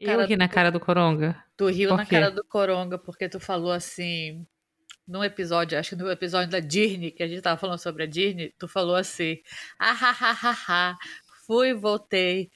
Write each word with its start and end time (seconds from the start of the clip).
Eu 0.00 0.24
ri 0.24 0.36
na 0.36 0.48
cara 0.48 0.70
do 0.70 0.78
Coronga. 0.78 1.36
Tu 1.56 1.66
riu 1.68 1.96
na 1.96 2.06
cara 2.06 2.30
do 2.30 2.44
Coronga 2.44 2.98
porque 2.98 3.28
tu 3.28 3.40
falou 3.40 3.72
assim. 3.72 4.46
Num 5.06 5.24
episódio, 5.24 5.78
acho 5.78 5.90
que 5.90 5.96
no 5.96 6.10
episódio 6.10 6.50
da 6.50 6.60
Disney, 6.60 7.10
que 7.10 7.22
a 7.22 7.26
gente 7.26 7.40
tava 7.40 7.58
falando 7.58 7.78
sobre 7.78 8.02
a 8.02 8.06
Disney, 8.06 8.54
tu 8.58 8.68
falou 8.68 8.94
assim: 8.94 9.38
ah, 9.78 9.92
ha, 9.92 10.10
ha, 10.10 10.30
ha, 10.32 10.56
ha, 10.68 10.98
fui, 11.46 11.72
voltei. 11.72 12.50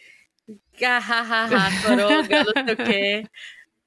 Ah, 0.84 0.98
ha, 0.98 1.20
ha, 1.22 1.44
ha, 1.44 1.70
Coronga, 1.82 2.44
não 2.44 2.64
sei 2.66 2.74
o 2.74 2.76
quê. 2.76 3.24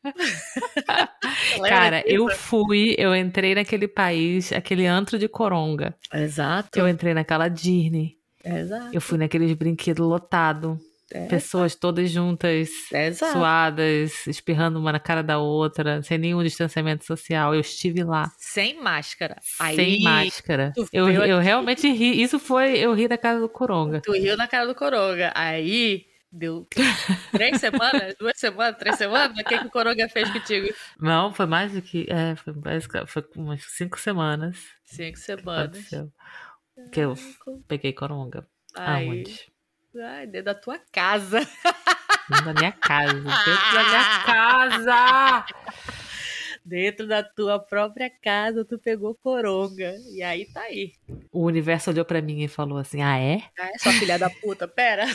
Cara, 1.69 2.03
eu 2.07 2.27
fui, 2.29 2.95
eu 2.97 3.15
entrei 3.15 3.55
naquele 3.55 3.87
país, 3.87 4.51
aquele 4.51 4.85
antro 4.85 5.17
de 5.17 5.27
Coronga. 5.27 5.95
Exato. 6.13 6.77
Eu 6.77 6.87
entrei 6.87 7.13
naquela 7.13 7.47
Disney. 7.47 8.17
Exato. 8.43 8.89
Eu 8.93 9.01
fui 9.01 9.17
naqueles 9.17 9.53
brinquedos 9.53 10.05
lotados. 10.05 10.79
É. 11.13 11.27
Pessoas 11.27 11.75
todas 11.75 12.09
juntas, 12.09 12.69
Exato. 12.91 13.33
suadas, 13.33 14.25
espirrando 14.25 14.79
uma 14.79 14.91
na 14.91 14.99
cara 14.99 15.21
da 15.21 15.37
outra, 15.37 16.01
sem 16.01 16.17
nenhum 16.17 16.41
distanciamento 16.43 17.05
social. 17.05 17.53
Eu 17.53 17.61
estive 17.61 18.03
lá, 18.03 18.31
Sem 18.39 18.81
máscara. 18.81 19.35
Aí, 19.59 19.75
sem 19.75 20.01
máscara. 20.01 20.73
Eu, 20.91 21.09
eu 21.09 21.39
realmente 21.39 21.87
ri. 21.91 22.21
Isso 22.21 22.39
foi 22.39 22.77
eu 22.79 22.93
ri 22.93 23.07
da 23.07 23.17
casa 23.19 23.39
do 23.39 23.47
Coronga. 23.47 24.01
Tu 24.01 24.11
riu 24.13 24.35
na 24.35 24.47
cara 24.47 24.65
do 24.65 24.73
Coronga. 24.73 25.31
Aí, 25.35 26.05
deu 26.31 26.67
três 27.31 27.59
semanas, 27.59 28.15
duas 28.19 28.37
semanas, 28.39 28.75
três 28.79 28.95
semanas. 28.97 29.37
O 29.37 29.43
que, 29.43 29.59
que 29.59 29.67
o 29.67 29.71
Coronga 29.71 30.09
fez 30.09 30.29
contigo? 30.31 30.73
Não, 30.99 31.31
foi 31.31 31.45
mais 31.45 31.71
do 31.71 31.81
que. 31.83 32.07
É, 32.09 32.35
foi, 32.35 32.51
basic- 32.53 33.05
foi 33.07 33.23
umas 33.35 33.63
cinco 33.77 33.99
semanas. 33.99 34.57
Cinco 34.83 35.19
semanas. 35.19 35.65
Aconteceu. 35.69 36.11
Que 36.91 37.01
eu 37.01 37.15
peguei 37.67 37.93
Coronga. 37.93 38.47
Aí, 38.75 39.07
Aonde? 39.07 39.54
Ai, 39.99 40.27
dentro 40.27 40.45
da 40.45 40.55
tua 40.55 40.79
casa. 40.91 41.39
Dentro 42.27 42.45
da 42.45 42.53
minha 42.53 42.71
casa. 42.71 43.13
Dentro 43.13 43.73
da 43.73 43.83
minha 43.83 44.23
casa! 44.25 45.45
Dentro 46.65 47.07
da 47.07 47.21
tua 47.21 47.59
própria 47.59 48.09
casa, 48.09 48.65
tu 48.65 48.79
pegou 48.79 49.13
Coronga. 49.13 49.93
E 50.11 50.23
aí 50.23 50.45
tá 50.51 50.61
aí. 50.61 50.93
O 51.31 51.45
universo 51.45 51.91
olhou 51.91 52.03
pra 52.03 52.23
mim 52.23 52.41
e 52.43 52.47
falou 52.47 52.79
assim: 52.79 53.03
Ah, 53.03 53.19
é? 53.19 53.43
Ah, 53.59 53.69
é 53.69 53.77
sua 53.77 53.91
filha 53.91 54.17
da 54.17 54.31
puta, 54.31 54.67
pera. 54.67 55.05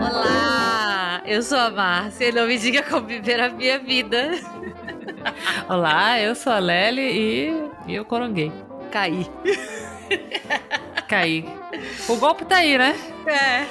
Olá, 0.00 1.22
eu 1.24 1.40
sou 1.42 1.58
a 1.58 1.70
Márcia 1.70 2.30
e 2.30 2.32
não 2.32 2.48
me 2.48 2.58
diga 2.58 2.82
como 2.82 3.06
viver 3.06 3.40
a 3.40 3.48
minha 3.48 3.78
vida. 3.78 4.30
Olá, 5.68 6.20
eu 6.20 6.34
sou 6.34 6.52
a 6.52 6.58
Lely 6.58 7.00
e, 7.02 7.70
e 7.92 7.94
eu 7.94 8.04
coronguei. 8.04 8.52
Caí. 8.90 9.26
Caí. 11.08 11.44
O 12.08 12.16
golpe 12.16 12.44
tá 12.44 12.56
aí, 12.56 12.76
né? 12.78 12.96
É. 13.26 13.66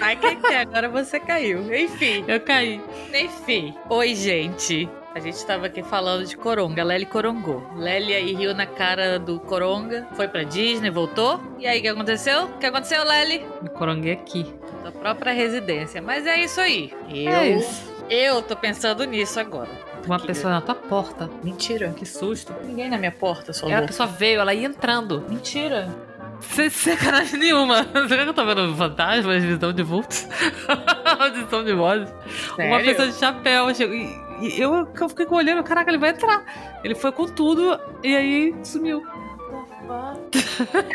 Ai, 0.00 0.16
quem 0.16 0.40
quer? 0.40 0.60
Agora 0.60 0.88
você 0.88 1.18
caiu. 1.20 1.74
Enfim. 1.74 2.24
Eu 2.26 2.40
caí. 2.40 2.80
Enfim. 3.14 3.74
Oi, 3.88 4.14
gente. 4.14 4.88
A 5.14 5.18
gente 5.18 5.44
tava 5.44 5.66
aqui 5.66 5.82
falando 5.82 6.24
de 6.24 6.36
Coronga. 6.36 6.84
Lely 6.84 7.06
corongou. 7.06 7.66
Lely 7.74 8.14
aí 8.14 8.34
riu 8.34 8.54
na 8.54 8.66
cara 8.66 9.18
do 9.18 9.40
Coronga. 9.40 10.06
Foi 10.14 10.28
pra 10.28 10.42
Disney, 10.44 10.90
voltou. 10.90 11.40
E 11.58 11.66
aí, 11.66 11.78
o 11.80 11.82
que 11.82 11.88
aconteceu? 11.88 12.44
O 12.44 12.58
que 12.58 12.66
aconteceu, 12.66 13.04
Lely? 13.04 13.44
Me 13.62 13.68
coronguei 13.70 14.12
aqui. 14.12 14.46
Da 14.84 14.92
própria 14.92 15.32
residência. 15.32 16.00
Mas 16.00 16.26
é 16.26 16.40
isso 16.40 16.60
aí. 16.60 16.92
Eu, 17.12 17.32
É 17.32 17.48
isso. 17.50 17.92
eu 18.08 18.40
tô 18.42 18.54
pensando 18.56 19.04
nisso 19.04 19.38
agora. 19.40 19.68
Uma 20.10 20.16
Aqui. 20.16 20.26
pessoa 20.26 20.52
na 20.52 20.60
tua 20.60 20.74
porta. 20.74 21.30
Mentira. 21.40 21.94
Que 21.96 22.04
susto. 22.04 22.52
Ninguém 22.64 22.90
na 22.90 22.98
minha 22.98 23.12
porta, 23.12 23.52
sua 23.52 23.70
É, 23.70 23.76
a 23.76 23.82
pessoa 23.82 24.08
veio, 24.08 24.40
ela 24.40 24.52
ia 24.52 24.66
entrando. 24.66 25.24
Mentira. 25.28 25.88
Sem 26.40 26.68
sacanagem 26.68 27.38
nenhuma. 27.38 27.84
Será 28.08 28.24
que 28.24 28.30
eu 28.30 28.34
tô 28.34 28.44
vendo 28.44 28.74
fantasmas, 28.74 29.44
visão 29.44 29.72
de 29.72 29.84
vultos? 29.84 30.26
Audição 31.16 31.62
de 31.62 31.72
vozes. 31.74 32.12
Uma 32.58 32.80
pessoa 32.80 33.06
de 33.06 33.14
chapéu 33.14 33.72
chegou. 33.72 33.94
E, 33.94 34.48
e 34.48 34.60
eu, 34.60 34.88
eu 35.00 35.08
fiquei 35.08 35.26
olhando, 35.30 35.62
caraca, 35.62 35.88
ele 35.88 35.98
vai 35.98 36.10
entrar. 36.10 36.44
Ele 36.82 36.96
foi 36.96 37.12
com 37.12 37.26
tudo 37.26 37.78
e 38.02 38.16
aí 38.16 38.54
sumiu. 38.64 39.06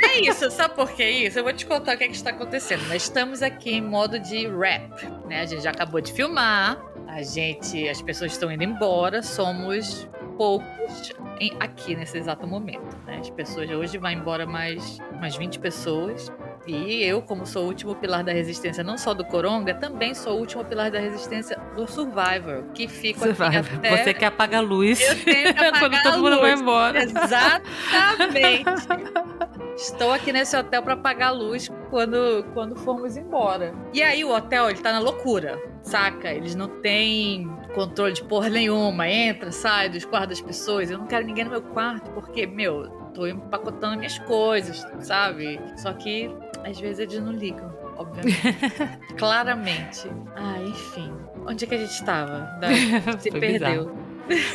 É 0.03 0.19
isso, 0.19 0.51
sabe 0.51 0.75
por 0.75 0.91
que 0.91 1.09
isso? 1.09 1.39
Eu 1.39 1.43
vou 1.45 1.53
te 1.53 1.65
contar 1.65 1.95
o 1.95 1.97
que, 1.97 2.03
é 2.03 2.07
que 2.07 2.15
está 2.15 2.31
acontecendo. 2.31 2.85
Nós 2.89 3.03
estamos 3.03 3.41
aqui 3.41 3.75
em 3.75 3.81
modo 3.81 4.19
de 4.19 4.45
rap, 4.47 4.89
né? 5.25 5.39
A 5.41 5.45
gente 5.45 5.63
já 5.63 5.71
acabou 5.71 6.01
de 6.01 6.11
filmar, 6.11 6.77
a 7.15 7.21
gente, 7.23 7.87
as 7.87 8.01
pessoas 8.01 8.33
estão 8.33 8.51
indo 8.51 8.61
embora, 8.63 9.23
somos 9.23 10.05
poucos 10.37 11.13
em- 11.39 11.55
aqui 11.61 11.95
nesse 11.95 12.17
exato 12.17 12.45
momento, 12.45 12.97
né? 13.07 13.19
As 13.21 13.29
pessoas 13.29 13.69
hoje 13.69 13.97
vai 13.97 14.13
embora 14.13 14.45
mais 14.45 14.99
umas 15.13 15.37
20 15.37 15.57
pessoas. 15.59 16.29
E 16.67 17.01
eu, 17.03 17.21
como 17.21 17.45
sou 17.45 17.63
o 17.63 17.67
último 17.67 17.95
pilar 17.95 18.21
da 18.21 18.33
resistência, 18.33 18.83
não 18.83 18.97
só 18.97 19.13
do 19.13 19.23
Coronga, 19.23 19.73
também 19.75 20.13
sou 20.13 20.33
o 20.33 20.39
último 20.39 20.65
pilar 20.65 20.91
da 20.91 20.99
resistência 20.99 21.57
do 21.73 21.87
Survivor, 21.87 22.63
que 22.73 22.85
Você, 22.85 23.09
aqui 23.11 23.57
até... 23.77 23.97
você 24.03 24.13
quer 24.13 24.25
apagar 24.25 24.61
a 24.61 24.65
luz 24.65 24.99
Eu 24.99 25.23
tenho 25.23 25.53
que 25.53 25.59
apagar 25.63 25.79
quando 25.79 26.01
todo 26.03 26.21
mundo 26.21 26.41
vai 26.41 26.51
embora. 26.53 27.01
Exatamente. 27.01 28.65
Estou 29.75 30.11
aqui 30.13 30.31
nesse 30.31 30.55
hotel 30.55 30.81
para 30.81 30.93
apagar 30.93 31.29
a 31.29 31.31
luz 31.31 31.69
quando, 31.89 32.45
quando 32.53 32.75
formos 32.77 33.17
embora. 33.17 33.73
E 33.93 34.01
aí 34.01 34.23
o 34.23 34.33
hotel, 34.33 34.69
ele 34.69 34.79
tá 34.79 34.91
na 34.93 34.99
loucura, 34.99 35.61
saca? 35.81 36.31
Eles 36.31 36.55
não 36.55 36.67
têm 36.81 37.47
controle 37.73 38.13
de 38.13 38.23
porra 38.23 38.49
nenhuma. 38.49 39.07
Entra, 39.09 39.51
sai 39.51 39.89
dos 39.89 40.05
quartos 40.05 40.39
das 40.39 40.41
pessoas. 40.41 40.89
Eu 40.89 40.97
não 40.97 41.05
quero 41.07 41.25
ninguém 41.25 41.43
no 41.43 41.51
meu 41.51 41.61
quarto 41.61 42.09
porque, 42.11 42.47
meu, 42.47 42.87
tô 43.13 43.27
empacotando 43.27 43.97
minhas 43.97 44.17
coisas, 44.19 44.85
sabe? 44.99 45.59
Só 45.77 45.91
que 45.93 46.33
às 46.65 46.79
vezes 46.79 46.99
eles 46.99 47.19
não 47.21 47.33
ligam, 47.33 47.69
obviamente. 47.97 48.41
Claramente. 49.17 50.09
Ah, 50.35 50.57
enfim. 50.61 51.13
Onde 51.45 51.65
é 51.65 51.67
que 51.67 51.75
a 51.75 51.79
gente 51.79 51.91
estava? 51.91 52.39
Da- 52.61 53.19
Se 53.19 53.29
perdeu. 53.29 53.49
bizarro. 53.85 54.04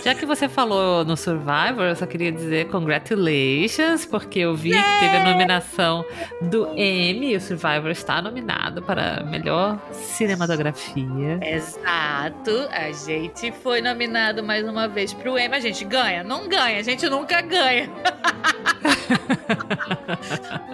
Já 0.02 0.14
que 0.14 0.26
você 0.26 0.48
falou 0.48 1.04
no 1.04 1.16
Survivor, 1.16 1.84
eu 1.84 1.96
só 1.96 2.06
queria 2.06 2.32
dizer 2.32 2.66
congratulations, 2.68 4.04
porque 4.04 4.40
eu 4.40 4.54
vi 4.54 4.70
que 4.70 5.00
teve 5.00 5.16
a 5.16 5.24
nominação 5.24 6.04
do 6.40 6.68
Emmy 6.76 7.32
e 7.32 7.36
o 7.36 7.40
Survivor 7.40 7.90
está 7.90 8.20
nominado 8.20 8.82
para 8.82 9.22
melhor 9.24 9.78
cinematografia. 9.92 11.38
Exato, 11.42 12.68
a 12.70 12.90
gente 12.92 13.52
foi 13.52 13.80
nominado 13.80 14.42
mais 14.42 14.66
uma 14.66 14.88
vez 14.88 15.12
pro 15.12 15.38
Emmy. 15.38 15.54
A 15.54 15.60
gente 15.60 15.84
ganha? 15.84 16.24
Não 16.24 16.48
ganha, 16.48 16.78
a 16.78 16.82
gente 16.82 17.08
nunca 17.08 17.40
ganha. 17.40 17.88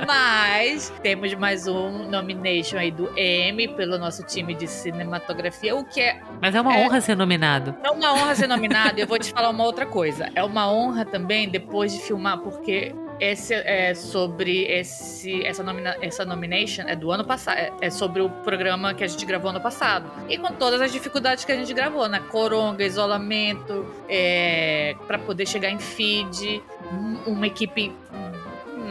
Mas 0.07 0.93
temos 1.03 1.35
mais 1.35 1.67
um 1.67 2.09
nomination 2.09 2.79
aí 2.79 2.91
do 2.91 3.11
Emmy 3.19 3.69
pelo 3.69 3.99
nosso 3.99 4.23
time 4.23 4.55
de 4.55 4.67
cinematografia, 4.67 5.75
o 5.75 5.85
que 5.85 6.01
é 6.01 6.21
Mas 6.41 6.55
é 6.55 6.61
uma 6.61 6.77
É. 6.77 6.85
honra 6.85 7.01
ser 7.01 7.17
nominado. 7.17 7.75
é 7.83 7.91
uma 7.91 8.13
honra 8.15 8.35
ser 8.35 8.47
nominado. 8.47 8.86
Eu 8.97 9.07
vou 9.07 9.19
te 9.19 9.31
falar 9.33 9.51
uma 9.51 9.65
outra 9.65 9.87
coisa. 9.87 10.29
É 10.35 10.43
uma 10.45 10.71
honra 10.71 11.05
também 11.05 11.49
depois 11.49 11.93
de 11.93 12.01
filmar, 12.01 12.39
porque 12.39 12.95
esse 13.19 13.55
é 13.55 13.95
sobre 13.95 14.65
esse 14.65 15.43
essa 15.45 15.63
nomina, 15.63 15.97
essa 16.03 16.25
nomination 16.25 16.85
é 16.87 16.95
do 16.95 17.11
ano 17.11 17.25
passado, 17.25 17.57
é, 17.57 17.73
é 17.81 17.91
sobre 17.91 18.21
o 18.21 18.29
programa 18.29 18.93
que 18.93 19.03
a 19.03 19.07
gente 19.07 19.25
gravou 19.25 19.51
ano 19.51 19.61
passado. 19.61 20.05
E 20.29 20.37
com 20.37 20.53
todas 20.53 20.81
as 20.81 20.93
dificuldades 20.93 21.45
que 21.45 21.53
a 21.53 21.57
gente 21.57 21.73
gravou, 21.73 22.07
né? 22.09 22.21
Coronga, 22.31 22.85
isolamento, 22.85 23.87
é, 24.09 24.95
para 25.07 25.19
poder 25.19 25.47
chegar 25.47 25.71
em 25.71 25.79
feed, 25.79 26.63
um- 26.93 27.33
uma 27.33 27.47
equipe 27.47 27.91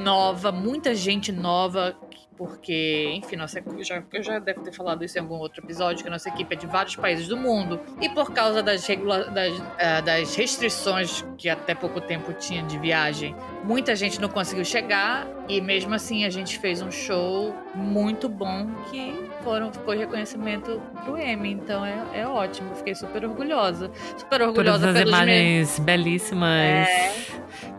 nova, 0.04 0.52
muita 0.52 0.94
gente 0.94 1.32
nova, 1.32 1.96
porque, 2.38 3.12
enfim, 3.16 3.36
nossa, 3.36 3.60
eu 3.60 3.84
já, 3.84 4.04
eu 4.12 4.24
já 4.24 4.40
devo 4.40 4.62
ter 4.62 4.72
falado 4.72 5.04
isso 5.04 5.18
em 5.18 5.22
algum 5.22 5.36
outro 5.36 5.64
episódio, 5.64 6.04
que 6.04 6.08
a 6.08 6.12
nossa 6.12 6.30
equipe 6.30 6.54
é 6.54 6.58
de 6.58 6.68
vários 6.68 6.96
países 6.96 7.28
do 7.28 7.38
mundo, 7.38 7.80
e 8.02 8.10
por 8.10 8.32
causa 8.32 8.62
das, 8.62 8.86
regula 8.86 9.26
das, 9.26 9.54
ah, 9.80 10.02
das 10.02 10.36
restrições 10.36 11.26
que 11.38 11.50
até 11.50 11.74
pouco 11.74 12.02
tempo 12.02 12.34
tinha 12.34 12.64
de 12.64 12.78
viagem, 12.78 13.36
muita 13.64 13.96
gente 13.96 14.20
não 14.20 14.30
conseguiu 14.30 14.66
chegar, 14.66 15.28
e 15.48 15.62
mesmo 15.62 15.94
assim 15.94 16.26
a 16.26 16.30
gente 16.30 16.60
fez 16.60 16.82
um 16.82 16.92
show 16.92 17.54
muito 17.74 18.28
bom 18.28 18.68
que 18.90 19.14
foram, 19.44 19.72
foi 19.72 19.98
reconhecimento 19.98 20.82
pro 21.04 21.18
Emmy, 21.18 21.52
então 21.52 21.86
é, 21.86 22.04
é 22.14 22.28
ótimo, 22.28 22.76
fiquei 22.76 22.96
super 22.96 23.24
orgulhosa. 23.26 23.92
Super 24.18 24.40
Todas 24.40 24.48
orgulhosa 24.48 24.88
as 24.88 24.94
pelos 24.94 25.12
meus... 25.12 25.24
imagens 25.24 25.80
belíssimas, 25.80 26.50
É. 26.50 27.14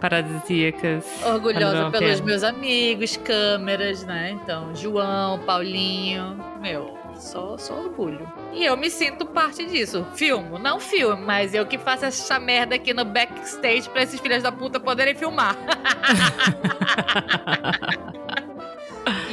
paradisíacas. 0.00 1.04
Orgulhosa 1.24 1.90
pelos 1.90 2.20
meus 2.20 2.42
amigos, 2.42 3.16
câmeras, 3.16 4.04
né? 4.04 4.30
Então, 4.46 4.72
João, 4.76 5.40
Paulinho, 5.40 6.38
meu, 6.60 6.96
só, 7.16 7.58
só 7.58 7.80
orgulho. 7.80 8.32
E 8.52 8.64
eu 8.64 8.76
me 8.76 8.88
sinto 8.88 9.26
parte 9.26 9.66
disso. 9.66 10.06
Filmo, 10.14 10.56
não 10.56 10.78
filmo, 10.78 11.20
mas 11.20 11.52
eu 11.52 11.66
que 11.66 11.76
faço 11.76 12.04
essa 12.04 12.38
merda 12.38 12.76
aqui 12.76 12.94
no 12.94 13.04
backstage 13.04 13.90
pra 13.90 14.04
esses 14.04 14.20
filhos 14.20 14.44
da 14.44 14.52
puta 14.52 14.78
poderem 14.78 15.16
filmar. 15.16 15.56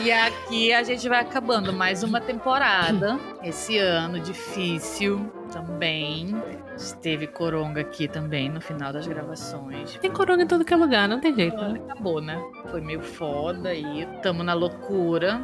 E 0.03 0.11
aqui 0.11 0.71
a 0.71 0.83
gente 0.83 1.07
vai 1.09 1.19
acabando 1.19 1.73
mais 1.73 2.03
uma 2.03 2.21
temporada 2.21 3.19
esse 3.43 3.77
ano 3.77 4.19
difícil. 4.19 5.31
também 5.51 6.35
esteve 6.75 7.27
coronga 7.27 7.81
aqui 7.81 8.07
também 8.07 8.49
no 8.49 8.59
final 8.59 8.91
das 8.91 9.07
gravações. 9.07 9.97
Tem 9.97 10.11
coronga 10.11 10.43
em 10.43 10.47
todo 10.47 10.65
que 10.65 10.73
é 10.73 10.77
lugar, 10.77 11.07
não 11.07 11.19
tem 11.19 11.35
jeito. 11.35 11.57
Né? 11.57 11.79
Acabou, 11.89 12.19
né? 12.21 12.39
Foi 12.69 12.81
meio 12.81 13.01
foda 13.01 13.73
e 13.73 14.05
tamo 14.21 14.43
na 14.43 14.53
loucura. 14.53 15.41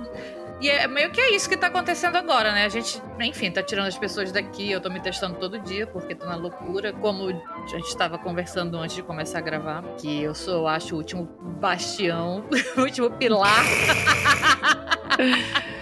E 0.59 0.69
é 0.69 0.87
meio 0.87 1.09
que 1.09 1.21
é 1.21 1.33
isso 1.33 1.47
que 1.47 1.55
tá 1.55 1.67
acontecendo 1.67 2.17
agora, 2.17 2.51
né? 2.51 2.65
A 2.65 2.69
gente, 2.69 3.01
enfim, 3.21 3.49
tá 3.49 3.63
tirando 3.63 3.87
as 3.87 3.97
pessoas 3.97 4.31
daqui. 4.31 4.69
Eu 4.69 4.81
tô 4.81 4.89
me 4.89 4.99
testando 4.99 5.39
todo 5.39 5.57
dia 5.59 5.87
porque 5.87 6.13
tô 6.13 6.25
na 6.25 6.35
loucura. 6.35 6.91
Como 6.91 7.29
a 7.29 7.67
gente 7.67 7.87
estava 7.87 8.17
conversando 8.17 8.77
antes 8.77 8.95
de 8.95 9.03
começar 9.03 9.37
a 9.37 9.41
gravar, 9.41 9.83
que 9.97 10.21
eu 10.21 10.35
sou, 10.35 10.55
eu 10.55 10.67
acho, 10.67 10.95
o 10.95 10.97
último 10.97 11.25
bastião, 11.59 12.43
o 12.77 12.81
último 12.81 13.09
pilar. 13.11 13.63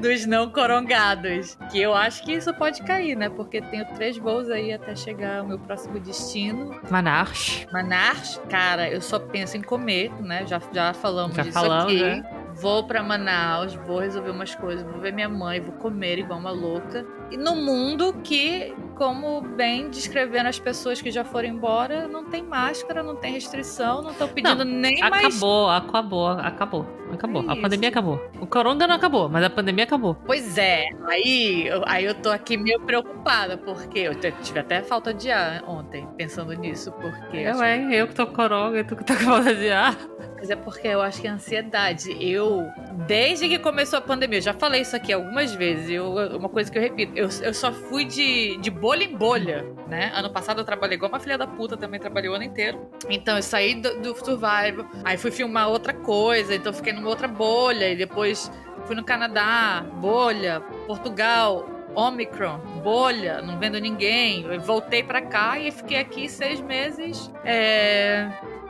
dos 0.00 0.26
não 0.26 0.50
corongados. 0.50 1.56
Que 1.70 1.80
eu 1.80 1.94
acho 1.94 2.22
que 2.24 2.32
isso 2.32 2.52
pode 2.54 2.82
cair, 2.82 3.16
né? 3.16 3.28
Porque 3.28 3.60
tenho 3.60 3.84
três 3.94 4.16
voos 4.16 4.50
aí 4.50 4.72
até 4.72 4.94
chegar 4.94 5.40
ao 5.40 5.46
meu 5.46 5.58
próximo 5.58 5.98
destino. 5.98 6.80
Manaus. 6.90 7.66
Manaus, 7.72 8.40
cara, 8.48 8.88
eu 8.88 9.00
só 9.00 9.18
penso 9.18 9.56
em 9.56 9.62
comer, 9.62 10.12
né? 10.20 10.46
Já, 10.46 10.60
já 10.72 10.94
falamos 10.94 11.36
já 11.36 11.42
disso 11.42 11.54
falamos, 11.54 11.92
aqui. 11.92 12.02
Né? 12.02 12.43
Vou 12.56 12.86
para 12.86 13.02
Manaus, 13.02 13.74
vou 13.74 13.98
resolver 13.98 14.30
umas 14.30 14.54
coisas, 14.54 14.86
vou 14.86 15.00
ver 15.00 15.12
minha 15.12 15.28
mãe, 15.28 15.60
vou 15.60 15.74
comer 15.74 16.20
igual 16.20 16.38
uma 16.38 16.52
louca. 16.52 17.04
No 17.38 17.56
mundo 17.56 18.14
que, 18.22 18.74
como 18.96 19.40
bem 19.40 19.88
descrevendo 19.88 20.48
as 20.48 20.58
pessoas 20.58 21.00
que 21.00 21.10
já 21.10 21.24
foram 21.24 21.48
embora, 21.48 22.06
não 22.06 22.24
tem 22.24 22.42
máscara, 22.42 23.02
não 23.02 23.16
tem 23.16 23.32
restrição, 23.32 24.02
não 24.02 24.10
estão 24.10 24.28
pedindo 24.28 24.64
não, 24.64 24.72
nem 24.72 25.02
acabou, 25.02 25.10
mais. 25.10 25.24
Acabou, 25.24 25.68
acabou, 25.68 26.28
acabou. 26.28 27.04
Acabou. 27.12 27.42
É 27.42 27.52
a 27.52 27.56
pandemia 27.56 27.88
acabou. 27.88 28.20
O 28.40 28.46
coronga 28.46 28.86
não 28.86 28.94
acabou, 28.94 29.28
mas 29.28 29.44
a 29.44 29.50
pandemia 29.50 29.84
acabou. 29.84 30.16
Pois 30.26 30.58
é. 30.58 30.88
Aí, 31.06 31.66
eu, 31.66 31.82
aí 31.86 32.04
eu 32.04 32.14
tô 32.14 32.30
aqui 32.30 32.56
meio 32.56 32.80
preocupada, 32.80 33.56
porque 33.56 34.00
eu 34.00 34.14
tive 34.14 34.58
até 34.58 34.82
falta 34.82 35.12
de 35.14 35.30
ar 35.30 35.62
ontem, 35.66 36.06
pensando 36.16 36.52
nisso, 36.54 36.92
porque. 36.92 37.36
Eu, 37.36 37.62
é, 37.62 37.94
eu 37.94 38.08
que 38.08 38.14
tô 38.14 38.26
com 38.26 38.34
coronga 38.34 38.80
e 38.80 38.84
tu 38.84 38.96
que 38.96 39.04
tá 39.04 39.16
com 39.16 39.24
falta 39.24 39.54
de 39.54 39.70
ar. 39.70 39.96
Mas 40.36 40.50
é 40.50 40.56
porque 40.56 40.88
eu 40.88 41.00
acho 41.00 41.20
que 41.20 41.28
a 41.28 41.34
ansiedade. 41.34 42.16
Eu, 42.20 42.70
desde 43.06 43.48
que 43.48 43.58
começou 43.58 43.98
a 43.98 44.02
pandemia, 44.02 44.38
eu 44.38 44.42
já 44.42 44.52
falei 44.52 44.82
isso 44.82 44.96
aqui 44.96 45.12
algumas 45.12 45.54
vezes. 45.54 45.90
Eu, 45.90 46.12
uma 46.36 46.48
coisa 46.48 46.70
que 46.70 46.76
eu 46.76 46.82
repito, 46.82 47.13
eu, 47.14 47.28
eu 47.42 47.54
só 47.54 47.72
fui 47.72 48.04
de, 48.04 48.56
de 48.58 48.70
bolha 48.70 49.04
em 49.04 49.16
bolha, 49.16 49.64
né? 49.88 50.10
Ano 50.14 50.30
passado 50.30 50.60
eu 50.60 50.64
trabalhei 50.64 50.96
igual 50.96 51.10
uma 51.10 51.20
filha 51.20 51.38
da 51.38 51.46
puta, 51.46 51.76
também 51.76 52.00
trabalhei 52.00 52.30
o 52.30 52.34
ano 52.34 52.44
inteiro. 52.44 52.88
Então 53.08 53.36
eu 53.36 53.42
saí 53.42 53.74
do, 53.74 54.00
do 54.00 54.16
Survival, 54.16 54.86
aí 55.04 55.16
fui 55.16 55.30
filmar 55.30 55.68
outra 55.68 55.92
coisa, 55.92 56.54
então 56.54 56.72
fiquei 56.72 56.92
numa 56.92 57.08
outra 57.08 57.28
bolha, 57.28 57.90
e 57.90 57.96
depois 57.96 58.50
fui 58.86 58.96
no 58.96 59.04
Canadá, 59.04 59.84
bolha, 60.00 60.60
Portugal, 60.86 61.68
Omicron, 61.94 62.58
bolha, 62.82 63.40
não 63.40 63.58
vendo 63.58 63.78
ninguém. 63.78 64.44
Eu 64.44 64.60
voltei 64.60 65.02
para 65.02 65.22
cá 65.22 65.58
e 65.58 65.70
fiquei 65.70 65.98
aqui 65.98 66.28
seis 66.28 66.60
meses. 66.60 67.30
É 67.44 68.28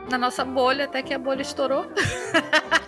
na 0.09 0.17
nossa 0.17 0.45
bolha 0.45 0.85
até 0.85 1.01
que 1.01 1.13
a 1.13 1.19
bolha 1.19 1.41
estourou. 1.41 1.85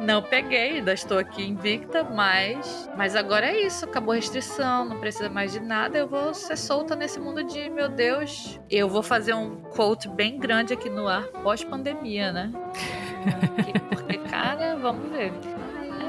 não 0.00 0.22
peguei, 0.22 0.78
ainda 0.78 0.92
estou 0.92 1.18
aqui 1.18 1.42
invicta, 1.46 2.02
mas 2.02 2.88
mas 2.96 3.14
agora 3.14 3.46
é 3.46 3.60
isso, 3.62 3.84
acabou 3.84 4.12
a 4.12 4.16
restrição, 4.16 4.84
não 4.84 4.98
precisa 4.98 5.28
mais 5.28 5.52
de 5.52 5.60
nada, 5.60 5.98
eu 5.98 6.08
vou 6.08 6.34
ser 6.34 6.56
solta 6.56 6.96
nesse 6.96 7.20
mundo 7.20 7.44
de, 7.44 7.68
meu 7.70 7.88
Deus, 7.88 8.58
eu 8.70 8.88
vou 8.88 9.02
fazer 9.02 9.34
um 9.34 9.56
quote 9.74 10.08
bem 10.08 10.38
grande 10.38 10.72
aqui 10.72 10.88
no 10.88 11.06
ar 11.06 11.24
pós-pandemia, 11.42 12.32
né? 12.32 12.50
Porque, 13.90 14.18
cara, 14.28 14.76
vamos 14.76 15.10
ver. 15.10 15.32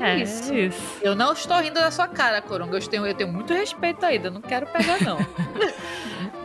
É, 0.01 0.13
é 0.13 0.23
isso. 0.23 0.51
é 0.51 0.59
isso. 0.61 0.97
Eu 1.01 1.15
não 1.15 1.33
estou 1.33 1.57
rindo 1.57 1.75
da 1.75 1.91
sua 1.91 2.07
cara, 2.07 2.41
Coronga. 2.41 2.77
Eu 2.77 2.87
tenho, 2.87 3.05
eu 3.05 3.13
tenho 3.13 3.31
muito 3.31 3.53
respeito 3.53 4.03
ainda. 4.03 4.29
Eu 4.29 4.31
não 4.31 4.41
quero 4.41 4.65
pegar, 4.67 4.99
não. 5.03 5.17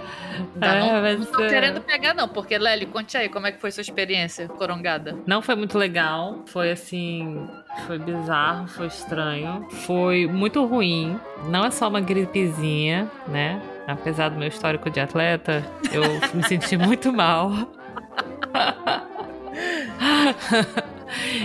Tá, 0.58 0.74
é, 0.74 0.80
não, 0.80 1.02
mas, 1.02 1.20
não 1.20 1.26
tô 1.26 1.44
é... 1.44 1.48
querendo 1.48 1.80
pegar, 1.80 2.14
não, 2.14 2.28
porque, 2.28 2.58
Lely, 2.58 2.86
conte 2.86 3.16
aí 3.16 3.28
como 3.28 3.46
é 3.46 3.52
que 3.52 3.60
foi 3.60 3.70
sua 3.70 3.80
experiência 3.80 4.48
corongada. 4.48 5.16
Não 5.26 5.42
foi 5.42 5.54
muito 5.54 5.78
legal. 5.78 6.42
Foi 6.46 6.70
assim. 6.70 7.46
Foi 7.86 7.98
bizarro, 7.98 8.66
foi 8.68 8.86
estranho. 8.86 9.66
Foi 9.86 10.26
muito 10.26 10.64
ruim. 10.64 11.18
Não 11.48 11.64
é 11.64 11.70
só 11.70 11.88
uma 11.88 12.00
gripezinha, 12.00 13.10
né? 13.28 13.60
Apesar 13.86 14.30
do 14.30 14.38
meu 14.38 14.48
histórico 14.48 14.90
de 14.90 14.98
atleta, 14.98 15.64
eu 15.92 16.02
me 16.34 16.42
senti 16.44 16.76
muito 16.76 17.12
mal. 17.12 17.52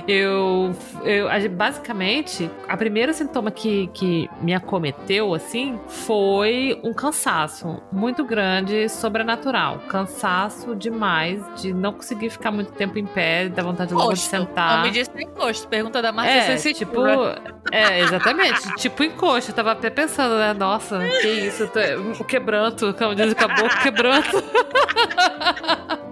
eu, 0.08 0.76
eu 1.04 1.50
basicamente, 1.50 2.50
a 2.68 2.76
primeiro 2.76 3.14
sintoma 3.14 3.52
que, 3.52 3.88
que 3.94 4.30
me 4.42 4.54
acometeu, 4.54 5.34
assim, 5.34 5.80
foi 5.88 6.80
um 6.84 6.94
cansaço 6.94 7.82
muito 7.92 8.24
grande, 8.24 8.90
sobrenatural. 8.90 9.80
Cansaço 9.88 10.76
demais 10.76 11.44
de 11.62 11.74
não 11.74 11.94
conseguir 11.94 12.30
ficar 12.30 12.52
muito 12.52 12.72
tempo 12.72 12.98
em 12.98 13.06
pé, 13.06 13.50
da 13.50 13.64
vontade 13.64 13.94
logo 13.94 14.14
de 14.14 14.20
sentar. 14.20 14.78
Não 14.78 14.84
me 14.86 14.92
disse 14.92 15.12
encosto, 15.20 15.68
pergunta 15.68 16.02
da 16.02 16.12
Marcia 16.12 16.54
é, 16.54 16.74
tipo, 16.74 17.02
é, 17.72 18.00
exatamente, 18.02 18.76
tipo 18.76 19.04
encosto. 19.04 19.52
Eu 19.52 19.56
tava 19.56 19.72
até 19.72 19.90
pensando, 19.90 20.36
né, 20.38 20.54
nossa, 20.54 21.00
que 21.22 21.28
isso, 21.28 21.70
o 22.20 22.24
quebranto, 22.24 22.94
como 22.96 23.16
diz 23.16 23.32
o 23.32 23.36
caboclo, 23.36 23.82
quebranto. 23.82 24.44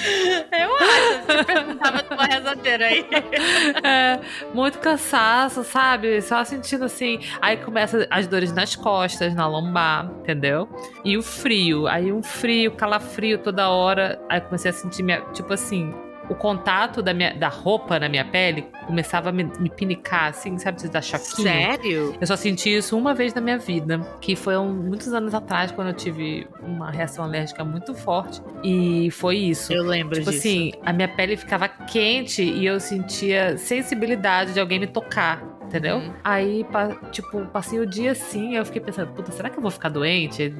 Eu 0.52 0.76
acho, 0.76 1.26
você 1.26 1.44
perguntava 1.44 2.02
tua 2.02 2.24
rezadeira 2.24 2.86
aí. 2.86 3.06
É, 3.82 4.20
muito 4.52 4.78
cansaço, 4.78 5.64
sabe? 5.64 6.20
Só 6.22 6.44
sentindo 6.44 6.84
assim. 6.84 7.20
Aí 7.40 7.56
começa 7.56 8.06
as 8.10 8.26
dores 8.26 8.52
nas 8.52 8.76
costas, 8.76 9.34
na 9.34 9.46
lombar, 9.46 10.10
entendeu? 10.20 10.68
E 11.04 11.16
o 11.16 11.22
frio. 11.22 11.86
Aí 11.86 12.12
um 12.12 12.22
frio, 12.22 12.72
calafrio 12.72 13.38
toda 13.38 13.68
hora. 13.68 14.20
Aí 14.28 14.40
comecei 14.40 14.70
a 14.70 14.74
sentir, 14.74 15.02
minha, 15.02 15.20
tipo 15.32 15.52
assim, 15.52 15.94
o 16.30 16.34
contato 16.36 17.02
da, 17.02 17.12
minha, 17.12 17.34
da 17.34 17.48
roupa 17.48 17.98
na 17.98 18.08
minha 18.08 18.24
pele 18.24 18.68
começava 18.86 19.30
a 19.30 19.32
me, 19.32 19.44
me 19.58 19.68
pinicar, 19.68 20.26
assim, 20.26 20.56
sabe? 20.58 20.86
Da 20.88 21.02
choquinho. 21.02 21.48
Sério? 21.48 22.16
Eu 22.20 22.26
só 22.26 22.36
senti 22.36 22.76
isso 22.76 22.96
uma 22.96 23.12
vez 23.12 23.34
na 23.34 23.40
minha 23.40 23.58
vida, 23.58 23.98
que 24.20 24.36
foi 24.36 24.56
um, 24.56 24.72
muitos 24.72 25.12
anos 25.12 25.34
atrás, 25.34 25.72
quando 25.72 25.88
eu 25.88 25.94
tive 25.94 26.46
uma 26.62 26.90
reação 26.90 27.24
alérgica 27.24 27.64
muito 27.64 27.92
forte. 27.94 28.40
E 28.62 29.10
foi 29.10 29.38
isso. 29.38 29.72
Eu 29.72 29.82
lembro 29.82 30.14
tipo 30.14 30.30
disso. 30.30 30.46
assim, 30.46 30.72
a 30.86 30.92
minha 30.92 31.08
pele 31.08 31.36
ficava 31.36 31.68
quente 31.68 32.42
e 32.42 32.64
eu 32.64 32.78
sentia 32.78 33.58
sensibilidade 33.58 34.52
de 34.52 34.60
alguém 34.60 34.78
me 34.78 34.86
tocar 34.86 35.59
entendeu? 35.70 35.98
Uhum. 35.98 36.12
Aí, 36.24 36.66
tipo, 37.12 37.46
passei 37.46 37.78
o 37.78 37.86
dia 37.86 38.12
assim, 38.12 38.56
eu 38.56 38.64
fiquei 38.64 38.80
pensando, 38.80 39.12
puta, 39.12 39.30
será 39.30 39.48
que 39.48 39.56
eu 39.56 39.62
vou 39.62 39.70
ficar 39.70 39.88
doente? 39.88 40.52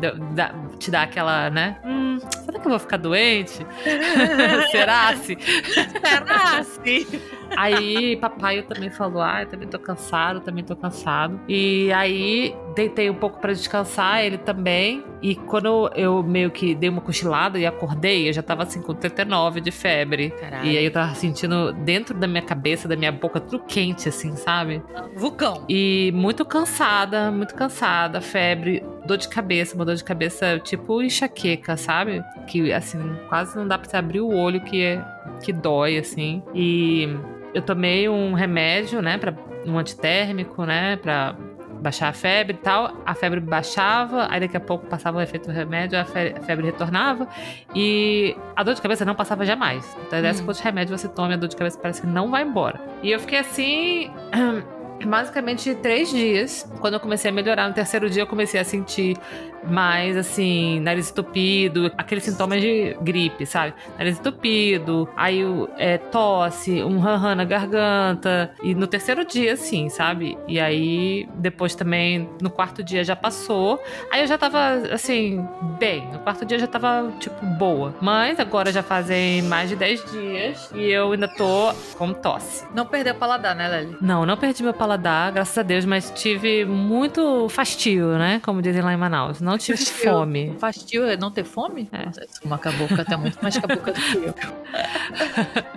te 0.79 0.91
dá 0.91 1.03
aquela, 1.03 1.51
né? 1.51 1.79
Hum, 1.85 2.19
será 2.45 2.59
que 2.59 2.67
eu 2.67 2.71
vou 2.71 2.79
ficar 2.79 2.97
doente? 2.97 3.67
será 4.71 5.17
se? 5.17 5.37
será 5.41 6.63
se? 6.63 7.21
Aí, 7.57 8.17
papai 8.17 8.63
também 8.63 8.91
falou, 8.91 9.21
ah, 9.21 9.43
eu 9.43 9.49
também 9.49 9.67
tô 9.67 9.79
cansado, 9.79 10.41
também 10.41 10.63
tô 10.63 10.77
cansado. 10.77 11.41
E 11.49 11.93
aí, 11.93 12.55
deitei 12.81 13.11
um 13.11 13.15
pouco 13.15 13.39
para 13.39 13.53
descansar, 13.53 14.25
ele 14.25 14.39
também. 14.39 15.05
E 15.23 15.35
quando 15.35 15.91
eu 15.95 16.23
meio 16.23 16.51
que 16.51 16.75
dei 16.75 16.89
uma 16.89 17.03
cochilada 17.03 17.59
e 17.59 17.67
acordei, 17.67 18.29
eu 18.29 18.33
já 18.33 18.43
tava 18.43 18.63
assim 18.63 18.81
com 18.81 18.95
39 18.95 19.61
de 19.61 19.71
febre. 19.71 20.31
Caralho. 20.31 20.67
E 20.67 20.79
aí 20.79 20.85
eu 20.85 20.91
tava 20.91 21.15
sentindo 21.15 21.73
dentro 21.73 22.17
da 22.17 22.27
minha 22.27 22.43
cabeça, 22.43 22.89
da 22.89 22.97
minha 22.97 23.13
boca, 23.13 23.39
tudo 23.39 23.63
quente, 23.65 24.09
assim, 24.09 24.35
sabe? 24.35 24.83
Vulcão. 25.15 25.65
E 25.69 26.11
muito 26.15 26.45
cansada, 26.45 27.31
muito 27.31 27.55
cansada, 27.55 28.21
febre, 28.21 28.83
dor 29.05 29.19
de 29.19 29.29
cabeça, 29.29 29.75
uma 29.75 29.85
dor 29.85 29.95
de 29.95 30.05
cabeça 30.05 30.59
tipo 30.59 31.03
enxaqueca, 31.03 31.77
sabe? 31.77 32.25
Que 32.47 32.73
assim, 32.73 32.99
quase 33.29 33.57
não 33.57 33.69
dá 33.69 33.77
pra 33.77 33.89
você 33.89 33.97
abrir 33.97 34.21
o 34.21 34.35
olho 34.35 34.61
que, 34.63 34.83
é, 34.83 35.05
que 35.43 35.53
dói, 35.53 35.99
assim. 35.99 36.43
E 36.55 37.09
eu 37.53 37.61
tomei 37.61 38.09
um 38.09 38.33
remédio, 38.33 39.03
né, 39.03 39.19
pra, 39.19 39.35
um 39.67 39.79
antitérmico, 39.79 40.65
né, 40.65 40.97
pra 40.97 41.37
baixar 41.81 42.09
a 42.09 42.13
febre 42.13 42.55
e 42.55 42.59
tal. 42.59 42.93
A 43.05 43.15
febre 43.15 43.41
baixava, 43.41 44.27
aí 44.31 44.41
daqui 44.41 44.57
a 44.57 44.61
pouco 44.61 44.87
passava 44.87 45.19
o 45.19 45.21
efeito 45.21 45.47
do 45.47 45.53
remédio, 45.53 45.99
a 45.99 46.05
febre 46.05 46.67
retornava 46.67 47.29
e 47.75 48.37
a 48.55 48.63
dor 48.63 48.75
de 48.75 48.83
cabeça 48.83 49.05
não 49.05 49.15
passava 49.15 49.45
jamais. 49.45 49.97
Então, 50.07 50.21
dessa 50.21 50.43
hum. 50.43 50.47
quantos 50.47 50.61
remédios 50.61 51.01
você 51.01 51.09
toma, 51.09 51.35
a 51.35 51.37
dor 51.37 51.49
de 51.49 51.57
cabeça 51.57 51.79
parece 51.79 52.01
que 52.01 52.07
não 52.07 52.31
vai 52.31 52.43
embora. 52.43 52.81
E 53.03 53.11
eu 53.11 53.19
fiquei 53.19 53.39
assim. 53.39 54.11
basicamente 55.07 55.75
três 55.77 56.11
dias. 56.11 56.71
Quando 56.81 56.95
eu 56.95 57.01
comecei 57.01 57.31
a 57.31 57.35
melhorar, 57.35 57.69
no 57.69 57.75
terceiro 57.75 58.11
dia 58.11 58.23
eu 58.23 58.27
comecei 58.27 58.61
a 58.61 58.65
sentir 58.65 59.17
mais 59.65 60.17
assim, 60.17 60.81
nariz 60.81 61.11
entupido, 61.11 61.91
aqueles 61.97 62.25
sintomas 62.25 62.61
de 62.61 62.97
gripe, 63.01 63.47
sabe? 63.47 63.75
Nariz 63.99 64.19
entupido, 64.19 65.09
aí 65.17 65.43
é, 65.79 65.99
tosse, 65.99 66.83
um 66.83 66.99
ranhan 66.99 67.35
na 67.35 67.45
garganta. 67.45 68.53
E 68.63 68.75
no 68.75 68.87
terceiro 68.87 69.25
dia, 69.25 69.55
assim, 69.55 69.89
sabe? 69.89 70.39
E 70.47 70.61
aí, 70.61 71.29
depois 71.35 71.75
também, 71.75 72.29
no 72.41 72.51
quarto 72.51 72.83
dia 72.83 73.03
já 73.03 73.17
passou. 73.17 73.83
Aí 74.13 74.21
eu 74.21 74.27
já 74.27 74.39
tava, 74.39 74.59
assim, 74.93 75.47
bem. 75.79 76.07
No 76.13 76.19
quarto 76.21 76.45
dia 76.45 76.59
já 76.59 76.67
tava, 76.67 77.13
tipo, 77.19 77.45
boa. 77.59 77.95
Mas 78.01 78.39
agora 78.39 78.73
já 78.73 78.83
fazem 78.83 79.43
mais 79.43 79.69
de 79.69 79.77
10 79.77 80.11
dias 80.13 80.71
e 80.75 80.91
eu 80.91 81.13
ainda 81.13 81.29
tô 81.29 81.73
com 81.97 82.13
tosse. 82.13 82.67
Não 82.75 82.87
perdeu 82.87 83.15
o 83.15 83.17
paladar, 83.17 83.55
né, 83.55 83.69
Lely? 83.69 83.97
Não, 84.01 84.25
não 84.27 84.37
perdi 84.37 84.63
meu 84.63 84.75
paladar 84.75 84.91
paladar, 84.91 85.33
graças 85.33 85.57
a 85.57 85.63
Deus, 85.63 85.85
mas 85.85 86.13
tive 86.15 86.65
muito 86.65 87.49
fastio, 87.49 88.19
né? 88.19 88.41
Como 88.45 88.61
dizem 88.61 88.83
lá 88.83 88.93
em 88.93 88.97
Manaus. 88.97 89.41
Não 89.51 89.59
tive 89.59 89.79
Fastio. 89.79 90.13
fome. 90.13 90.57
Fastio 90.61 91.05
é 91.05 91.17
não 91.17 91.29
ter 91.31 91.43
fome? 91.45 91.89
É. 91.93 92.09
Uma 92.45 92.57
cabocla 92.57 93.05
tá 93.05 93.19
muito 93.19 93.37
mais 93.43 93.59
cabocla 93.59 93.93
do 93.93 94.01
que 94.01 94.17
eu. 94.17 94.35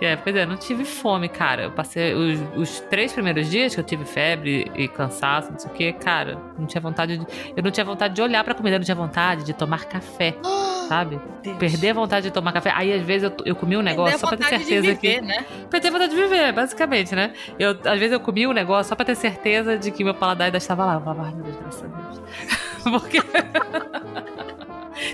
É, 0.00 0.16
pois 0.16 0.34
é, 0.34 0.46
não 0.46 0.56
tive 0.56 0.84
fome, 0.84 1.28
cara. 1.28 1.64
Eu 1.64 1.72
passei 1.72 2.14
os, 2.14 2.40
os 2.56 2.80
três 2.88 3.12
primeiros 3.12 3.50
dias 3.50 3.74
que 3.74 3.80
eu 3.80 3.84
tive 3.84 4.04
febre 4.04 4.70
e 4.74 4.88
cansaço, 4.88 5.50
não 5.52 5.58
sei 5.58 5.70
o 5.70 5.74
que, 5.74 5.92
cara, 5.92 6.38
não 6.58 6.66
tinha 6.66 6.80
vontade 6.80 7.18
de. 7.18 7.26
Eu 7.54 7.62
não 7.62 7.70
tinha 7.70 7.84
vontade 7.84 8.14
de 8.14 8.22
olhar 8.22 8.42
pra 8.42 8.54
comida, 8.54 8.76
eu 8.76 8.78
não 8.78 8.84
tinha 8.84 8.94
vontade 8.94 9.44
de 9.44 9.52
tomar 9.52 9.84
café, 9.84 10.34
sabe? 10.88 11.20
Deus. 11.42 11.58
Perder 11.58 11.90
a 11.90 11.94
vontade 11.94 12.26
de 12.28 12.32
tomar 12.32 12.52
café. 12.52 12.72
Aí, 12.74 12.92
às 12.92 13.02
vezes, 13.02 13.24
eu, 13.24 13.44
eu 13.44 13.56
comi 13.56 13.76
um 13.76 13.82
negócio 13.82 14.18
só 14.18 14.28
pra 14.28 14.36
ter 14.36 14.44
vontade 14.44 14.62
de 14.62 14.68
certeza 14.68 14.94
viver, 14.94 15.20
que. 15.20 15.20
né? 15.20 15.44
Perder 15.68 15.88
a 15.88 15.90
vontade 15.90 16.14
de 16.14 16.22
viver, 16.22 16.52
basicamente, 16.52 17.14
né? 17.14 17.32
Eu, 17.58 17.70
às 17.84 17.98
vezes 17.98 18.12
eu 18.12 18.20
comia 18.20 18.48
um 18.48 18.52
negócio 18.52 18.88
só 18.88 18.94
pra 18.96 19.04
ter 19.04 19.16
certeza 19.16 19.76
de 19.76 19.90
que 19.90 20.02
meu 20.04 20.14
paladar 20.14 20.46
ainda 20.46 20.58
estava 20.58 20.84
lá. 20.86 20.94
Eu 20.94 21.00
falava, 21.00 21.24
ai 21.26 21.34
meu 21.34 21.44
Deus, 21.44 21.56
graças 21.56 21.82
a 21.82 21.86
Deus. 21.86 22.69
Porque. 22.84 23.20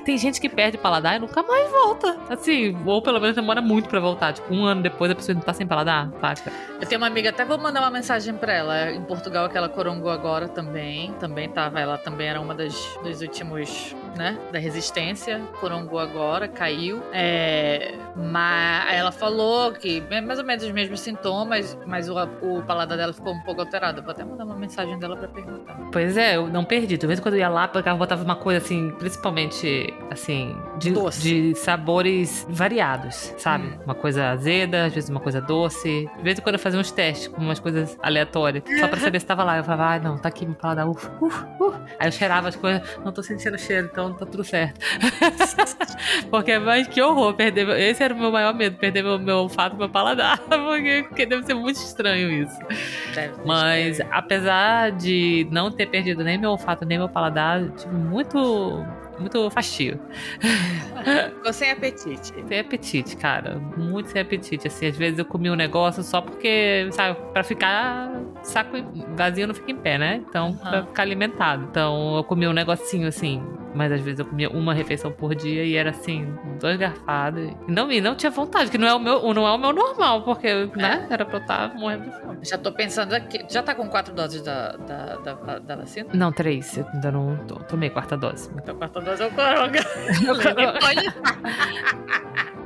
Tem 0.04 0.16
gente 0.18 0.40
que 0.40 0.48
perde 0.48 0.76
o 0.76 0.80
paladar 0.80 1.16
e 1.16 1.18
nunca 1.18 1.42
mais 1.42 1.70
volta. 1.70 2.16
Assim, 2.28 2.76
ou 2.84 3.00
pelo 3.02 3.20
menos 3.20 3.36
demora 3.36 3.60
muito 3.60 3.88
pra 3.88 4.00
voltar. 4.00 4.32
Tipo, 4.32 4.52
um 4.54 4.64
ano 4.64 4.82
depois 4.82 5.10
a 5.10 5.14
pessoa 5.14 5.34
não 5.34 5.42
tá 5.42 5.52
sem 5.52 5.66
paladar, 5.66 6.10
saca? 6.20 6.52
Eu 6.80 6.86
tenho 6.86 7.00
uma 7.00 7.06
amiga, 7.06 7.30
até 7.30 7.44
vou 7.44 7.58
mandar 7.58 7.80
uma 7.80 7.90
mensagem 7.90 8.34
pra 8.34 8.52
ela. 8.52 8.90
Em 8.92 9.02
Portugal, 9.02 9.48
que 9.48 9.56
ela 9.56 9.68
corongou 9.68 10.10
agora 10.10 10.48
também. 10.48 11.12
Também 11.14 11.48
tava, 11.48 11.80
ela 11.80 11.98
também 11.98 12.28
era 12.28 12.40
uma 12.40 12.54
das 12.54 12.74
dos 13.02 13.20
últimos, 13.20 13.94
né? 14.16 14.38
Da 14.52 14.58
resistência. 14.58 15.40
Corongou 15.60 15.98
agora, 15.98 16.48
caiu. 16.48 17.02
É, 17.12 17.94
mas 18.14 18.92
ela 18.92 19.12
falou 19.12 19.72
que 19.72 20.02
é 20.10 20.20
mais 20.20 20.38
ou 20.38 20.44
menos 20.44 20.64
os 20.64 20.70
mesmos 20.70 21.00
sintomas, 21.00 21.76
mas 21.86 22.08
o, 22.08 22.14
o 22.42 22.62
paladar 22.62 22.96
dela 22.96 23.12
ficou 23.12 23.32
um 23.32 23.40
pouco 23.40 23.60
alterado. 23.60 24.00
Eu 24.00 24.04
Vou 24.04 24.12
até 24.12 24.24
mandar 24.24 24.44
uma 24.44 24.56
mensagem 24.56 24.98
dela 24.98 25.16
pra 25.16 25.28
perguntar. 25.28 25.76
Pois 25.92 26.16
é, 26.16 26.36
eu 26.36 26.46
não 26.48 26.64
perdi. 26.64 26.96
De 26.96 27.06
vez 27.06 27.18
em 27.18 27.22
quando 27.22 27.34
eu 27.34 27.40
ia 27.40 27.48
lá, 27.48 27.66
pegava, 27.66 27.98
botava 27.98 28.22
uma 28.22 28.36
coisa 28.36 28.58
assim, 28.64 28.90
principalmente, 28.98 29.66
assim, 30.10 30.56
de, 30.78 30.90
Doce. 30.92 31.20
de 31.22 31.54
sabores 31.54 32.46
variados, 32.48 33.34
sabe? 33.38 33.66
Hum. 33.68 33.78
Uma 33.84 33.94
coisa 33.94 34.30
azeda, 34.30 34.84
às 34.86 34.94
vezes 34.94 35.08
uma 35.10 35.20
coisa 35.20 35.40
doce. 35.40 36.08
De 36.16 36.22
vez 36.22 36.38
em 36.38 36.42
quando 36.42 36.54
eu 36.54 36.58
fazia 36.60 36.78
uns 36.80 36.90
testes 36.90 37.28
com 37.28 37.40
umas 37.40 37.58
coisas 37.58 37.96
aleatórias, 38.02 38.62
só 38.80 38.88
pra 38.88 38.98
saber 38.98 39.20
se 39.20 39.26
tava 39.26 39.42
lá. 39.44 39.56
Eu 39.58 39.64
falava, 39.64 39.84
ai, 39.84 40.00
não, 40.00 40.16
tá 40.18 40.28
aqui 40.28 40.44
meu 40.46 40.54
paladar, 40.54 40.88
uf, 40.88 41.08
uf, 41.20 41.44
uf. 41.60 41.76
Aí 41.98 42.08
eu 42.08 42.12
cheirava 42.12 42.48
as 42.48 42.56
coisas, 42.56 42.82
não 43.04 43.12
tô 43.12 43.22
sentindo 43.22 43.58
cheiro, 43.58 43.88
então 43.90 44.12
tá 44.12 44.24
tudo 44.26 44.44
certo. 44.44 44.80
porque, 46.30 46.58
mas 46.58 46.86
que 46.86 47.00
horror, 47.00 47.34
perder. 47.34 47.66
meu- 47.66 47.76
Esse 47.76 48.02
era 48.02 48.14
o 48.14 48.18
meu 48.18 48.30
maior 48.32 48.54
medo, 48.54 48.76
perder 48.76 49.02
meu, 49.02 49.18
meu 49.18 49.36
olfato, 49.38 49.76
meu 49.76 49.88
paladar. 49.88 50.38
Porque, 50.66 51.04
porque 51.08 51.26
deve 51.26 51.44
ser 51.44 51.54
muito 51.54 51.76
estranho 51.76 52.30
isso. 52.30 52.58
Deve 53.14 53.34
Mas 53.44 53.92
estranho. 53.92 54.10
apesar 54.12 54.90
de 54.92 55.46
não 55.50 55.70
ter 55.70 55.86
perdido 55.86 56.22
nem 56.24 56.36
meu 56.38 56.50
olfato, 56.50 56.84
nem 56.84 56.98
meu 56.98 57.08
paladar, 57.08 57.60
eu 57.62 57.70
tive 57.70 57.94
muito, 57.94 58.84
muito 59.18 59.50
fastio. 59.50 59.98
Ficou 61.34 61.52
sem 61.52 61.70
apetite. 61.70 62.32
Sem 62.46 62.60
apetite, 62.60 63.16
cara. 63.16 63.58
Muito 63.76 64.10
sem 64.10 64.20
apetite. 64.20 64.66
Assim, 64.66 64.86
às 64.86 64.96
vezes 64.96 65.18
eu 65.18 65.24
comia 65.24 65.52
um 65.52 65.56
negócio 65.56 66.02
só 66.02 66.20
porque, 66.20 66.88
sabe, 66.92 67.18
pra 67.32 67.42
ficar 67.42 68.10
saco 68.42 68.76
vazio 69.16 69.46
não 69.46 69.54
fica 69.54 69.70
em 69.72 69.76
pé, 69.76 69.98
né? 69.98 70.22
Então, 70.28 70.54
pra 70.56 70.78
Aham. 70.78 70.86
ficar 70.86 71.02
alimentado. 71.02 71.66
Então, 71.70 72.16
eu 72.16 72.24
comia 72.24 72.48
um 72.50 72.52
negocinho 72.52 73.08
assim. 73.08 73.42
Mas 73.76 73.92
às 73.92 74.00
vezes 74.00 74.18
eu 74.20 74.24
comia 74.26 74.48
uma 74.50 74.72
refeição 74.72 75.12
por 75.12 75.34
dia 75.34 75.62
e 75.62 75.76
era 75.76 75.90
assim, 75.90 76.34
duas 76.58 76.76
garfadas. 76.78 77.50
E 77.68 77.70
não, 77.70 77.92
e 77.92 78.00
não 78.00 78.14
tinha 78.14 78.30
vontade, 78.30 78.70
que 78.70 78.78
não 78.78 78.88
é 78.88 78.94
o 78.94 78.98
meu, 78.98 79.34
não 79.34 79.46
é 79.46 79.52
o 79.52 79.58
meu 79.58 79.72
normal, 79.72 80.22
porque, 80.22 80.48
né? 80.76 81.06
Era 81.10 81.24
pra 81.26 81.36
eu 81.36 81.42
estar 81.42 81.74
morrendo 81.74 82.04
de 82.04 82.20
fome. 82.20 82.38
Já 82.42 82.56
tô 82.56 82.72
pensando 82.72 83.12
aqui. 83.14 83.44
Já 83.48 83.62
tá 83.62 83.74
com 83.74 83.86
quatro 83.88 84.14
doses 84.14 84.40
da, 84.42 84.72
da, 84.76 85.16
da, 85.16 85.58
da 85.58 85.76
vacina? 85.76 86.08
Não, 86.14 86.32
três. 86.32 86.76
Eu 86.78 86.86
ainda 86.94 87.12
não 87.12 87.36
tô- 87.46 87.56
tomei 87.56 87.90
quarta 87.90 88.16
dose. 88.16 88.50
Então, 88.56 88.74
quarta 88.76 89.00
dose 89.00 89.22
é 89.22 89.26
o 89.26 89.30
coronga. 89.30 89.84
coronga. 90.24 90.78
Pode. 90.80 91.14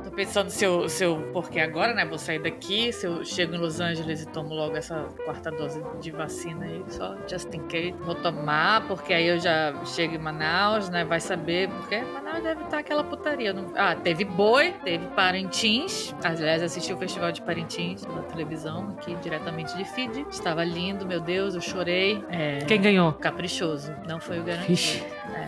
pensando 0.25 0.49
se 0.51 0.63
eu, 0.63 0.87
se 0.87 1.03
eu. 1.03 1.29
Porque 1.33 1.59
agora, 1.59 1.93
né? 1.93 2.05
Vou 2.05 2.17
sair 2.17 2.39
daqui. 2.39 2.93
Se 2.93 3.07
eu 3.07 3.23
chego 3.25 3.55
em 3.55 3.57
Los 3.57 3.79
Angeles 3.79 4.21
e 4.21 4.27
tomo 4.27 4.53
logo 4.53 4.75
essa 4.77 5.07
quarta 5.25 5.49
dose 5.49 5.81
de 5.99 6.11
vacina 6.11 6.65
aí, 6.65 6.83
só 6.89 7.15
just 7.27 7.51
in 7.53 7.61
case. 7.67 7.95
Vou 8.01 8.13
tomar, 8.15 8.87
porque 8.87 9.13
aí 9.13 9.27
eu 9.27 9.39
já 9.39 9.73
chego 9.85 10.15
em 10.15 10.19
Manaus, 10.19 10.89
né? 10.89 11.03
Vai 11.03 11.19
saber, 11.19 11.69
porque 11.69 11.99
Manaus 12.01 12.43
deve 12.43 12.63
estar 12.63 12.77
aquela 12.79 13.03
putaria. 13.03 13.51
Não- 13.51 13.71
Ah, 13.75 13.95
teve 13.95 14.23
boi, 14.23 14.73
teve 14.83 15.07
Parintins. 15.07 16.13
Aliás, 16.23 16.61
assisti 16.61 16.93
o 16.93 16.97
festival 16.97 17.31
de 17.31 17.41
Parintins 17.41 18.05
na 18.05 18.21
televisão, 18.23 18.95
aqui 18.97 19.15
diretamente 19.15 19.75
de 19.75 19.85
feed. 19.85 20.25
Estava 20.29 20.63
lindo, 20.63 21.05
meu 21.05 21.19
Deus, 21.19 21.55
eu 21.55 21.61
chorei. 21.61 22.23
É, 22.29 22.59
Quem 22.65 22.79
ganhou? 22.79 23.13
Caprichoso, 23.13 23.91
não 24.07 24.19
foi 24.19 24.39
o 24.39 24.43
garantido. 24.43 24.73
Ixi. 24.73 25.03
É. 25.35 25.47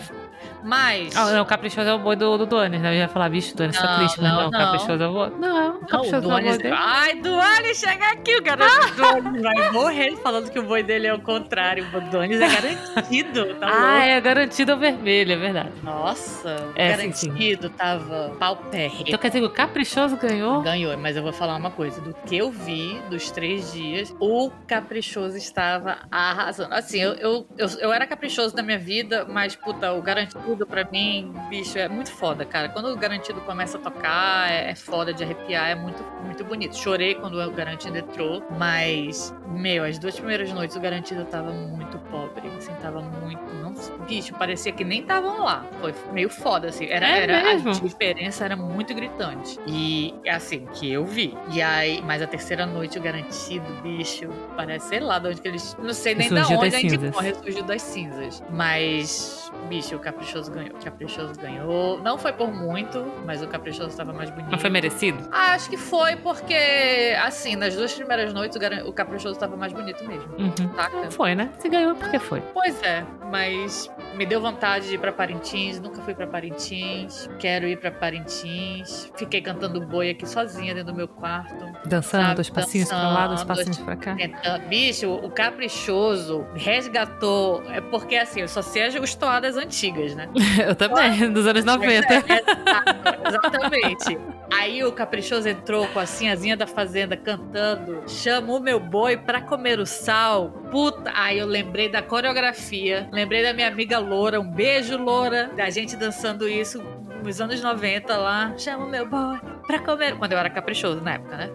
Mas. 0.64 1.16
Ah, 1.16 1.32
não, 1.32 1.42
o 1.44 1.46
Caprichoso 1.46 1.88
é 1.90 1.94
o 1.94 2.00
boi 2.00 2.16
do, 2.16 2.38
do 2.38 2.46
Duanes, 2.46 2.82
né? 2.82 2.90
Eu 2.92 2.98
ia 3.00 3.08
falar, 3.10 3.30
bicho, 3.30 3.56
Duanes, 3.56 3.78
tá 3.78 3.86
Não, 3.92 3.98
triste, 4.00 4.22
mas 4.22 4.32
não, 4.32 4.42
não, 4.42 4.48
o. 4.48 4.52
Caprichoso 4.52 5.04
é 5.04 5.08
o 5.08 5.12
boi. 5.14 5.30
Não, 5.32 5.70
o 5.70 5.74
Não, 5.74 5.80
Caprichoso 5.88 6.18
o 6.28 6.30
não 6.30 6.38
é 6.38 6.42
o 6.42 6.44
boi 6.44 6.44
Duanes. 6.44 6.58
dele. 6.58 6.76
Ai, 6.78 7.16
Duanes, 7.16 7.78
chega 7.80 8.12
aqui, 8.12 8.36
o 8.38 8.42
garoto 8.44 8.96
Duanes 8.96 9.42
vai 9.42 9.72
morrer 9.72 10.16
falando 10.18 10.50
que 10.50 10.60
o 10.60 10.64
boi 10.64 10.84
dele 10.84 11.08
é 11.08 11.14
o 11.14 11.20
contrário. 11.22 11.86
O 11.94 12.02
Duanes 12.10 12.40
é 12.40 12.48
garantido, 12.48 13.56
tá 13.56 13.68
Ah, 13.68 13.80
louco? 13.80 13.98
é 14.08 14.22
garantido 14.22 14.72
ao 14.72 14.78
vermelho, 14.78 15.34
é 15.34 15.38
verdade. 15.38 15.72
Nossa, 15.84 16.72
É, 16.76 16.96
sim, 16.98 17.12
sim. 17.12 17.28
garantido, 17.28 17.70
tava 17.70 18.36
pau. 18.40 18.58
Então 18.74 19.20
quer 19.20 19.28
dizer 19.28 19.40
que 19.42 19.46
o 19.46 19.50
Caprichoso 19.50 20.18
ganhou? 20.18 20.62
Ganhou, 20.62 20.98
mas 20.98 21.16
eu 21.18 21.24
vou 21.24 21.34
falar 21.34 21.56
uma 21.56 21.72
coisa. 21.72 22.00
Do 22.02 22.14
que 22.26 22.38
eu 22.38 22.50
vi 22.52 23.00
dos 23.10 23.30
três 23.32 23.72
dias, 23.74 24.16
o 24.20 24.50
caprichoso 24.68 25.38
estava 25.38 25.98
arrasando. 26.10 26.74
Assim, 26.74 27.00
eu, 27.00 27.14
eu, 27.16 27.48
eu, 27.58 27.68
eu 27.80 27.94
era 27.94 28.06
caprichoso 28.08 28.56
na 28.56 28.64
minha 28.64 28.80
vida, 28.80 29.26
mas, 29.30 29.56
puta, 29.74 29.94
o 29.94 30.02
garantido 30.02 30.66
pra 30.66 30.84
mim, 30.86 31.34
bicho, 31.50 31.78
é 31.78 31.88
muito 31.88 32.12
foda, 32.12 32.46
cara. 32.46 32.70
Quando 32.70 32.88
o 32.92 32.96
garantido 32.98 33.42
começa 33.42 33.78
a 33.78 33.82
tocar, 33.82 34.52
é, 34.52 34.72
é 34.72 34.76
foda 34.76 35.14
de 35.14 35.24
arrepiar, 35.24 35.70
é 35.70 35.76
muito, 35.76 36.04
muito 36.24 36.44
bonito. 36.44 36.76
Chorei 36.78 37.16
quando 37.16 37.40
o 37.42 37.52
garantido 37.52 37.98
entrou, 37.98 38.44
mas, 38.58 39.34
meu, 39.48 39.84
as 39.84 39.98
duas 39.98 40.16
primeiras 40.16 40.52
noites 40.52 40.76
o 40.76 40.80
garantido 40.80 41.26
tava 41.26 41.52
muito 41.52 41.98
pobre, 42.10 42.48
assim, 42.58 42.74
tava 42.82 43.02
muito. 43.02 43.42
Não, 43.62 43.74
bicho, 44.06 44.34
parecia 44.36 44.72
que 44.72 44.84
nem 44.84 45.02
estavam 45.02 45.44
lá. 45.44 45.66
Foi 45.80 45.94
meio 46.12 46.30
foda, 46.30 46.68
assim. 46.70 46.86
Era, 46.86 47.08
É 47.08 47.24
era, 47.24 47.44
mesmo? 47.44 47.70
a 47.72 47.74
diferença 47.74 48.46
era 48.46 48.56
muito 48.56 48.94
gritante. 48.94 49.60
E 49.68 50.14
é 50.26 50.32
assim, 50.32 50.66
que 50.74 50.92
eu 50.92 51.06
vi. 51.06 51.36
E 51.52 51.62
aí, 51.62 52.02
mas 52.04 52.22
a 52.22 52.28
terceira 52.28 52.66
noite, 52.66 52.98
o 52.98 53.02
garantido, 53.02 53.66
bicho, 53.82 54.28
parece, 54.56 54.90
sei 54.90 55.00
lá 55.00 55.20
de 55.20 55.28
onde 55.30 55.42
que 55.42 55.48
eles. 55.48 55.76
Não 55.82 55.94
sei 55.94 56.16
nem 56.16 56.30
da 56.30 56.42
Ressurgiu 56.42 56.60
onde 56.60 56.76
a 56.76 56.80
gente 56.80 56.92
cinzas. 56.92 57.12
morre, 57.12 57.34
surgiu 57.36 57.64
das 57.64 57.82
cinzas. 57.82 58.44
Mas, 58.50 59.52
bicho, 59.64 59.96
o 59.96 60.00
Caprichoso 60.00 60.52
ganhou. 60.52 60.76
O 60.76 60.84
Caprichoso 60.84 61.34
ganhou. 61.40 62.00
Não 62.00 62.18
foi 62.18 62.34
por 62.34 62.52
muito, 62.52 63.06
mas 63.26 63.42
o 63.42 63.48
Caprichoso 63.48 63.90
estava 63.90 64.14
mais 64.14 64.30
bonito. 64.30 64.52
Não 64.52 64.60
foi 64.60 64.70
merecido? 64.70 65.28
Ah, 65.32 65.54
acho 65.54 65.70
que 65.70 65.78
foi 65.78 66.16
porque, 66.18 67.16
assim, 67.24 67.56
nas 67.56 67.76
duas 67.76 67.94
primeiras 67.94 68.34
noites, 68.34 68.58
o, 68.86 68.94
Caprichoso 68.94 69.34
estava 69.34 69.56
mais 69.56 69.74
bonito 69.74 70.04
mesmo. 70.08 70.34
Uhum. 70.38 70.76
Saca? 70.76 71.12
Foi, 71.12 71.36
né? 71.36 71.50
Se 71.60 71.70
ganhou 71.70 71.96
porque 71.96 72.20
foi. 72.20 72.42
Pois 72.54 72.82
é, 72.84 73.06
mas 73.32 73.90
me 74.16 74.26
deu 74.26 74.42
vontade 74.42 74.88
de 74.88 74.96
ir 74.96 74.98
pra 74.98 75.12
Parintins, 75.12 75.80
nunca 75.80 76.02
fui 76.02 76.14
pra 76.14 76.28
Parintins, 76.28 77.30
quero 77.40 77.68
ir 77.68 77.78
pra 77.80 77.92
Parintins. 77.92 79.12
Fiquei 79.16 79.42
cantando 79.42 79.82
boi 79.82 80.10
aqui 80.10 80.28
sozinha 80.28 80.74
dentro 80.74 80.92
do 80.92 80.98
meu 80.98 81.08
quarto. 81.08 81.66
Dançando, 81.86 82.24
Sabe, 82.24 82.36
dois 82.36 82.50
passinhos 82.50 82.90
pra 82.90 83.08
lá, 83.08 83.28
dois 83.28 83.44
passinhos 83.44 83.78
pra 83.78 83.96
cá. 83.96 84.16
Tentando. 84.16 84.68
Bicho, 84.68 85.12
o 85.14 85.30
caprichoso 85.30 86.46
resgatou. 86.56 87.64
É 87.70 87.82
porque 87.82 88.16
assim, 88.16 88.42
eu 88.42 88.48
só 88.48 88.62
sei 88.62 88.84
as 88.84 88.94
as 89.04 89.16
toadas 89.16 89.58
antigas, 89.58 90.16
né? 90.16 90.30
Eu 90.66 90.76
também, 90.76 91.32
dos 91.32 91.46
anos 91.46 91.66
90. 91.66 92.14
É, 92.14 93.28
exatamente. 93.28 94.18
Aí 94.52 94.84
o 94.84 94.92
caprichoso 94.92 95.50
entrou 95.50 95.88
com 95.88 96.00
a 96.00 96.06
sinhazinha 96.06 96.56
da 96.56 96.68
fazenda 96.68 97.18
cantando: 97.18 98.04
Chama 98.08 98.54
o 98.54 98.60
meu 98.60 98.80
boi 98.80 99.18
pra 99.18 99.42
comer 99.42 99.80
o 99.80 99.86
sal. 99.86 100.52
Puta. 100.72 101.12
Aí 101.16 101.40
eu 101.40 101.48
lembrei 101.48 101.90
da 101.90 102.02
coreografia, 102.02 103.10
lembrei 103.12 103.44
da 103.44 103.54
minha 103.54 103.68
amiga 103.68 104.00
Loura. 104.04 104.40
Um 104.40 104.50
beijo, 104.50 104.98
Loura, 104.98 105.50
da 105.56 105.70
gente 105.70 105.96
dançando 105.96 106.48
isso 106.48 106.82
nos 107.24 107.40
anos 107.40 107.62
90 107.62 108.16
lá. 108.18 108.54
Chama 108.58 108.86
o 108.86 108.90
meu 108.90 109.08
boi 109.08 109.40
pra 109.66 109.80
comer. 109.80 110.16
Quando 110.18 110.32
eu 110.34 110.38
era 110.38 110.50
caprichoso 110.50 111.02
na 111.02 111.14
época, 111.14 111.38
né? 111.38 111.50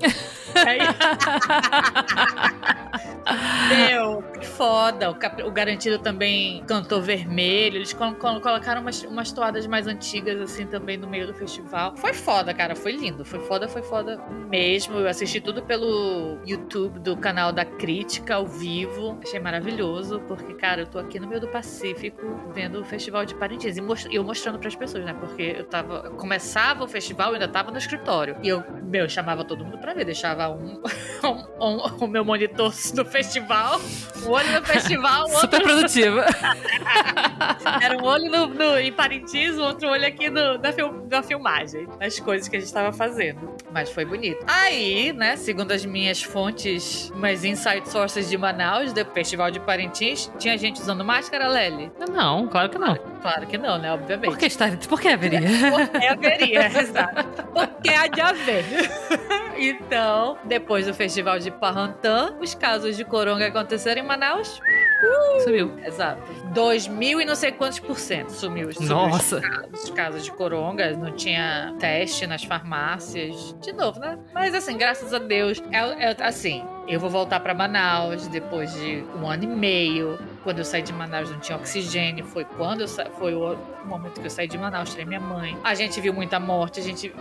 Aí... 0.66 0.78
Meu, 3.68 4.22
que 4.40 4.46
foda. 4.46 5.10
O, 5.10 5.14
Capri- 5.14 5.42
o 5.42 5.50
Garantido 5.50 5.98
também 5.98 6.62
cantou 6.66 7.00
vermelho. 7.02 7.76
Eles 7.76 7.92
col- 7.92 8.14
col- 8.14 8.40
colocaram 8.40 8.80
umas, 8.80 9.02
umas 9.02 9.30
toadas 9.32 9.66
mais 9.66 9.86
antigas, 9.86 10.40
assim, 10.40 10.66
também 10.66 10.96
no 10.96 11.06
meio 11.06 11.26
do 11.26 11.34
festival. 11.34 11.94
Foi 11.96 12.14
foda, 12.14 12.54
cara. 12.54 12.74
Foi 12.74 12.92
lindo. 12.92 13.24
Foi 13.24 13.40
foda, 13.40 13.68
foi 13.68 13.82
foda 13.82 14.16
mesmo. 14.48 14.96
Eu 14.98 15.06
assisti 15.08 15.40
tudo 15.40 15.62
pelo 15.62 16.38
YouTube 16.46 16.98
do 17.00 17.16
canal 17.16 17.52
da 17.52 17.64
Crítica 17.64 18.36
ao 18.36 18.46
vivo. 18.46 19.18
Achei 19.22 19.38
maravilhoso, 19.38 20.20
porque, 20.26 20.54
cara, 20.54 20.82
eu 20.82 20.86
tô 20.86 20.98
aqui 20.98 21.20
no 21.20 21.26
meio 21.28 21.40
do 21.40 21.48
Pacífico 21.48 22.22
vendo 22.54 22.80
o 22.80 22.84
Festival 22.84 23.26
de 23.26 23.34
Parintins. 23.34 23.76
E 23.76 23.80
mos- 23.82 24.08
eu 24.10 24.24
mostrando 24.24 24.58
pras 24.58 24.74
pessoas, 24.74 25.04
né? 25.04 25.14
Porque 25.18 25.54
eu 25.58 25.64
tava. 25.64 26.10
Começava 26.10 26.84
o 26.84 26.88
festival, 26.88 27.28
eu 27.28 27.34
ainda 27.34 27.48
tava 27.48 27.70
no 27.70 27.76
escritório. 27.78 27.97
E 28.42 28.48
eu, 28.48 28.64
meu, 28.82 29.08
chamava 29.08 29.44
todo 29.44 29.64
mundo 29.64 29.78
pra 29.78 29.94
ver. 29.94 30.04
Deixava 30.04 30.48
um, 30.48 30.82
um, 31.24 31.64
um, 31.64 32.04
o 32.04 32.06
meu 32.06 32.24
monitor 32.24 32.72
no 32.94 33.04
festival, 33.04 33.80
um 34.24 34.30
olho 34.30 34.52
no 34.52 34.64
festival, 34.64 35.22
outro... 35.22 35.40
Super 35.40 35.62
produtiva. 35.62 36.24
Era 37.82 37.96
um 37.96 38.04
olho 38.04 38.30
no, 38.30 38.46
no, 38.48 38.78
em 38.78 38.92
Parintins, 38.92 39.56
o 39.56 39.62
outro 39.62 39.88
olho 39.88 40.06
aqui 40.06 40.30
no, 40.30 40.58
na, 40.58 40.72
film, 40.72 41.06
na 41.10 41.22
filmagem, 41.22 41.86
nas 42.00 42.18
coisas 42.18 42.48
que 42.48 42.56
a 42.56 42.58
gente 42.58 42.68
estava 42.68 42.92
fazendo. 42.92 43.56
Mas 43.72 43.90
foi 43.90 44.04
bonito. 44.04 44.44
Aí, 44.46 45.12
né, 45.12 45.36
segundo 45.36 45.72
as 45.72 45.84
minhas 45.84 46.22
fontes, 46.22 47.10
umas 47.10 47.44
inside 47.44 47.88
sources 47.88 48.28
de 48.28 48.36
Manaus, 48.36 48.92
do 48.92 49.04
Festival 49.06 49.50
de 49.50 49.60
Parintins, 49.60 50.30
tinha 50.38 50.56
gente 50.56 50.80
usando 50.80 51.04
máscara, 51.04 51.48
Lely? 51.48 51.92
Não, 52.10 52.48
claro 52.48 52.68
que 52.70 52.78
não. 52.78 52.96
Claro 53.20 53.46
que 53.46 53.58
não, 53.58 53.78
né? 53.78 53.92
Obviamente. 53.92 54.30
Por 54.30 54.38
que. 54.38 54.48
Por 54.88 55.00
que 55.00 55.08
haveria? 55.08 55.40
Porque 55.40 56.06
haveria, 56.06 56.66
exato. 56.80 57.42
Porque 57.52 57.87
há 57.94 58.06
de 58.06 58.20
haver. 58.20 58.64
então, 59.56 60.38
depois 60.44 60.86
do 60.86 60.94
Festival 60.94 61.38
de 61.38 61.50
Parrantã, 61.50 62.36
os 62.40 62.54
casos 62.54 62.96
de 62.96 63.04
coronga 63.04 63.46
aconteceram 63.46 64.02
em 64.02 64.06
Manaus. 64.06 64.60
Uh, 65.02 65.40
sumiu. 65.44 65.78
Exato. 65.84 66.20
Dois 66.52 66.88
mil 66.88 67.20
e 67.20 67.24
não 67.24 67.34
sei 67.34 67.52
quantos 67.52 67.78
por 67.78 67.98
cento 67.98 68.30
sumiu. 68.30 68.72
sumiu 68.72 68.88
Nossa. 68.88 69.36
Os 69.36 69.42
casos, 69.42 69.84
os 69.84 69.90
casos 69.90 70.24
de 70.24 70.32
coronga. 70.32 70.92
Não 70.96 71.12
tinha 71.12 71.74
teste 71.78 72.26
nas 72.26 72.42
farmácias. 72.42 73.54
De 73.60 73.72
novo, 73.72 74.00
né? 74.00 74.18
Mas 74.34 74.54
assim, 74.54 74.76
graças 74.76 75.14
a 75.14 75.18
Deus. 75.18 75.62
É, 75.70 76.10
é 76.10 76.16
assim, 76.20 76.64
eu 76.88 76.98
vou 76.98 77.10
voltar 77.10 77.40
para 77.40 77.52
Manaus 77.52 78.26
depois 78.28 78.72
de 78.72 79.04
um 79.20 79.28
ano 79.28 79.44
e 79.44 79.46
meio. 79.46 80.18
Quando 80.42 80.58
eu 80.60 80.64
saí 80.64 80.80
de 80.80 80.92
Manaus 80.92 81.30
não 81.30 81.38
tinha 81.38 81.56
oxigênio. 81.56 82.24
Foi 82.24 82.44
quando 82.44 82.80
eu 82.80 82.88
sa... 82.88 83.04
foi 83.18 83.34
o 83.34 83.58
momento 83.84 84.20
que 84.20 84.26
eu 84.26 84.30
saí 84.30 84.48
de 84.48 84.56
Manaus, 84.56 84.90
tirei 84.90 85.04
minha 85.04 85.20
mãe. 85.20 85.56
A 85.62 85.74
gente 85.74 86.00
viu 86.00 86.14
muita 86.14 86.40
morte, 86.40 86.80
a 86.80 86.82
gente. 86.82 87.12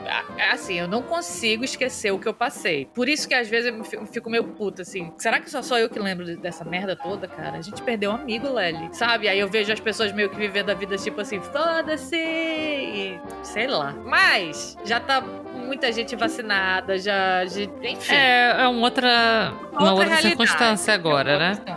Assim, 0.51 0.75
eu 0.75 0.87
não 0.87 1.01
consigo 1.01 1.65
esquecer 1.65 2.11
o 2.11 2.19
que 2.19 2.27
eu 2.27 2.33
passei. 2.33 2.85
Por 2.93 3.09
isso 3.09 3.27
que 3.27 3.33
às 3.33 3.49
vezes 3.49 3.73
eu 3.91 4.05
fico 4.05 4.29
meio 4.29 4.45
puta, 4.45 4.83
assim. 4.83 5.11
Será 5.17 5.39
que 5.41 5.49
só 5.49 5.61
sou 5.61 5.77
eu 5.77 5.89
que 5.89 5.99
lembro 5.99 6.37
dessa 6.37 6.63
merda 6.63 6.95
toda, 6.95 7.27
cara? 7.27 7.57
A 7.57 7.61
gente 7.61 7.81
perdeu 7.81 8.11
um 8.11 8.15
amigo, 8.15 8.47
Lely. 8.47 8.89
Sabe? 8.93 9.27
Aí 9.27 9.39
eu 9.39 9.49
vejo 9.49 9.73
as 9.73 9.79
pessoas 9.79 10.13
meio 10.13 10.29
que 10.29 10.37
vivendo 10.37 10.69
a 10.69 10.73
vida 10.73 10.95
tipo 10.97 11.19
assim, 11.19 11.41
foda-se! 11.41 13.19
Sei 13.43 13.67
lá. 13.67 13.93
Mas 14.05 14.77
já 14.85 14.99
tá 14.99 15.21
muita 15.67 15.91
gente 15.91 16.15
vacinada, 16.15 16.97
já. 16.97 17.43
Enfim. 17.45 18.13
É, 18.15 18.63
é 18.63 18.67
uma 18.67 18.81
outra, 18.81 19.53
uma 19.73 19.91
outra, 19.91 20.05
outra 20.05 20.21
circunstância 20.21 20.93
agora, 20.93 21.31
é 21.33 21.37
né? 21.37 21.76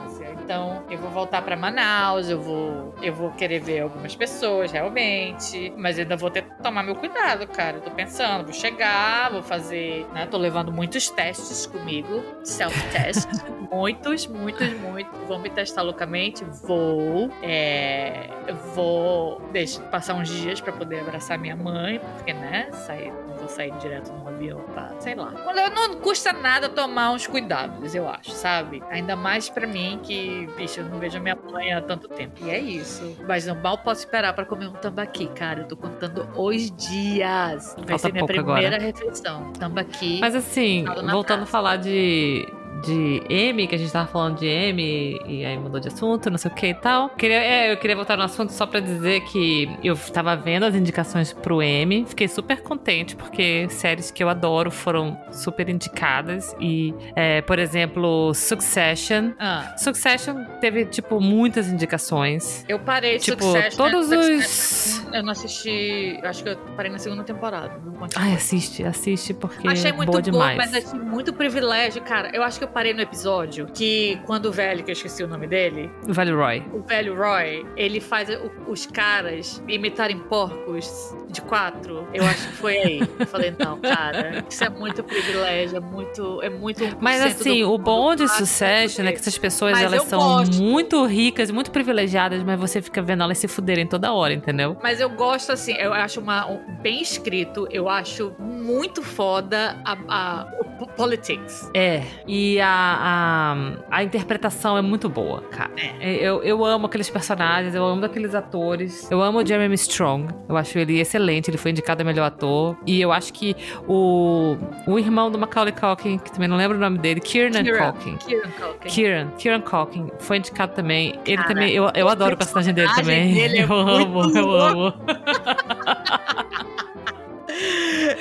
Então, 0.51 0.83
eu 0.91 0.99
vou 0.99 1.11
voltar 1.13 1.43
para 1.43 1.57
Manaus, 1.57 2.29
eu 2.29 2.41
vou, 2.41 2.93
eu 3.01 3.15
vou 3.15 3.31
querer 3.31 3.61
ver 3.61 3.83
algumas 3.83 4.17
pessoas 4.17 4.73
realmente, 4.73 5.73
mas 5.77 5.97
ainda 5.97 6.17
vou 6.17 6.29
ter 6.29 6.43
que 6.43 6.61
tomar 6.61 6.83
meu 6.83 6.97
cuidado, 6.97 7.47
cara. 7.47 7.77
Eu 7.77 7.83
tô 7.83 7.93
pensando, 7.93 8.43
vou 8.43 8.53
chegar, 8.53 9.31
vou 9.31 9.45
fazer, 9.45 10.05
né? 10.13 10.27
Tô 10.27 10.37
levando 10.37 10.73
muitos 10.73 11.09
testes 11.09 11.67
comigo, 11.67 12.25
self-test, 12.43 13.29
muitos, 13.71 14.27
muitos, 14.27 14.73
muitos. 14.81 15.17
Vou 15.29 15.39
me 15.39 15.51
testar 15.51 15.83
loucamente, 15.83 16.45
vou, 16.45 17.31
é, 17.45 18.29
vou 18.75 19.41
deixa, 19.53 19.81
passar 19.83 20.15
uns 20.15 20.29
dias 20.29 20.61
para 20.61 20.73
poder 20.73 20.99
abraçar 20.99 21.39
minha 21.39 21.55
mãe, 21.55 22.01
porque, 22.17 22.33
né? 22.33 22.73
Sair, 22.73 23.13
não 23.29 23.37
vou 23.37 23.49
sair 23.49 23.73
direto 23.79 24.13
no 24.13 24.27
avião, 24.27 24.59
pra, 24.75 24.97
sei 24.99 25.15
lá. 25.15 25.31
Não 25.31 26.01
custa 26.01 26.33
nada 26.33 26.69
tomar 26.69 27.13
uns 27.13 27.29
cuidados, 27.29 27.95
eu 27.95 28.09
acho, 28.09 28.33
sabe? 28.33 28.83
Ainda 28.91 29.15
mais 29.15 29.49
para 29.49 29.65
mim 29.65 30.01
que 30.03 30.40
bicho, 30.47 30.81
eu 30.81 30.87
não 30.87 30.99
vejo 30.99 31.17
a 31.19 31.21
minha 31.21 31.37
mãe 31.37 31.73
há 31.73 31.81
tanto 31.81 32.09
tempo. 32.09 32.45
E 32.45 32.51
é 32.51 32.59
isso. 32.59 33.17
Mas 33.27 33.47
eu 33.47 33.55
mal 33.55 33.79
posso 33.79 34.01
esperar 34.01 34.33
para 34.35 34.45
comer 34.45 34.69
um 34.69 34.73
tambaqui, 34.73 35.27
cara. 35.29 35.61
Eu 35.61 35.69
tô 35.69 35.77
contando 35.77 36.29
os 36.37 36.71
dias. 36.71 37.75
Vai 37.79 37.87
Falta 37.89 37.99
ser 37.99 38.13
minha 38.13 38.27
primeira 38.27 38.77
agora. 38.77 38.79
refeição. 38.79 39.53
Tambaqui. 39.53 40.19
Mas 40.21 40.35
assim, 40.35 40.85
voltando 41.11 41.43
a 41.43 41.47
falar 41.47 41.77
de 41.77 42.47
de 42.85 43.23
M, 43.29 43.67
que 43.67 43.75
a 43.75 43.79
gente 43.79 43.93
tava 43.93 44.07
falando 44.07 44.39
de 44.39 44.47
M 44.47 45.21
e 45.27 45.45
aí 45.45 45.59
mudou 45.59 45.81
de 45.81 45.89
assunto, 45.89 46.31
não 46.31 46.39
sei 46.39 46.51
o 46.51 46.55
que 46.55 46.67
e 46.69 46.75
tal. 46.75 47.11
Queria, 47.11 47.43
é, 47.43 47.73
eu 47.73 47.77
queria 47.77 47.97
voltar 47.97 48.17
no 48.17 48.25
assunto 48.25 48.53
só 48.53 48.67
pra 48.67 48.81
dizer 48.81 49.21
que 49.23 49.69
eu 49.83 49.97
tava 49.97 50.37
vendo 50.37 50.65
as 50.65 50.75
indicações 50.75 51.33
pro 51.33 51.63
M, 51.63 52.05
fiquei 52.07 52.29
super 52.29 52.63
contente 52.63 53.17
porque 53.17 53.69
séries 53.71 54.11
que 54.11 54.23
eu 54.23 54.29
adoro 54.29 54.71
foram 54.71 55.19
super 55.31 55.69
indicadas 55.69 56.55
e, 56.61 56.95
é, 57.15 57.43
por 57.43 57.59
exemplo, 57.59 58.33
Succession. 58.35 59.33
Ah. 59.39 59.75
Succession 59.77 60.45
teve, 60.61 60.87
tipo, 60.87 61.21
muitas 61.21 61.69
indicações. 61.69 62.65
Eu 62.69 62.79
parei 62.79 63.19
de 63.19 63.25
tipo, 63.25 63.43
Succession. 63.43 63.77
todos 63.77 64.07
Succession, 64.07 65.09
os... 65.09 65.15
Eu 65.15 65.23
não 65.23 65.33
assisti... 65.33 66.19
Eu 66.23 66.29
acho 66.29 66.43
que 66.43 66.51
eu 66.51 66.57
parei 66.77 66.91
na 66.91 66.99
segunda 66.99 67.23
temporada. 67.25 67.81
Não 67.85 68.07
Ai, 68.17 68.35
assiste, 68.35 68.85
assiste 68.85 69.35
porque 69.35 69.67
Achei 69.69 69.93
muito 69.93 70.11
boa 70.11 70.21
bom, 70.21 70.31
demais. 70.31 70.57
mas 70.57 70.75
achei 70.75 70.99
muito 70.99 71.33
privilégio, 71.33 72.03
cara. 72.03 72.31
Eu 72.35 72.43
acho 72.43 72.59
que 72.59 72.65
eu 72.65 72.69
parei 72.71 72.95
no 72.95 73.01
episódio 73.01 73.67
que 73.75 74.19
quando 74.27 74.47
o 74.47 74.53
velho, 74.53 74.83
que 74.85 74.91
eu 74.91 74.95
esqueci 74.95 75.23
o 75.23 75.29
nome 75.29 75.47
dele, 75.47 75.91
O 76.09 76.13
Vale 76.13 76.33
Roy. 76.33 76.63
o 76.73 76.81
velho 76.83 77.17
Roy, 77.17 77.67
ele 77.77 78.01
faz 78.01 78.29
o- 78.31 78.51
os 78.71 78.87
caras 78.87 79.63
imitarem 79.69 80.19
porcos 80.19 81.15
de 81.29 81.41
quatro. 81.43 82.07
Eu 82.13 82.25
acho 82.25 82.49
que 82.49 82.55
foi 82.55 82.77
aí. 82.79 83.01
Eu 83.19 83.27
falei, 83.27 83.55
não, 83.59 83.79
cara, 83.81 84.45
isso 84.49 84.65
é 84.65 84.69
muito 84.69 85.03
privilégio, 85.03 85.77
é 85.77 85.81
muito, 85.81 86.43
é 86.43 86.49
muito 86.51 86.85
1% 86.85 86.97
Mas 87.01 87.23
assim, 87.23 87.63
do 87.63 87.73
o 87.73 87.79
bom 87.79 88.15
de 88.15 88.23
mundo, 88.23 88.31
Succession 88.33 89.05
é 89.05 89.13
que 89.13 89.19
essas 89.19 89.39
pessoas 89.39 89.73
Mas 89.73 89.83
elas 89.83 90.03
são 90.05 90.19
gosto. 90.19 90.63
muito 90.63 91.05
ricas 91.07 91.51
e 91.51 91.53
muito 91.53 91.71
privilegiadas, 91.71 92.43
mas 92.43 92.59
você 92.59 92.81
fica 92.83 93.01
vendo 93.03 93.23
elas 93.23 93.39
se 93.39 93.47
fuderem 93.49 93.87
toda 93.87 94.13
hora, 94.13 94.33
entendeu? 94.35 94.77
Mas 94.83 95.01
eu 95.01 95.09
gosto, 95.11 95.53
assim, 95.53 95.73
eu 95.75 95.93
acho 95.93 96.21
uma, 96.21 96.47
um- 96.51 96.61
bem 96.81 97.01
escrito, 97.03 97.67
eu 97.71 97.89
acho 97.89 98.35
muito 98.39 99.03
foda 99.03 99.77
a, 99.85 99.97
a- 100.09 100.47
o 100.61 100.65
po- 100.79 100.87
politics. 100.95 101.71
É. 101.75 102.03
E 102.27 102.60
a, 102.61 103.55
a, 103.91 103.99
a 103.99 104.05
interpretação 104.05 104.77
é 104.77 104.83
muito 104.83 105.09
boa, 105.09 105.43
cara. 105.43 105.71
É. 105.77 106.15
Eu, 106.17 106.43
eu 106.43 106.65
amo 106.65 106.87
aqueles 106.87 107.09
personagens, 107.11 107.75
eu 107.75 107.85
amo 107.85 108.05
aqueles 108.05 108.35
atores. 108.35 109.11
Eu 109.11 109.23
amo 109.23 109.39
o 109.41 109.47
Jeremy 109.47 109.75
Strong. 109.75 110.29
Eu 110.49 110.57
acho 110.57 110.79
ele 110.79 110.99
excelente, 111.01 111.51
ele 111.51 111.59
foi 111.59 111.71
indicado 111.71 112.03
a 112.03 112.05
melhor 112.05 112.27
ator. 112.27 112.77
E 112.87 113.01
eu 113.01 113.13
acho 113.13 113.33
que 113.33 113.57
o, 113.87 114.57
o 114.87 114.99
irmão 114.99 115.31
do 115.31 115.39
Macaulay 115.39 115.73
Culkin, 115.73 116.19
que 116.19 116.33
também 116.33 116.49
não 116.49 116.57
lembro 116.57 116.77
o 116.77 116.81
nome 116.81 116.99
dele, 116.99 117.21
Kieran 117.21 117.63
Kieran, 117.63 117.93
Culkin. 117.93 118.17
Kieran 118.17 118.51
Culkin. 118.51 118.89
Kieran, 118.89 119.31
Kieran 119.39 119.61
Culkin 119.61 120.11
foi 120.19 120.39
indicado 120.39 120.73
também. 120.75 121.19
Ele 121.27 121.37
Cara, 121.37 121.49
também, 121.49 121.73
eu, 121.73 121.91
eu 121.95 122.09
adoro 122.09 122.35
o 122.35 122.39
personagem 122.39 122.75
dele 122.75 122.93
também. 122.95 123.35
dele 123.35 123.59
é 123.59 123.65
eu 123.65 123.73
amo, 123.73 124.37
eu 124.37 124.51
amo. 124.51 124.95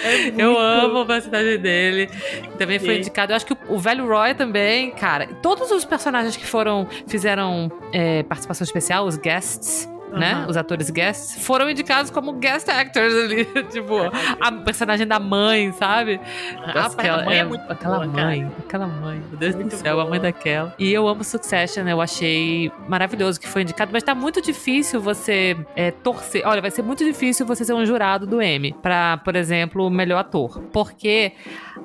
É 0.03 0.33
Eu 0.37 0.57
amo 0.57 1.01
o 1.01 1.05
personagem 1.05 1.57
dele. 1.57 2.09
Também 2.57 2.79
foi 2.79 2.97
indicado. 2.97 3.31
Eu 3.31 3.35
acho 3.35 3.45
que 3.45 3.53
o- 3.53 3.57
o 3.69 3.77
velho 3.79 4.07
Roy 4.07 4.33
também, 4.33 4.91
cara. 4.91 5.27
Todos 5.41 5.71
os 5.71 5.85
personagens 5.85 6.35
que 6.37 6.45
foram 6.45 6.87
fizeram 7.07 7.71
é, 7.93 8.23
participação 8.23 8.63
especial, 8.65 9.05
os 9.05 9.17
guests. 9.17 9.89
Né? 10.11 10.33
Aham. 10.33 10.47
Os 10.49 10.57
atores 10.57 10.89
guests 10.89 11.45
foram 11.45 11.69
indicados 11.69 12.09
como 12.09 12.33
guest 12.33 12.67
actors 12.69 13.13
ali. 13.13 13.45
tipo, 13.71 13.95
a 14.41 14.51
personagem 14.51 15.05
da 15.05 15.19
mãe, 15.19 15.71
sabe? 15.73 16.19
A, 16.65 16.87
a 16.87 17.23
mãe 17.25 17.37
é, 17.39 17.43
muito 17.43 17.71
aquela 17.71 17.99
boa, 17.99 18.07
mãe, 18.07 18.41
cara. 18.43 18.53
aquela 18.65 18.87
mãe, 18.87 19.21
meu 19.29 19.37
Deus 19.37 19.55
Muito 19.55 19.69
do 19.69 19.75
céu, 19.77 19.99
a 19.99 20.03
mãe 20.03 20.19
boa. 20.19 20.31
daquela. 20.31 20.73
E 20.79 20.91
eu 20.91 21.07
amo 21.07 21.23
Succession, 21.23 21.87
eu 21.87 22.01
achei 22.01 22.71
maravilhoso 22.87 23.39
que 23.39 23.47
foi 23.47 23.61
indicado, 23.61 23.91
mas 23.93 24.01
tá 24.03 24.15
muito 24.15 24.41
difícil 24.41 24.99
você 24.99 25.55
é, 25.75 25.91
torcer. 25.91 26.41
Olha, 26.45 26.61
vai 26.61 26.71
ser 26.71 26.81
muito 26.81 27.03
difícil 27.05 27.45
você 27.45 27.63
ser 27.63 27.73
um 27.73 27.85
jurado 27.85 28.25
do 28.25 28.41
M 28.41 28.73
pra, 28.81 29.17
por 29.17 29.35
exemplo, 29.35 29.85
o 29.85 29.89
melhor 29.89 30.19
ator, 30.19 30.59
porque 30.73 31.33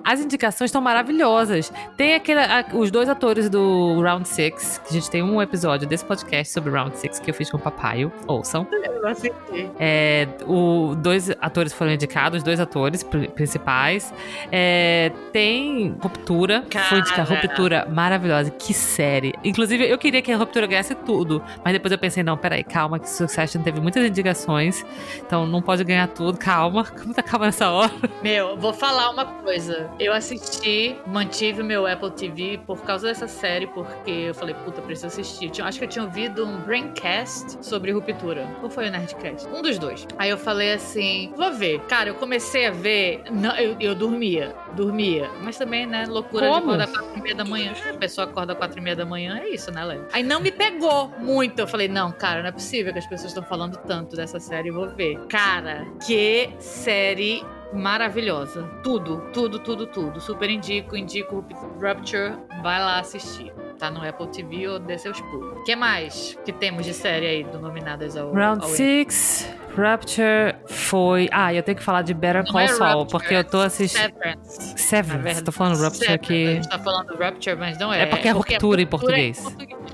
as 0.03 0.21
indicações 0.21 0.69
estão 0.69 0.81
maravilhosas. 0.81 1.73
Tem 1.97 2.15
aquele, 2.15 2.41
a- 2.41 2.65
os 2.73 2.91
dois 2.91 3.09
atores 3.09 3.49
do 3.51 4.01
Round 4.01 4.27
Six, 4.29 4.79
que 4.85 4.91
a 4.91 4.93
gente 4.93 5.11
tem 5.11 5.23
um 5.23 5.41
episódio 5.43 5.87
desse 5.87 6.05
podcast 6.05 6.53
sobre 6.53 6.71
Round 6.71 6.97
Six 6.97 7.19
que 7.19 7.31
eu 7.31 7.35
fiz 7.35 7.51
com 7.51 7.57
o 7.57 7.61
Papaio. 7.61 8.13
Ouçam. 8.27 8.67
Eu 8.73 9.03
não 9.03 9.09
assisti. 9.11 9.71
É, 9.79 10.27
o, 10.47 10.95
dois 10.97 11.31
atores 11.41 11.73
foram 11.75 11.93
indicados, 11.93 12.43
dois 12.43 12.59
atores 12.59 13.03
pri- 13.03 13.29
principais. 13.29 14.13
É, 14.51 15.13
tem 15.33 15.95
Ruptura, 16.01 16.65
foi 16.89 16.99
indicada 17.01 17.29
Cara. 17.29 17.41
Ruptura 17.43 17.87
maravilhosa, 17.91 18.51
que 18.51 18.73
série. 18.73 19.35
Inclusive, 19.45 19.87
eu 19.89 19.99
queria 19.99 20.23
que 20.23 20.33
a 20.33 20.37
Ruptura 20.39 20.67
ganhasse 20.67 20.95
tudo, 20.95 21.43
mas 21.63 21.73
depois 21.75 21.93
eu 21.93 21.99
pensei, 21.99 22.23
não, 22.23 22.37
peraí, 22.37 22.65
calma, 22.65 22.99
que 22.99 23.09
Succession 23.11 23.63
teve 23.63 23.79
muitas 23.81 24.05
indicações, 24.07 24.85
então 25.27 25.47
não 25.47 25.61
pode 25.61 25.85
ganhar 25.85 26.09
tudo, 26.09 26.39
calma, 26.39 26.87
muita 27.05 27.23
calma 27.23 27.47
nessa 27.47 27.71
hora. 27.71 27.93
Meu, 28.23 28.57
vou 28.57 28.73
falar 28.73 29.11
uma 29.11 29.27
coisa. 29.27 29.91
Eu 30.01 30.13
assisti, 30.15 30.97
mantive 31.07 31.61
o 31.61 31.65
meu 31.65 31.87
Apple 31.87 32.11
TV 32.13 32.59
por 32.67 32.81
causa 32.83 33.09
dessa 33.09 33.29
série, 33.29 33.67
porque 33.67 34.11
eu 34.11 34.35
falei, 34.35 34.55
puta, 34.65 34.81
preciso 34.81 35.09
assistir. 35.09 35.51
Tinha- 35.51 35.67
acho 35.67 35.79
que 35.79 35.85
eu 35.85 35.89
tinha 35.89 36.05
ouvido 36.05 36.47
um 36.47 36.57
Braincast 36.61 37.59
sobre 37.65 37.91
ruptura. 37.93 38.04
Ou 38.63 38.69
foi 38.69 38.89
o 38.89 38.91
Nerdcast? 38.91 39.49
Um 39.49 39.63
dos 39.63 39.79
dois. 39.79 40.07
Aí 40.19 40.31
eu 40.31 40.39
falei 40.39 40.73
assim, 40.73 41.33
vou 41.37 41.53
ver. 41.53 41.81
Cara, 41.81 42.11
eu 42.11 42.15
comecei 42.15 42.67
a 42.67 42.71
ver. 42.71 43.23
Não, 43.31 43.57
eu, 43.57 43.77
eu 43.81 43.95
dormia, 43.95 44.55
dormia. 44.73 45.31
Mas 45.43 45.57
também, 45.57 45.87
né, 45.87 46.05
loucura 46.07 46.47
Como? 46.47 46.77
de 46.77 46.83
acordar 46.83 46.87
quatro 46.89 47.19
e 47.19 47.23
meia 47.23 47.35
da 47.35 47.45
manhã. 47.45 47.73
A 47.89 47.97
pessoa 47.97 48.27
acorda 48.27 48.55
quatro 48.55 48.79
e 48.79 48.83
meia 48.83 48.97
da 48.97 49.05
manhã, 49.05 49.39
é 49.39 49.49
isso, 49.49 49.71
né, 49.71 49.85
Léo? 49.85 50.07
Aí 50.13 50.23
não 50.23 50.41
me 50.41 50.51
pegou 50.51 51.09
muito. 51.19 51.59
Eu 51.59 51.67
falei, 51.67 51.89
não, 51.89 52.13
cara, 52.13 52.43
não 52.43 52.49
é 52.49 52.53
possível 52.53 52.93
que 52.93 52.99
as 52.99 53.07
pessoas 53.07 53.31
estão 53.31 53.43
falando 53.43 53.77
tanto 53.87 54.17
dessa 54.17 54.39
série, 54.41 54.71
vou 54.71 54.89
ver. 54.89 55.19
Cara, 55.27 55.87
que 56.05 56.51
série 56.59 57.45
maravilhosa. 57.73 58.63
Tudo, 58.83 59.23
tudo, 59.33 59.59
tudo, 59.59 59.87
tudo. 59.87 60.21
Super 60.21 60.49
indico, 60.51 60.97
indico 60.97 61.45
Rupture, 61.81 62.37
vai 62.63 62.79
lá 62.79 63.01
assistir. 63.01 63.53
Tá 63.79 63.91
no 63.91 64.07
Apple 64.07 64.29
TV 64.29 64.69
ou 64.69 64.79
dê 64.79 64.97
seus 64.99 65.21
pulos. 65.21 65.59
O 65.59 65.65
que 65.65 65.75
mais 65.75 66.39
que 66.45 66.53
temos 66.53 66.85
de 66.87 66.95
série 66.95 67.27
aí 67.27 67.45
do 67.45 67.59
nominadas 67.59 68.17
ao 68.17 68.33
Round 68.33 68.63
ao 68.63 68.69
6, 68.69 69.49
Rapture 69.77 70.55
foi. 70.67 71.29
Ah, 71.33 71.53
eu 71.53 71.63
tenho 71.63 71.77
que 71.77 71.83
falar 71.83 72.03
de 72.03 72.15
Better 72.15 72.45
Não 72.45 72.53
Call 72.53 72.61
é 72.61 72.69
Saul, 72.69 73.01
Rupture, 73.01 73.11
porque 73.11 73.35
eu 73.35 73.45
tô 73.45 73.61
assistindo. 73.61 74.13
Severance. 74.13 74.79
Severance, 74.79 75.45
tô 75.45 75.53
falando 75.53 75.81
Rapture 75.81 76.07
Severance. 76.07 76.11
A 76.11 76.15
aqui. 76.15 76.47
gente 76.47 76.69
tá 76.69 76.79
falando 76.79 77.11
Rupture, 77.17 77.57
mas 77.57 77.79
não 77.79 77.93
é. 77.93 78.03
É 78.03 78.07
porque 78.07 78.29
é 78.29 78.31
ruptura 78.31 78.81
em 78.83 78.87
português. 78.87 79.45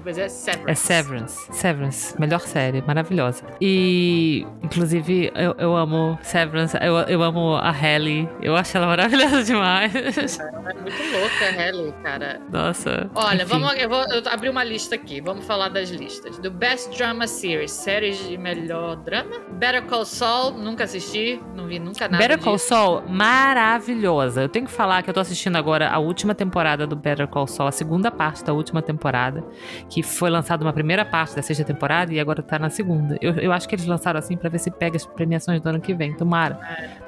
mas 0.05 0.19
é 0.19 0.29
Severance. 0.29 0.71
É 0.71 0.75
Severance. 0.75 1.53
Severance, 1.53 2.21
melhor 2.21 2.41
série, 2.41 2.83
maravilhosa. 2.83 3.45
E, 3.61 4.47
inclusive, 4.63 5.33
eu, 5.35 5.55
eu 5.59 5.77
amo 5.77 6.19
Severance, 6.23 6.77
eu, 6.81 6.97
eu 7.01 7.23
amo 7.23 7.55
a 7.55 7.71
Halle, 7.71 8.29
eu 8.43 8.57
acho 8.57 8.77
ela 8.77 8.87
maravilhosa 8.87 9.43
demais. 9.45 9.95
É 9.95 10.75
muito 10.75 11.03
louca 11.13 11.47
a 11.49 11.63
Halle, 11.63 11.95
cara. 12.03 12.41
Nossa. 12.51 13.11
Olha, 13.15 13.43
enfim. 13.43 13.47
vamos, 13.47 13.75
eu 13.77 13.89
vou 13.89 14.01
eu 14.11 14.23
abri 14.31 14.49
uma 14.49 14.65
lista 14.65 14.95
aqui. 14.95 15.21
Vamos 15.21 15.47
falar 15.47 15.69
das 15.69 15.91
listas. 15.91 16.39
Do 16.39 16.51
Best 16.51 16.97
Drama 16.97 17.27
Series, 17.27 17.71
séries 17.71 18.19
de 18.29 18.37
melhor 18.37 18.97
drama. 18.97 19.41
Better 19.71 19.85
Call 19.89 20.05
Saul, 20.05 20.51
nunca 20.55 20.83
assisti, 20.83 21.41
não 21.55 21.69
vi 21.69 21.79
nunca 21.79 22.09
nada 22.09 22.19
Better 22.19 22.41
Call 22.43 22.57
disso. 22.57 22.67
Saul, 22.67 23.03
maravilhosa. 23.09 24.43
Eu 24.43 24.49
tenho 24.49 24.67
que 24.67 24.73
falar 24.73 25.01
que 25.05 25.09
eu 25.09 25.15
tô 25.15 25.21
assistindo 25.21 25.55
agora 25.55 25.89
a 25.89 25.99
última 26.01 26.35
temporada 26.35 26.89
do 26.89 26.97
Better 26.97 27.29
Call 27.29 27.47
Saul, 27.47 27.69
a 27.69 27.73
segunda 27.73 28.11
parte 28.11 28.43
da 28.43 28.53
última 28.53 28.83
temporada, 28.83 29.45
que 29.89 30.03
foi 30.03 30.29
lançada 30.29 30.65
uma 30.65 30.73
primeira 30.73 31.05
parte 31.05 31.37
da 31.37 31.43
sexta 31.43 31.63
temporada 31.63 32.13
e 32.13 32.19
agora 32.19 32.43
tá 32.43 32.59
na 32.59 32.69
segunda. 32.69 33.17
Eu, 33.21 33.35
eu 33.35 33.53
acho 33.53 33.69
que 33.69 33.77
eles 33.77 33.87
lançaram 33.87 34.19
assim 34.19 34.37
pra 34.37 34.51
ver 34.51 34.59
se 34.59 34.73
pega 34.73 34.97
as 34.97 35.07
premiações 35.07 35.61
do 35.61 35.69
ano 35.69 35.81
que 35.81 35.95
vem, 35.95 36.17
tomara. 36.17 36.59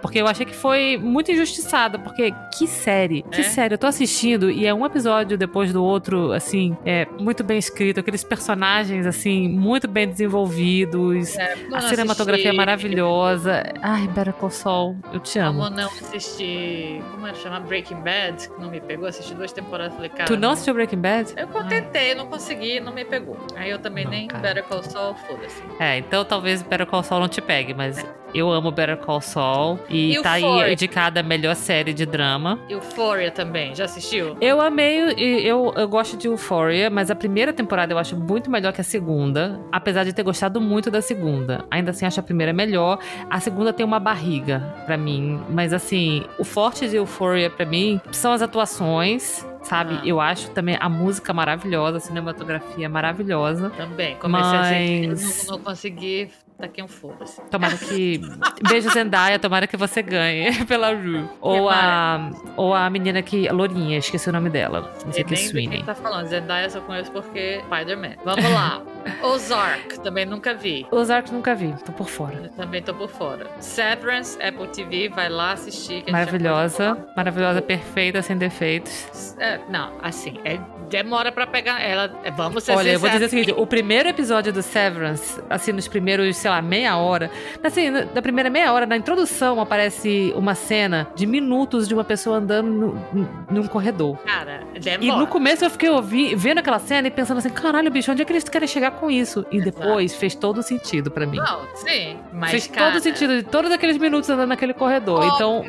Porque 0.00 0.20
eu 0.20 0.28
achei 0.28 0.46
que 0.46 0.54
foi 0.54 0.96
muito 0.96 1.32
injustiçada, 1.32 1.98
porque 1.98 2.32
que 2.56 2.68
série, 2.68 3.22
que 3.22 3.40
É? 3.40 3.44
série. 3.44 3.74
Eu 3.74 3.78
tô 3.78 3.88
assistindo 3.88 4.48
e 4.48 4.64
é 4.68 4.72
um 4.72 4.86
episódio 4.86 5.36
depois 5.36 5.72
do 5.72 5.82
outro, 5.82 6.30
assim, 6.30 6.76
é 6.86 7.08
muito 7.18 7.42
bem 7.42 7.58
escrito, 7.58 7.98
aqueles 7.98 8.22
personagens, 8.22 9.04
assim, 9.04 9.48
muito 9.48 9.88
bem 9.88 10.06
desenvolvidos. 10.08 11.36
É, 11.36 11.54
A 11.74 11.80
cinematografia 11.80 12.51
é 12.52 12.56
maravilhosa. 12.56 13.62
Ai, 13.82 14.06
Better 14.08 14.32
Call 14.34 14.50
Saul, 14.50 14.96
eu 15.12 15.20
te 15.20 15.38
amo. 15.38 15.62
Como 15.64 15.74
não 15.76 15.88
assisti. 15.88 17.02
Como 17.10 17.26
era 17.26 17.36
chamar? 17.36 17.60
Breaking 17.60 17.96
Bad, 18.00 18.48
que 18.48 18.60
não 18.60 18.70
me 18.70 18.80
pegou. 18.80 19.06
Assisti 19.08 19.34
duas 19.34 19.52
temporadas 19.52 19.94
falei, 19.94 20.10
cara. 20.10 20.24
Tu 20.24 20.36
não 20.36 20.50
assistiu 20.52 20.74
Breaking 20.74 20.98
Bad? 21.00 21.34
Eu 21.36 21.46
tentei, 21.68 22.14
não 22.14 22.26
consegui, 22.26 22.80
não 22.80 22.92
me 22.92 23.04
pegou. 23.04 23.36
Aí 23.56 23.70
eu 23.70 23.78
também 23.78 24.04
Não, 24.04 24.10
nem 24.10 24.26
cara. 24.28 24.42
Better 24.42 24.64
Call 24.64 24.82
Saul, 24.82 25.14
foda-se. 25.14 25.62
É, 25.78 25.98
então 25.98 26.24
talvez 26.24 26.62
Better 26.62 26.86
Call 26.86 27.02
Saul 27.02 27.20
não 27.20 27.28
te 27.28 27.40
pegue, 27.40 27.72
mas 27.74 28.04
eu 28.34 28.50
amo 28.50 28.70
Better 28.70 28.96
Call 28.96 29.20
Saul 29.20 29.78
e 29.88 30.12
E 30.16 30.22
tá 30.22 30.40
Euphoria? 30.40 30.64
aí 30.66 30.72
indicada 30.72 31.20
a 31.20 31.22
melhor 31.22 31.54
série 31.54 31.92
de 31.92 32.04
drama. 32.06 32.58
Euphoria 32.68 33.30
também, 33.30 33.74
já 33.74 33.84
assistiu? 33.84 34.36
Eu 34.40 34.60
amei, 34.60 35.12
e 35.16 35.46
eu, 35.46 35.72
eu 35.76 35.86
gosto 35.88 36.16
de 36.16 36.26
Euphoria, 36.26 36.88
mas 36.90 37.10
a 37.10 37.14
primeira 37.14 37.52
temporada 37.52 37.92
eu 37.92 37.98
acho 37.98 38.16
muito 38.16 38.50
melhor 38.50 38.72
que 38.72 38.80
a 38.80 38.84
segunda, 38.84 39.60
apesar 39.70 40.04
de 40.04 40.12
ter 40.12 40.22
gostado 40.22 40.60
muito 40.60 40.90
da 40.90 41.00
segunda. 41.02 41.64
Ainda 41.70 41.90
assim, 41.90 42.06
acho 42.06 42.18
a 42.20 42.22
primeira 42.22 42.41
melhor. 42.50 42.98
A 43.28 43.38
segunda 43.38 43.72
tem 43.74 43.84
uma 43.84 44.00
barriga 44.00 44.60
pra 44.86 44.96
mim, 44.96 45.38
mas 45.50 45.74
assim, 45.74 46.24
o 46.38 46.44
forte 46.44 46.88
de 46.88 46.96
Euphoria 46.96 47.50
pra 47.50 47.66
mim 47.66 48.00
são 48.10 48.32
as 48.32 48.40
atuações. 48.40 49.46
Sabe, 49.62 49.94
Ah. 50.02 50.04
eu 50.06 50.20
acho 50.20 50.50
também 50.50 50.76
a 50.80 50.88
música 50.88 51.32
maravilhosa, 51.32 51.98
a 51.98 52.00
cinematografia 52.00 52.88
maravilhosa. 52.88 53.70
Também. 53.70 54.16
Comecei 54.16 54.56
a 54.58 54.60
assistir, 54.62 55.08
Mas- 55.08 55.46
não, 55.46 55.56
não 55.56 55.62
consegui. 55.64 56.30
Tá 56.58 56.66
aqui 56.66 56.82
um 56.82 56.88
foda-se. 56.88 57.40
Tomara 57.50 57.76
que. 57.76 58.20
Beijo, 58.68 58.90
Zendaya. 58.90 59.38
Tomara 59.38 59.66
que 59.68 59.76
você 59.76 60.02
ganhe 60.02 60.52
pela 60.66 60.92
Ru. 60.92 61.28
Ou 61.40 61.68
a. 61.70 62.30
Ou 62.56 62.74
a 62.74 62.88
menina 62.90 63.22
que. 63.22 63.48
A 63.48 63.52
Lourinha, 63.52 63.98
esqueci 63.98 64.28
o 64.28 64.32
nome 64.32 64.50
dela. 64.50 64.92
Não 65.04 65.12
sei 65.12 65.22
E 65.22 65.24
que 65.24 65.34
nem 65.34 65.44
Sweeney. 65.44 65.76
quem 65.78 65.84
tá 65.86 65.94
falando. 65.94 66.26
Zendaya 66.26 66.66
eu 66.66 66.70
só 66.70 66.80
conheço 66.80 67.10
porque 67.12 67.60
Spider-Man. 67.66 68.14
Vamos 68.24 68.44
lá. 68.50 68.82
Ozark, 69.22 70.00
também 70.00 70.24
nunca 70.26 70.54
vi. 70.54 70.86
Ozark 70.90 71.32
nunca 71.32 71.54
vi, 71.54 71.74
tô 71.84 71.92
por 71.92 72.08
fora. 72.08 72.34
Eu 72.44 72.48
também 72.50 72.82
tô 72.82 72.94
por 72.94 73.08
fora. 73.08 73.46
Severance, 73.60 74.40
Apple 74.42 74.68
TV, 74.68 75.08
vai 75.08 75.28
lá 75.28 75.52
assistir. 75.52 76.04
Maravilhosa, 76.10 76.96
maravilhosa, 77.16 77.62
perfeita, 77.62 78.22
sem 78.22 78.36
defeitos. 78.36 79.36
É, 79.38 79.58
não, 79.68 79.92
assim, 80.02 80.38
é, 80.44 80.58
demora 80.88 81.30
pra 81.32 81.46
pegar 81.46 81.80
ela. 81.80 82.10
é, 82.24 82.30
vamos 82.30 82.64
ser 82.64 82.72
Olha, 82.76 82.92
eu 82.92 82.98
vou 83.00 83.08
dizer 83.10 83.24
o 83.26 83.28
seguinte: 83.28 83.52
o 83.56 83.66
primeiro 83.66 84.08
episódio 84.08 84.52
do 84.52 84.62
Severance, 84.62 85.40
assim, 85.50 85.72
nos 85.72 85.88
primeiros, 85.88 86.36
sei 86.36 86.50
lá, 86.50 86.60
meia 86.62 86.96
hora. 86.96 87.30
Assim, 87.62 87.90
na 87.90 88.02
da 88.02 88.20
primeira 88.22 88.50
meia 88.50 88.72
hora, 88.72 88.84
na 88.86 88.96
introdução, 88.96 89.60
aparece 89.60 90.32
uma 90.36 90.54
cena 90.54 91.08
de 91.14 91.26
minutos 91.26 91.88
de 91.88 91.94
uma 91.94 92.04
pessoa 92.04 92.36
andando 92.38 92.68
no- 93.12 93.28
num 93.50 93.66
corredor. 93.66 94.16
Cara, 94.18 94.62
E 94.74 94.80
demora. 94.80 95.18
no 95.20 95.26
começo 95.26 95.64
eu 95.64 95.70
fiquei 95.70 95.88
ouvi, 95.88 96.34
vendo 96.34 96.58
aquela 96.58 96.78
cena 96.78 97.08
e 97.08 97.10
pensando 97.10 97.38
assim, 97.38 97.48
caralho, 97.50 97.90
bicho, 97.90 98.10
onde 98.12 98.22
é 98.22 98.24
que 98.24 98.32
eles 98.32 98.44
querem 98.48 98.68
chegar 98.68 98.91
com 98.92 99.10
isso? 99.10 99.44
E 99.50 99.56
Exato. 99.58 99.70
depois 99.78 100.14
fez 100.14 100.34
todo 100.34 100.62
sentido 100.62 101.10
pra 101.10 101.26
mim. 101.26 101.36
Não, 101.38 101.66
sim, 101.74 102.18
mas 102.32 102.50
fez 102.50 102.66
cara, 102.68 102.92
todo 102.92 103.02
sentido 103.02 103.36
de 103.36 103.42
todos 103.42 103.70
aqueles 103.70 103.98
minutos 103.98 104.28
andando 104.30 104.48
naquele 104.48 104.74
corredor. 104.74 105.20
Óbvio, 105.20 105.34
Então, 105.34 105.64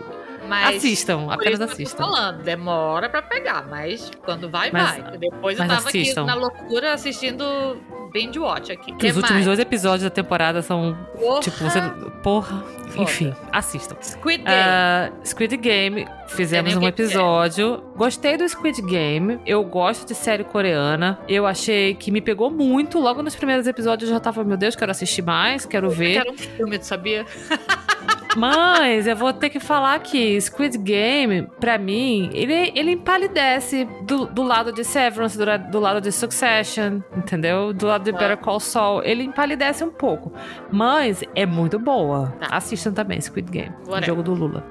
mas 0.48 0.78
assistam, 0.78 1.28
apenas 1.32 1.62
assistam. 1.62 2.04
falando, 2.04 2.44
demora 2.44 3.10
pra 3.10 3.22
pegar, 3.22 3.66
mas 3.68 4.12
quando 4.26 4.50
vai, 4.50 4.70
Mas- 4.72 4.98
vai. 5.00 5.18
Depois 5.18 5.58
eu 5.60 5.68
tava 5.68 5.88
assistam. 5.88 6.22
aqui 6.24 6.28
na 6.32 6.36
loucura 6.36 6.94
assistindo 6.94 7.78
Binge 8.14 8.38
Watch 8.38 8.72
aqui. 8.72 8.94
Que 8.96 9.08
os 9.08 9.16
últimos 9.18 9.32
mais? 9.32 9.46
dois 9.46 9.60
episódios 9.60 10.04
da 10.04 10.10
temporada 10.10 10.62
são, 10.62 10.96
Porra, 11.20 11.40
tipo, 11.42 11.58
você. 11.58 11.82
Porra. 12.22 12.64
Enfim, 12.96 13.34
assistam. 13.52 13.96
Squid 14.00 14.44
Game. 14.44 14.48
Ah, 14.56 15.12
Squid 15.26 15.58
Game, 15.58 16.08
fizemos 16.28 16.76
um 16.76 16.88
episódio. 16.88 17.84
Gostei 17.96 18.38
do 18.38 18.48
Squid 18.48 18.82
Game. 18.84 19.40
Eu 19.48 19.64
gosto 19.64 20.08
de 20.08 20.14
série 20.14 20.44
coreana. 20.44 21.20
Eu 21.28 21.48
achei 21.48 21.96
que 21.96 22.12
me 22.12 22.22
pegou 22.22 22.52
muito. 22.52 23.00
Logo 23.00 23.24
nos 23.24 23.36
primeiros 23.36 23.66
episódios 23.66 24.12
eu 24.12 24.16
já 24.16 24.20
tava, 24.20 24.44
meu 24.44 24.58
Deus, 24.58 24.76
quero 24.76 24.92
assistir 24.92 25.24
mais, 25.24 25.66
quero 25.66 25.90
ver. 25.90 26.18
Era 26.18 26.32
um 26.32 26.38
filme, 26.38 26.78
tu 26.78 26.86
sabia? 26.86 27.26
Mas 28.36 29.06
eu 29.08 29.16
vou 29.16 29.32
ter 29.34 29.50
que 29.50 29.60
falar 29.60 30.00
que 30.00 30.40
Squid 30.40 30.78
Game, 30.78 31.48
pra 31.60 31.78
mim, 31.78 32.30
ele, 32.34 32.72
ele 32.76 32.92
empalidece 32.92 33.88
do, 34.02 34.26
do 34.26 34.42
lado 34.44 34.72
de 34.72 34.84
Severance, 34.84 35.38
do, 35.38 35.46
do 35.70 35.80
lado 35.80 36.02
de 36.02 36.12
Succession, 36.12 37.02
entendeu? 37.16 37.74
Do 37.74 37.88
lado 37.88 38.04
de. 38.04 38.12
Better 38.14 38.38
Call 38.38 38.60
Saul. 38.60 39.04
Ele 39.04 39.24
empalidece 39.24 39.84
um 39.84 39.90
pouco. 39.92 40.32
Mas 40.72 41.24
é 41.36 41.46
muito 41.46 41.78
boa. 41.80 42.34
Tá. 42.40 42.56
Assistam 42.58 42.92
também 42.94 43.20
Squid 43.20 43.50
Game. 43.52 43.74
O 43.86 43.92
Whatever. 43.92 44.06
jogo 44.06 44.24
do 44.24 44.34
Lula. 44.34 44.64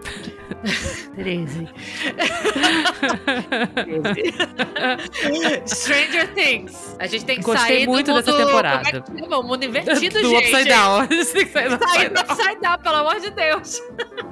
13. 1.16 1.68
Stranger 5.66 6.33
Things. 6.35 6.96
A 6.98 7.07
gente 7.07 7.25
tem 7.25 7.37
que 7.37 7.42
Gostei 7.42 7.77
sair 7.77 7.87
muito 7.87 8.07
do 8.07 8.14
mundo, 8.14 8.25
dessa 8.25 8.38
temporada. 8.38 9.03
Como 9.03 9.18
é 9.18 9.20
que 9.20 9.25
chama? 9.25 9.38
O 9.38 9.42
mundo 9.42 9.64
invertido, 9.64 10.20
do 10.22 10.29
gente. 10.29 10.55
Upside 10.55 10.68
Down. 10.68 11.01
A 11.12 11.14
gente 11.14 11.33
tem 11.33 11.46
que 11.46 11.53
sair 11.53 11.68
do 11.68 11.79
Sair 11.79 12.07
Upside 12.07 12.09
do 12.09 12.14
Down. 12.14 12.25
Upside 12.25 12.61
Down, 12.61 12.79
pelo 12.79 12.96
amor 12.96 13.20
de 13.20 13.31
Deus. 13.31 13.52
Deus. 13.53 13.83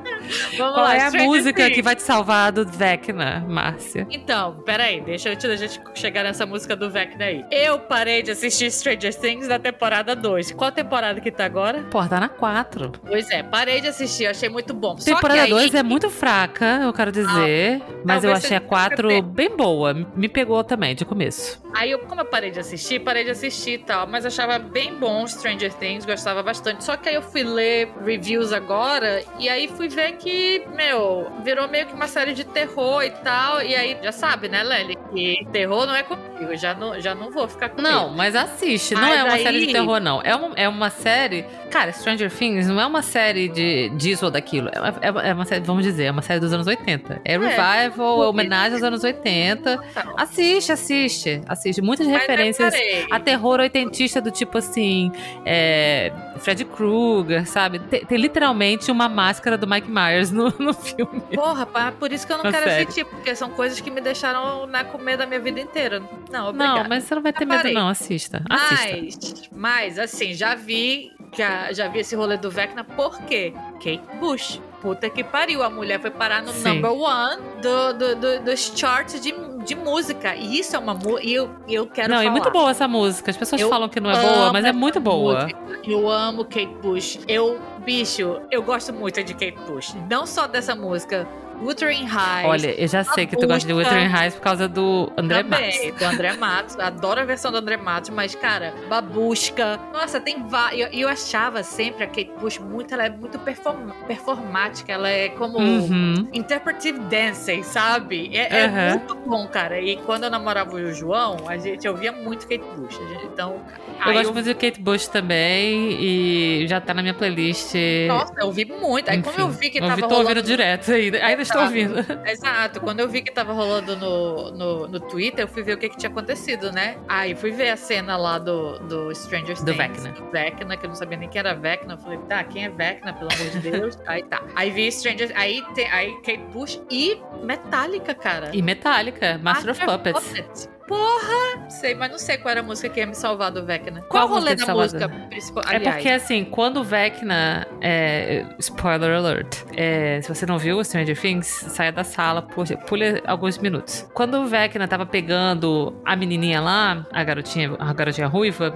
Vamos 0.57 0.75
Qual 0.75 0.85
lá, 0.85 0.95
é 0.95 1.01
a 1.03 1.07
Stranger 1.09 1.27
música 1.29 1.63
Things. 1.65 1.75
que 1.75 1.83
vai 1.83 1.97
te 1.97 2.03
salvar 2.03 2.53
do 2.53 2.65
Vecna, 2.67 3.45
Márcia? 3.49 4.07
Então, 4.11 4.63
peraí, 4.65 5.01
deixa 5.01 5.31
antes 5.31 5.49
da 5.49 5.57
gente 5.57 5.81
chegar 5.95 6.23
nessa 6.25 6.47
música 6.47 6.75
do 6.77 6.91
Vecna 6.91 7.25
aí. 7.25 7.45
Eu 7.51 7.79
parei 7.81 8.23
de 8.23 8.31
assistir 8.31 8.71
Stranger 8.71 9.15
Things 9.15 9.49
na 9.49 9.59
temporada 9.59 10.15
2. 10.17 10.53
Qual 10.53 10.71
temporada 10.73 11.21
que 11.21 11.31
tá 11.31 11.45
agora? 11.45 11.83
Pô, 11.91 12.05
tá 12.07 12.21
na 12.21 12.29
4. 12.29 12.93
Pois 13.07 13.29
é, 13.31 13.43
parei 13.43 13.81
de 13.81 13.89
assistir, 13.89 14.27
achei 14.27 14.49
muito 14.49 14.73
bom. 14.75 14.95
Temporada 14.97 15.35
que 15.35 15.45
aí, 15.45 15.51
2 15.51 15.75
é 15.75 15.83
muito 15.83 16.09
fraca, 16.11 16.81
eu 16.85 16.93
quero 16.93 17.11
dizer. 17.13 17.83
mas 18.05 18.25
eu 18.25 18.33
achei 18.33 18.57
a 18.57 18.61
seja 18.61 18.61
4 18.61 19.09
porque- 19.09 19.23
bem 19.23 19.57
boa. 19.57 19.95
Me 20.15 20.29
pegou 20.29 20.63
também, 20.65 20.95
de 20.95 21.05
começo. 21.05 21.61
Aí, 21.75 21.91
eu, 21.91 21.99
como 22.01 22.21
eu 22.21 22.25
parei 22.25 22.51
de 22.51 22.59
assistir, 22.59 23.01
parei 23.01 23.25
de 23.25 23.31
assistir 23.31 23.73
e 23.73 23.79
tal, 23.79 24.07
mas 24.07 24.25
achava 24.27 24.59
bem 24.59 24.95
bom 24.95 25.27
Stranger 25.27 25.73
Things, 25.75 26.05
gostava 26.05 26.43
bastante. 26.43 26.85
Só 26.85 26.97
que 26.97 27.09
aí 27.09 27.15
eu 27.15 27.23
fui 27.23 27.43
ler 27.43 27.93
reviews 28.05 28.53
agora 28.53 29.23
e 29.39 29.49
aí 29.49 29.69
fui 29.69 29.89
ver 29.89 30.07
que, 30.21 30.63
meu, 30.77 31.33
virou 31.43 31.67
meio 31.67 31.87
que 31.87 31.95
uma 31.95 32.07
série 32.07 32.35
de 32.35 32.45
terror 32.45 33.03
e 33.03 33.11
tal. 33.11 33.63
E 33.63 33.75
aí, 33.75 33.97
já 34.03 34.13
sabe, 34.13 34.49
né, 34.49 34.63
Lely? 34.63 34.97
Que 35.13 35.47
terror 35.51 35.87
não 35.87 35.95
é 35.95 36.03
comigo, 36.03 36.55
já 36.57 36.75
não, 36.75 37.01
já 37.01 37.15
não 37.15 37.31
vou 37.31 37.49
ficar 37.49 37.71
com 37.71 37.81
Não, 37.81 38.11
mas 38.11 38.37
assiste. 38.37 38.95
não 38.95 39.01
Mas 39.01 39.19
é 39.19 39.25
uma 39.25 39.39
série 39.39 39.67
de 39.67 39.73
terror, 39.73 40.01
não. 40.01 40.21
É 40.23 40.37
uma, 40.37 40.55
é 40.57 40.69
uma 40.69 40.91
série. 40.91 41.45
Cara, 41.71 41.93
Stranger 41.93 42.31
Things 42.31 42.69
não 42.69 42.81
é 42.81 42.87
uma 42.87 43.03
série 43.03 43.49
de 43.49 43.89
disso 43.91 44.27
ou 44.27 44.31
daquilo. 44.31 44.69
É 44.73 44.81
uma, 44.81 45.25
é 45.27 45.31
é 45.31 45.35
uma 45.35 45.45
série, 45.45 45.65
vamos 45.65 45.85
dizer, 45.85 46.05
é 46.05 46.11
uma 46.11 46.23
série 46.23 46.41
dos 46.41 46.53
anos 46.53 46.67
80. 46.67 47.23
É 47.25 47.39
revival, 47.39 48.23
é 48.23 48.29
homenagem 48.29 48.75
aos 48.75 48.83
anos 48.83 49.03
80. 49.03 49.79
Tal. 49.95 50.15
Assiste, 50.17 50.73
assiste. 50.73 51.41
Assiste. 51.49 51.81
Muitas 51.81 52.07
Mas 52.07 52.21
referências 52.21 52.75
a 53.11 53.19
terror 53.19 53.61
oitentista 53.61 54.21
do 54.21 54.31
tipo 54.31 54.59
assim, 54.59 55.11
é, 55.47 56.13
Fred 56.39 56.65
Krueger, 56.65 57.47
sabe? 57.47 57.79
Tem, 57.79 58.05
tem 58.05 58.19
literalmente 58.19 58.91
uma 58.91 59.09
máscara 59.09 59.57
do 59.57 59.67
Mike 59.67 59.91
Myers 59.91 60.00
no, 60.33 60.53
no 60.59 60.73
filme. 60.75 61.21
Porra, 61.35 61.67
pá, 61.67 61.93
por 61.93 62.13
isso 62.13 62.27
que 62.27 62.33
eu 62.33 62.37
não 62.39 62.45
Na 62.45 62.53
quero 62.53 62.65
série. 62.71 62.83
assistir, 62.85 63.05
porque 63.05 63.35
são 63.35 63.51
coisas 63.51 63.81
que 63.81 63.91
me 63.91 64.01
deixaram 64.01 64.67
né, 64.67 64.85
com 64.85 64.99
medo 64.99 65.19
da 65.21 65.27
minha 65.27 65.41
vida 65.41 65.61
inteira. 65.61 66.01
Não, 66.31 66.49
obrigada. 66.49 66.83
Não, 66.83 66.89
mas 66.89 67.05
você 67.05 67.15
não 67.15 67.23
vai 67.23 67.33
ter 67.33 67.45
medo, 67.45 67.71
não. 67.73 67.89
Assista. 67.89 68.43
Assista. 68.49 69.49
Mas, 69.51 69.51
mas, 69.53 69.99
assim, 69.99 70.35
já 70.35 70.55
vi, 70.55 71.11
já, 71.37 71.73
já 71.73 71.89
vi 71.89 72.01
esse 72.01 72.15
rolê 72.17 72.37
do 72.37 72.51
Vecna, 72.51 72.85
por 72.85 73.21
quê? 73.23 73.53
Kate 73.75 74.01
Bush. 74.19 74.61
puta 74.81 75.11
que 75.11 75.23
pariu. 75.23 75.63
A 75.63 75.69
mulher 75.71 76.01
foi 76.01 76.11
parar 76.11 76.43
no 76.43 76.53
Sim. 76.53 76.81
number 76.81 76.93
one 76.93 77.43
do, 77.63 77.93
do, 77.93 78.17
do- 78.17 78.41
dos 78.45 78.73
charts 78.77 79.21
de, 79.21 79.33
de 79.71 79.77
música. 79.77 80.35
E 80.35 80.59
isso 80.59 80.75
é 80.75 80.79
uma 80.79 80.95
música. 80.95 81.21
E 81.27 81.33
eu, 81.35 81.51
eu 81.69 81.87
quero 81.87 82.09
Não, 82.09 82.17
falar. 82.17 82.29
é 82.29 82.31
muito 82.31 82.51
boa 82.51 82.71
essa 82.71 82.87
música. 82.89 83.31
As 83.31 83.37
pessoas 83.37 83.61
Eu 83.61 83.69
falam 83.69 83.89
que 83.89 84.01
não 84.01 84.11
é 84.11 84.21
boa, 84.21 84.53
mas 84.53 84.65
é 84.65 84.73
muito 84.73 85.01
boa. 85.01 85.43
música. 85.43 85.59
Eu 85.85 86.11
amo 86.11 86.45
Kate 86.45 86.67
Bush. 86.83 87.21
Eu, 87.29 87.59
bicho, 87.85 88.41
eu 88.51 88.63
gosto 88.63 88.93
muito 88.93 89.23
de 89.23 89.33
Kate 89.35 89.59
Bush. 89.67 89.95
Não 90.11 90.27
só 90.27 90.47
dessa 90.47 90.75
música. 90.75 91.27
Wuthering 91.61 92.05
Heights. 92.07 92.45
Olha, 92.47 92.81
eu 92.81 92.89
já 92.89 93.05
sei 93.05 93.27
que 93.27 93.37
tu 93.37 93.47
gosta 93.47 93.67
de. 93.67 93.73
Wuthering 93.75 94.07
Heights 94.13 94.35
por 94.37 94.43
causa 94.43 94.67
do 94.69 95.13
André 95.17 95.43
Matos. 95.43 95.75
Também, 95.77 95.93
do 95.95 96.05
André 96.05 96.33
Matos. 96.35 96.79
Adoro 96.79 97.21
a 97.21 97.25
versão 97.25 97.53
do 97.53 97.59
André 97.59 97.77
Matos, 97.77 98.11
mas, 98.11 98.35
cara, 98.35 98.73
Babusca. 98.89 99.79
Nossa, 99.93 100.21
tem 100.21 100.47
vários. 100.49 100.79
E 100.79 100.83
eu, 100.83 100.89
eu 101.03 101.09
achava 101.09 101.63
sempre 101.63 102.05
a 102.05 102.07
Kate 102.07 102.31
Bush 102.41 102.59
muito. 102.59 102.95
Ela 102.95 103.07
é 103.07 103.11
muito 103.11 103.39
perform- 103.39 103.91
performática. 104.07 104.93
Ela 104.93 105.09
é 105.09 105.29
como. 105.31 105.59
Uhum. 105.59 106.29
Interpretive 106.33 106.99
dancing, 107.01 107.63
sabe? 107.63 108.31
É, 108.35 108.61
é 108.61 108.65
Aham. 108.67 108.91
muito 108.91 109.15
bom, 109.27 109.47
cara. 109.47 109.81
E 109.81 109.97
quando 109.99 110.25
eu 110.25 110.31
namorava 110.31 110.75
o 110.75 110.93
João, 110.95 111.37
a 111.47 111.57
gente 111.57 111.87
ouvia 111.89 112.13
muito 112.13 112.47
Kate 112.49 112.65
Bush. 112.77 112.95
Gente- 112.97 113.31
Então. 113.33 113.61
Eu 114.07 114.13
gosto 114.15 114.33
muito 114.33 114.47
de 114.47 114.55
Kate 114.55 114.81
Bush 114.81 115.07
também 115.09 115.93
e 116.01 116.67
já 116.67 116.81
tá 116.81 116.95
na 116.95 117.03
minha 117.03 117.15
playlist. 117.15 117.75
Nossa, 118.09 118.33
eu 118.39 118.47
ouvi 118.47 118.65
muito. 118.65 119.11
Aí, 119.11 119.23
como 119.23 119.39
eu 119.39 119.49
vi 119.51 119.71
que 119.71 119.79
eu 119.79 119.83
tava 119.83 119.97
vi, 119.97 120.03
tô 120.03 120.09
rolando 120.09 120.29
ouvindo 120.31 120.43
direto 120.45 120.91
ainda. 120.93 121.19
Ainda 121.25 121.45
estou 121.51 121.63
Exato. 121.63 122.11
ouvindo. 122.11 122.29
Exato. 122.29 122.81
Quando 122.81 123.01
eu 123.01 123.09
vi 123.09 123.23
que 123.23 123.33
tava 123.33 123.53
rolando 123.53 123.97
no, 123.97 124.51
no, 124.51 124.89
no 124.89 125.01
Twitter, 125.01 125.45
eu 125.45 125.49
fui 125.49 125.63
ver 125.63 125.75
o 125.75 125.79
que, 125.79 125.89
que 125.89 125.97
tinha 125.97 126.11
acontecido, 126.11 126.73
né? 126.73 126.97
Aí 127.09 127.35
fui 127.35 127.51
ver 127.51 127.71
a 127.71 127.77
cena 127.77 128.17
lá 128.17 128.39
do, 128.39 128.79
do 128.81 129.15
Stranger 129.15 129.57
Things. 129.57 129.65
Do 129.65 129.75
Vecna. 129.75 130.13
Do 130.13 130.31
Vecna, 130.31 130.77
que 130.77 130.87
eu 130.87 130.89
não 130.89 130.97
sabia 130.97 131.19
nem 131.19 131.29
quem 131.29 131.39
era 131.41 131.55
Vecna. 131.55 131.95
Eu 131.95 131.99
falei, 131.99 132.19
tá, 132.29 132.43
quem 132.45 132.65
é 132.65 132.69
Vecna, 132.69 133.13
pelo 133.13 133.31
amor 133.33 133.51
de 133.51 133.59
Deus? 133.59 133.99
aí 134.07 134.23
tá. 134.25 134.43
Aí 134.55 134.71
vi 134.71 134.91
Stranger 134.91 135.33
Aí, 135.35 135.63
tem, 135.75 135.91
aí 135.91 136.15
Kate 136.17 136.45
Bush 136.53 136.81
e 136.91 137.21
Metallica, 137.43 138.15
cara. 138.15 138.51
E 138.53 138.63
Metallica, 138.63 139.39
Master 139.39 139.71
of 139.71 139.85
Puppets. 139.85 140.69
Porra! 140.91 141.69
Sei, 141.69 141.95
mas 141.95 142.11
não 142.11 142.19
sei 142.19 142.37
qual 142.37 142.51
era 142.51 142.61
a 142.61 142.63
música 142.65 142.89
que 142.89 142.99
ia 142.99 143.07
me 143.07 143.15
salvar 143.15 143.53
do 143.53 143.65
Vecna. 143.65 144.01
Qual 144.09 144.27
Qual 144.27 144.29
o 144.29 144.41
rolê 144.41 144.57
da 144.57 144.75
música 144.75 145.09
principal? 145.09 145.63
É 145.71 145.79
porque, 145.79 146.09
assim, 146.09 146.45
quando 146.45 146.79
o 146.79 146.85
Vecna. 146.85 147.65
É, 147.81 148.45
spoiler 148.59 149.17
alert. 149.17 149.63
é, 149.77 150.21
se 150.21 150.29
você 150.29 150.45
não 150.45 150.59
viu 150.59 150.79
o 150.79 150.85
Stranger 150.85 151.17
Things, 151.19 151.47
saia 151.47 151.93
da 151.93 152.03
sala, 152.03 152.43
pule, 152.43 152.77
pule 152.89 153.23
alguns 153.25 153.57
minutos. 153.59 154.05
Quando 154.13 154.35
o 154.39 154.47
Vecna 154.47 154.89
tava 154.89 155.07
pegando 155.07 155.95
a 156.05 156.17
menininha 156.17 156.61
lá, 156.61 157.07
a 157.13 157.23
garotinha, 157.23 157.77
a 157.79 157.93
garotinha 157.93 158.27
ruiva, 158.27 158.75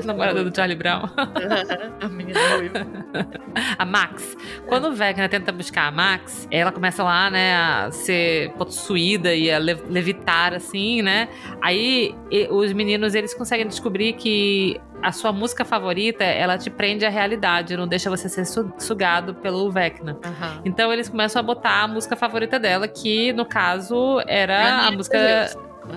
a 0.00 0.02
namorada 0.06 0.42
do 0.42 0.54
Charlie 0.56 0.76
Brown, 0.76 1.02
a 2.00 2.08
menina 2.08 2.40
ruiva. 2.56 2.86
a 3.78 3.84
Max. 3.84 4.34
Quando 4.66 4.88
o 4.88 4.92
Vecna 4.94 5.28
tenta 5.28 5.52
buscar 5.52 5.88
a 5.88 5.90
Max, 5.90 6.48
ela 6.50 6.72
começa 6.72 7.02
lá, 7.04 7.28
né, 7.28 7.54
a 7.54 7.90
ser 7.92 8.50
possuída 8.52 9.34
e 9.34 9.50
a 9.50 9.58
le- 9.58 9.82
levitar, 9.90 10.54
assim, 10.54 11.01
né? 11.02 11.28
Aí 11.60 12.14
e- 12.30 12.48
os 12.50 12.72
meninos, 12.72 13.14
eles 13.14 13.34
conseguem 13.34 13.66
descobrir 13.66 14.14
que 14.14 14.80
a 15.02 15.10
sua 15.10 15.32
música 15.32 15.64
favorita, 15.64 16.22
ela 16.22 16.56
te 16.56 16.70
prende 16.70 17.04
à 17.04 17.08
realidade, 17.10 17.76
não 17.76 17.88
deixa 17.88 18.08
você 18.08 18.28
ser 18.28 18.44
su- 18.44 18.72
sugado 18.78 19.34
pelo 19.34 19.68
Vecna. 19.70 20.16
Aham. 20.24 20.62
Então 20.64 20.92
eles 20.92 21.08
começam 21.08 21.40
a 21.40 21.42
botar 21.42 21.82
a 21.82 21.88
música 21.88 22.14
favorita 22.14 22.58
dela, 22.58 22.86
que 22.86 23.32
no 23.32 23.44
caso 23.44 24.22
era 24.28 24.86
a 24.86 24.90
música. 24.92 25.18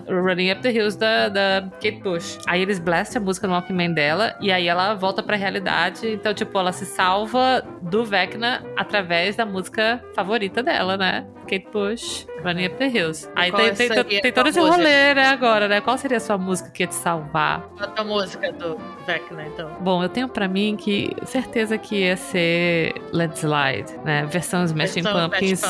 Running 0.09 0.51
Up 0.51 0.61
the 0.63 0.71
Hills 0.71 0.97
da, 0.97 1.29
da 1.29 1.61
Kate 1.73 1.99
Bush. 2.01 2.39
Aí 2.47 2.59
eles 2.59 2.79
blastam 2.79 3.21
a 3.21 3.25
música 3.25 3.45
no 3.45 3.53
Walkman 3.53 3.93
dela 3.93 4.35
e 4.41 4.51
aí 4.51 4.67
ela 4.67 4.95
volta 4.95 5.21
pra 5.21 5.35
realidade. 5.35 6.07
Então, 6.11 6.33
tipo, 6.33 6.57
ela 6.57 6.71
se 6.71 6.87
salva 6.87 7.63
do 7.83 8.03
Vecna 8.03 8.63
através 8.75 9.35
da 9.35 9.45
música 9.45 10.03
favorita 10.15 10.63
dela, 10.63 10.97
né? 10.97 11.27
Kate 11.45 11.67
Bush, 11.71 12.25
Running 12.43 12.67
Up 12.67 12.75
the 12.77 12.88
Hills. 12.88 13.29
Aí 13.36 13.51
Qual 13.51 13.62
tem, 13.62 13.73
tem, 13.73 13.88
seria 13.88 14.21
tem 14.21 14.31
todo 14.31 14.47
esse 14.47 14.60
rolê, 14.60 15.13
né, 15.13 15.27
agora, 15.27 15.67
né? 15.67 15.81
Qual 15.81 15.97
seria 15.97 16.17
a 16.17 16.19
sua 16.19 16.38
música 16.38 16.69
que 16.69 16.84
ia 16.84 16.88
te 16.88 16.95
salvar? 16.95 17.67
Bota 17.79 18.01
a 18.01 18.03
música 18.03 18.51
do 18.51 18.77
Vecna, 19.05 19.45
então. 19.47 19.69
Bom, 19.79 20.03
eu 20.03 20.10
tenho 20.10 20.27
pra 20.27 20.47
mim 20.47 20.75
que 20.75 21.15
certeza 21.25 21.77
que 21.77 22.01
ia 22.01 22.17
ser 22.17 22.93
Landslide, 23.13 23.97
né? 24.03 24.25
Versão 24.25 24.63
Smashing 24.65 25.01
Versão 25.03 25.29
Pumpkins, 25.29 25.62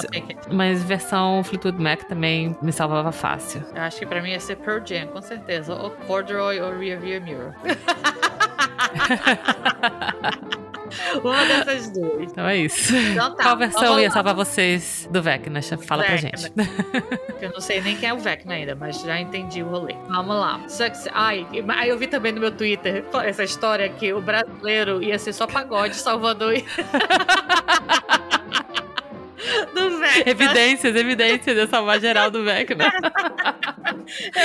mas 0.52 0.84
versão 0.84 1.44
Fleetwood 1.44 1.82
Mac 1.82 2.04
também 2.04 2.56
me 2.62 2.72
salvava 2.72 3.12
fácil. 3.12 3.64
Eu 3.74 3.82
acho 3.82 4.00
que 4.00 4.06
pra 4.06 4.22
mim 4.22 4.32
ia 4.32 4.40
ser 4.40 4.56
Pearl 4.58 4.82
Jam, 4.86 5.08
com 5.08 5.22
certeza. 5.22 5.76
Ou 5.76 5.92
Corduroy 5.92 6.60
ou 6.60 6.78
Rear 6.78 7.00
View 7.00 7.22
Mirror. 7.22 7.54
Uma 11.24 11.46
dessas 11.46 11.90
duas. 11.92 12.32
Então 12.32 12.48
é 12.48 12.58
isso. 12.58 12.96
Então 12.96 13.36
tá. 13.36 13.44
Qual 13.44 13.58
versão 13.58 14.00
ia 14.00 14.12
salvar 14.12 14.34
vocês 14.36 15.08
do 15.12 15.22
Vecna? 15.22 15.62
Fala 15.62 16.04
pra 16.04 16.16
Vecna. 16.16 16.38
gente. 16.38 16.54
Eu 17.42 17.52
não 17.52 17.60
sei 17.62 17.82
nem 17.82 17.96
quem 17.98 18.10
é 18.10 18.14
o 18.14 18.18
Vecna 18.18 18.54
ainda, 18.54 18.76
mas 18.76 19.02
já 19.02 19.20
entendi 19.20 19.62
o 19.62 19.68
rolê. 19.68 19.96
Vamos 20.08 20.36
lá. 20.36 20.60
Success. 20.68 21.08
Ai, 21.14 21.46
aí 21.70 21.90
eu 21.90 21.98
vi 21.98 22.08
também 22.08 22.32
no 22.32 22.40
meu 22.40 22.52
Twitter 22.52 23.04
essa 23.24 23.44
história 23.44 23.88
que 23.90 24.14
o 24.14 24.22
brasileiro 24.22 25.04
ia 25.04 25.20
ser 25.20 25.34
só 25.34 25.46
pagode, 25.46 25.96
Salvador 25.96 26.54
do 29.74 30.00
Vecna. 30.00 30.32
Evidências, 30.32 30.96
evidências. 30.96 31.58
Ia 31.58 31.68
salvar 31.68 32.00
geral 32.00 32.32
do 32.32 32.44
Vecna. 32.44 32.86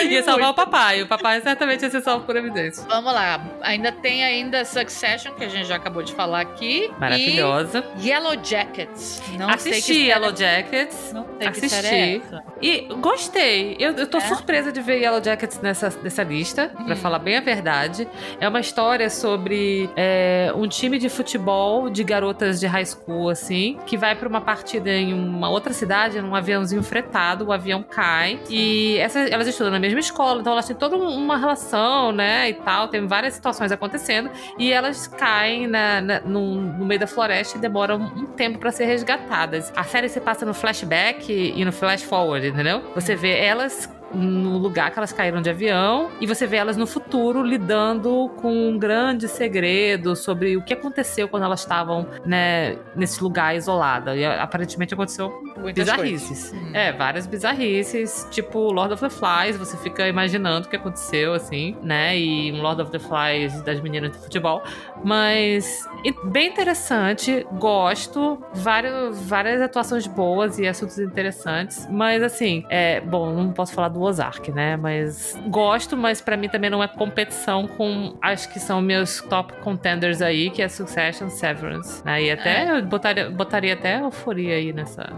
Ia 0.09 0.23
salvar 0.23 0.51
o 0.51 0.55
papai. 0.55 1.03
O 1.03 1.07
papai 1.09 1.41
certamente 1.41 1.83
ia 1.83 1.91
ser 1.91 2.01
salvo 2.01 2.25
por 2.25 2.37
evidência. 2.37 2.85
Vamos 2.89 3.13
lá. 3.13 3.45
Ainda 3.63 3.93
tem 3.93 4.25
ainda 4.25 4.65
Succession, 4.65 5.35
que 5.35 5.45
a 5.45 5.49
gente 5.49 5.67
já 5.67 5.77
acabou 5.77 6.03
de 6.03 6.15
falar 6.15 6.41
aqui. 6.41 6.91
Maravilhosa. 6.99 7.85
E 7.99 8.09
Yellow 8.09 8.35
Jackets. 8.43 9.23
Não 9.39 9.49
sei 9.59 9.73
que 9.73 9.79
Assisti 9.79 10.07
Yellow 10.07 10.37
Jackets. 10.37 11.13
Não 11.13 11.25
sei 11.25 11.39
que 11.39 11.47
Assisti. 11.49 11.69
série 11.69 11.87
é 11.89 12.17
essa. 12.17 12.45
E 12.63 12.87
gostei. 13.01 13.77
Eu, 13.79 13.93
eu 13.93 14.07
tô 14.07 14.19
É? 14.19 14.21
surpresa 14.21 14.71
de 14.71 14.81
ver 14.81 14.99
Yellow 15.01 15.23
Jackets 15.23 15.61
nessa, 15.61 15.93
nessa 16.03 16.23
lista, 16.23 16.69
pra 16.85 16.95
Hum. 16.95 16.97
falar 16.97 17.19
bem 17.19 17.37
a 17.37 17.41
verdade. 17.41 18.07
É 18.41 18.47
uma 18.49 18.61
história 18.61 19.09
sobre 19.09 19.89
é, 19.97 20.53
um 20.55 20.69
time 20.69 20.99
de 20.99 21.09
futebol 21.09 21.89
de 21.89 22.05
garotas 22.05 22.61
de 22.61 22.67
high 22.67 22.85
school, 22.85 23.29
assim, 23.31 23.79
que 23.87 23.97
vai 23.97 24.15
pra 24.15 24.29
uma 24.29 24.41
partida 24.41 24.91
em 24.91 25.13
uma 25.15 25.49
outra 25.49 25.73
cidade, 25.73 26.21
num 26.21 26.35
aviãozinho 26.35 26.83
fretado. 26.83 27.47
O 27.47 27.53
avião 27.53 27.83
cai. 27.83 28.39
E 28.51 28.97
essa, 28.99 29.21
elas 29.21 29.47
estudam 29.49 29.73
na 29.73 29.79
mesma 29.81 30.01
escola, 30.01 30.41
então 30.41 30.53
elas 30.53 30.67
têm 30.67 30.77
toda 30.77 30.97
uma 30.97 31.37
relação, 31.39 32.13
né? 32.13 32.51
E 32.51 32.55
tal. 32.55 32.89
Tem 32.89 33.07
várias 33.07 33.35
situações 33.35 33.73
acontecendo. 33.73 34.31
E 34.59 34.71
elas 34.73 35.07
caem 35.07 35.67
na, 35.67 36.01
na- 36.01 36.21
no, 36.21 36.57
no 36.61 36.85
meio 36.85 37.01
da 37.01 37.07
floresta 37.07 37.57
e 37.57 37.61
demoram 37.61 37.97
um 38.17 38.27
tempo 38.27 38.59
pra 38.59 38.71
ser 38.71 38.85
resgatadas. 38.85 39.73
A 39.75 39.85
série 39.85 40.09
se 40.09 40.21
passa 40.21 40.45
no 40.45 40.53
flashback 40.53 41.31
e 41.57 41.65
no 41.65 41.73
flash 41.73 42.03
forward, 42.03 42.50
entendeu? 42.51 42.83
Você 42.95 43.15
vê 43.15 43.39
elas 43.39 43.89
no 44.13 44.59
lugar 44.59 44.91
que 44.91 44.99
elas 44.99 45.13
caíram 45.13 45.41
de 45.41 45.51
avião 45.51 46.11
e 46.21 46.27
você 46.27 46.47
vê 46.47 46.57
elas 46.57 46.77
no 46.77 46.87
futuro 46.87 47.43
lidando 47.43 48.31
com 48.41 48.71
um 48.71 48.79
grande 48.79 49.29
segredo 49.29 50.17
sobre 50.17 50.57
o 50.57 50.63
que 50.63 50.73
aconteceu 50.73 51.29
quando 51.29 51.45
elas 51.45 51.61
estavam 51.61 52.07
né, 52.25 52.77
nesse 52.95 53.23
lugar 53.23 53.55
isolada. 53.55 54.17
E 54.17 54.25
aparentemente 54.25 54.95
aconteceu 54.95 55.31
Muitas 55.57 55.85
bizarrices. 55.85 56.53
Hum. 56.53 56.71
É, 56.75 56.93
várias 56.93 57.27
bizarrices, 57.27 58.27
tipo 58.31 58.73
Lord 58.73 58.95
of 58.95 59.03
the 59.03 59.11
Flies, 59.11 59.57
você 59.57 59.77
fica 59.77 60.09
imaginando 60.09 60.67
o 60.67 60.71
que 60.71 60.77
aconteceu, 60.77 61.35
assim, 61.35 61.77
né? 61.83 62.19
E 62.19 62.53
um 62.53 62.63
Lord 62.63 62.83
of 62.83 62.91
the 62.91 62.99
Flies 62.99 63.61
das 63.63 63.81
meninas 63.81 64.13
de 64.13 64.19
futebol. 64.19 64.63
Mas 65.05 65.89
bem 66.25 66.49
interessante, 66.49 67.47
gosto, 67.53 68.43
vários, 68.55 69.21
várias 69.23 69.61
atuações 69.61 70.07
boas 70.07 70.59
e 70.59 70.67
assuntos 70.67 70.99
interessantes. 70.99 71.87
Mas 71.91 72.23
assim, 72.23 72.65
é, 72.69 73.01
bom, 73.01 73.33
não 73.33 73.53
posso 73.53 73.73
falar 73.73 73.89
do 73.89 74.00
Ozark, 74.01 74.51
né? 74.53 74.77
Mas 74.77 75.39
gosto, 75.49 75.97
mas 75.97 76.21
pra 76.21 76.37
mim 76.37 76.49
também 76.49 76.71
não 76.71 76.83
é 76.83 76.89
competição 76.89 77.67
com 77.67 78.17
as 78.23 78.47
que 78.47 78.59
são 78.59 78.81
meus 78.81 79.21
top 79.23 79.53
contenders 79.61 80.21
aí, 80.23 80.51
que 80.51 80.63
é 80.63 80.69
Succession, 80.69 81.29
Severance. 81.29 82.05
Né? 82.05 82.23
E 82.25 82.31
até 82.31 82.71
eu 82.71 82.83
botaria, 82.85 83.31
botaria 83.31 83.75
até 83.75 84.01
euforia 84.01 84.55
aí 84.55 84.73
nessa. 84.73 85.11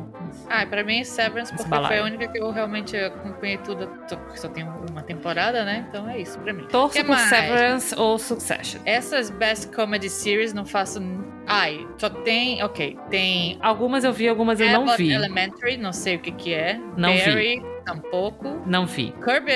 Ah, 0.48 0.64
pra 0.66 0.82
mim, 0.84 1.04
Severance, 1.04 1.52
porque 1.52 1.68
balaio. 1.68 1.88
foi 1.88 1.98
a 1.98 2.04
única 2.04 2.28
que 2.28 2.38
eu 2.38 2.50
realmente 2.50 2.96
acompanhei 2.96 3.58
tudo, 3.58 3.88
só- 4.08 4.16
porque 4.16 4.38
só 4.38 4.48
tem 4.48 4.64
uma 4.90 5.02
temporada, 5.02 5.64
né? 5.64 5.86
Então 5.88 6.08
é 6.08 6.18
isso 6.20 6.38
pra 6.40 6.52
mim. 6.52 6.66
Torço 6.70 6.98
por 6.98 7.06
mais? 7.08 7.22
Severance 7.28 7.94
ou 7.98 8.18
Succession. 8.18 8.80
Essas 8.84 9.30
Best 9.30 9.68
Comedy 9.74 10.08
Series 10.08 10.52
não 10.52 10.64
faço. 10.64 11.00
Ai, 11.46 11.86
só 11.98 12.08
tem. 12.08 12.62
Ok, 12.62 12.96
tem. 13.10 13.58
Algumas 13.60 14.04
eu 14.04 14.12
vi, 14.12 14.28
algumas 14.28 14.60
eu 14.60 14.68
não 14.70 14.96
vi. 14.96 15.12
Elementary, 15.12 15.76
não 15.76 15.92
sei 15.92 16.16
o 16.16 16.18
que 16.20 16.30
que 16.32 16.54
é. 16.54 16.78
Não 16.96 17.12
vi. 17.12 17.62
Tampouco. 17.84 18.62
Não 18.66 18.86
vi. 18.86 19.12
Curb 19.20 19.48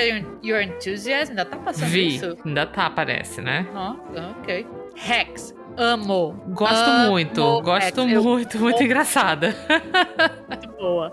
Your, 0.43 0.61
Enthusiasm, 0.61 1.31
ainda 1.31 1.45
tá 1.45 1.57
passando 1.57 1.89
Vi. 1.89 2.15
isso? 2.15 2.37
Ainda 2.45 2.65
tá, 2.65 2.89
parece, 2.89 3.41
né? 3.41 3.67
Nossa, 3.73 4.35
ok. 4.39 4.65
Hex, 5.09 5.55
amo. 5.77 6.33
Gosto 6.47 6.73
Amo 6.89 7.11
muito. 7.11 7.61
Gosto. 7.61 8.01
Eu- 8.01 8.23
muito, 8.23 8.57
muito 8.59 8.75
amo. 8.77 8.83
engraçada. 8.85 9.55
muito 10.49 10.67
boa. 10.77 11.11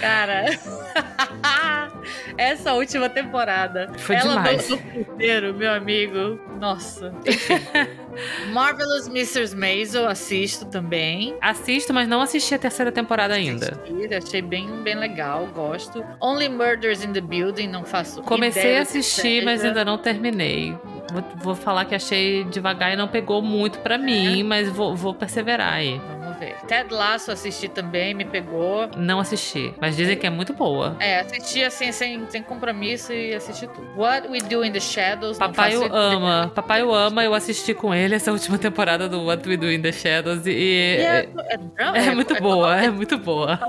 Cara, 0.00 0.46
essa 2.36 2.72
última 2.74 3.08
temporada. 3.08 3.92
Foi 3.98 4.16
ela 4.16 4.36
demais. 4.36 4.68
no 4.68 4.78
puteiro, 4.78 5.54
meu 5.54 5.72
amigo. 5.72 6.40
Nossa. 6.58 7.12
Marvelous 8.52 9.06
Mrs. 9.08 9.54
Maisel, 9.56 10.06
assisto 10.08 10.64
também. 10.66 11.36
Assisto, 11.40 11.92
mas 11.92 12.08
não 12.08 12.20
assisti 12.20 12.54
a 12.54 12.58
terceira 12.58 12.90
temporada 12.90 13.34
ainda. 13.34 13.78
Assisti, 13.82 14.14
achei 14.14 14.42
bem, 14.42 14.68
bem 14.82 14.96
legal, 14.96 15.46
gosto. 15.54 16.04
Only 16.20 16.48
Murders 16.48 17.04
in 17.04 17.12
the 17.12 17.20
Building, 17.20 17.68
não 17.68 17.84
faço 17.84 18.22
Comecei 18.22 18.78
a 18.78 18.82
assistir, 18.82 19.44
mas 19.44 19.64
ainda 19.64 19.84
não 19.84 19.98
terminei. 19.98 20.76
Vou, 21.12 21.24
vou, 21.36 21.54
falar 21.54 21.84
que 21.84 21.94
achei 21.94 22.44
devagar 22.44 22.92
e 22.92 22.96
não 22.96 23.08
pegou 23.08 23.42
muito 23.42 23.78
para 23.80 23.98
mim, 23.98 24.40
é. 24.40 24.42
mas 24.42 24.68
vou, 24.68 24.94
vou 24.94 25.14
perseverar 25.14 25.72
aí. 25.72 26.00
Ver. 26.40 26.56
Ted 26.66 26.92
Lasso 26.92 27.30
assisti 27.30 27.68
também, 27.68 28.14
me 28.14 28.24
pegou. 28.24 28.88
Não 28.96 29.20
assisti, 29.20 29.74
mas 29.78 29.94
dizem 29.94 30.16
que 30.16 30.26
é 30.26 30.30
muito 30.30 30.54
boa. 30.54 30.96
É, 30.98 31.20
assisti 31.20 31.62
assim, 31.62 31.92
sem, 31.92 32.26
sem 32.30 32.42
compromisso 32.42 33.12
e 33.12 33.34
assisti 33.34 33.66
tudo. 33.66 33.86
What 33.94 34.26
We 34.26 34.40
Do 34.40 34.64
in 34.64 34.72
the 34.72 34.80
Shadows. 34.80 35.36
Papai 35.36 35.76
o 35.76 35.94
ama. 35.94 36.50
Papai 36.54 36.82
o 36.82 36.94
ama, 36.94 37.22
eu 37.22 37.34
assisti 37.34 37.74
com 37.74 37.94
ele 37.94 38.14
essa 38.14 38.32
última 38.32 38.56
temporada 38.56 39.06
do 39.06 39.26
What 39.26 39.46
We 39.46 39.58
Do 39.58 39.70
in 39.70 39.82
the 39.82 39.92
Shadows 39.92 40.46
e. 40.46 40.50
e 40.50 40.76
é, 41.02 41.28
é, 41.38 41.58
é, 41.78 42.06
é, 42.06 42.14
muito 42.14 42.34
boa, 42.40 42.74
é 42.80 42.88
muito 42.88 43.18
boa. 43.18 43.60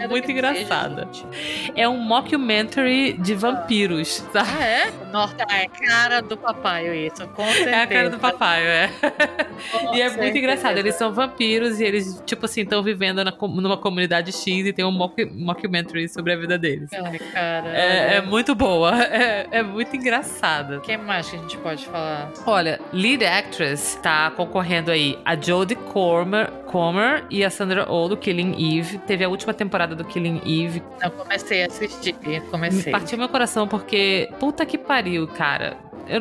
É 0.00 0.08
muito 0.08 0.28
engraçada. 0.28 1.08
É 1.76 1.88
um 1.88 1.98
mockumentary 1.98 3.12
de 3.12 3.34
vampiros, 3.36 4.24
sabe? 4.32 4.50
Ah, 4.58 4.64
é? 4.64 4.92
Nossa, 5.12 5.36
é 5.48 5.68
cara 5.68 6.20
do 6.20 6.36
papai 6.36 7.06
isso, 7.06 7.26
com 7.28 7.44
certeza. 7.44 7.70
É 7.70 7.82
a 7.82 7.86
cara 7.86 8.10
do 8.10 8.18
papai, 8.18 8.66
é. 8.66 8.90
e 9.94 10.02
é 10.02 10.10
muito 10.10 10.36
engraçado. 10.36 10.76
Eles 10.78 10.94
são 10.96 11.12
vampiros 11.12 11.80
e 11.80 11.84
eles, 11.84 12.15
tipo 12.24 12.46
assim, 12.46 12.62
estão 12.62 12.82
vivendo 12.82 13.24
na, 13.24 13.32
numa 13.32 13.76
comunidade 13.76 14.32
X 14.32 14.66
e 14.66 14.72
tem 14.72 14.84
um 14.84 14.90
mock, 14.90 15.24
mockumentary 15.24 16.08
sobre 16.08 16.32
a 16.32 16.36
vida 16.36 16.58
deles. 16.58 16.90
Ai, 16.92 17.18
cara. 17.18 17.68
É, 17.68 18.16
é 18.16 18.20
muito 18.20 18.54
boa. 18.54 18.94
É, 19.16 19.46
é 19.50 19.62
muito 19.62 19.96
engraçada. 19.96 20.78
O 20.78 20.80
que 20.80 20.96
mais 20.96 21.30
que 21.30 21.36
a 21.36 21.38
gente 21.38 21.56
pode 21.58 21.86
falar? 21.86 22.30
Olha, 22.44 22.78
lead 22.92 23.24
actress 23.24 23.98
tá 24.02 24.30
concorrendo 24.30 24.90
aí 24.90 25.18
a 25.24 25.34
Jodie 25.34 25.76
Comer, 25.76 26.50
Comer 26.66 27.24
e 27.30 27.42
a 27.44 27.48
Sandra 27.48 27.90
Oh 27.90 28.08
do 28.08 28.16
Killing 28.16 28.78
Eve. 28.78 28.98
Teve 28.98 29.24
a 29.24 29.28
última 29.28 29.54
temporada 29.54 29.94
do 29.94 30.04
Killing 30.04 30.42
Eve. 30.44 30.82
Eu 31.02 31.10
comecei 31.12 31.62
a 31.62 31.66
assistir. 31.66 32.14
Comecei. 32.50 32.92
Partiu 32.92 33.16
meu 33.16 33.28
coração 33.28 33.66
porque, 33.66 34.28
puta 34.38 34.66
que 34.66 34.76
pariu, 34.76 35.26
cara 35.28 35.78
eu, 36.08 36.20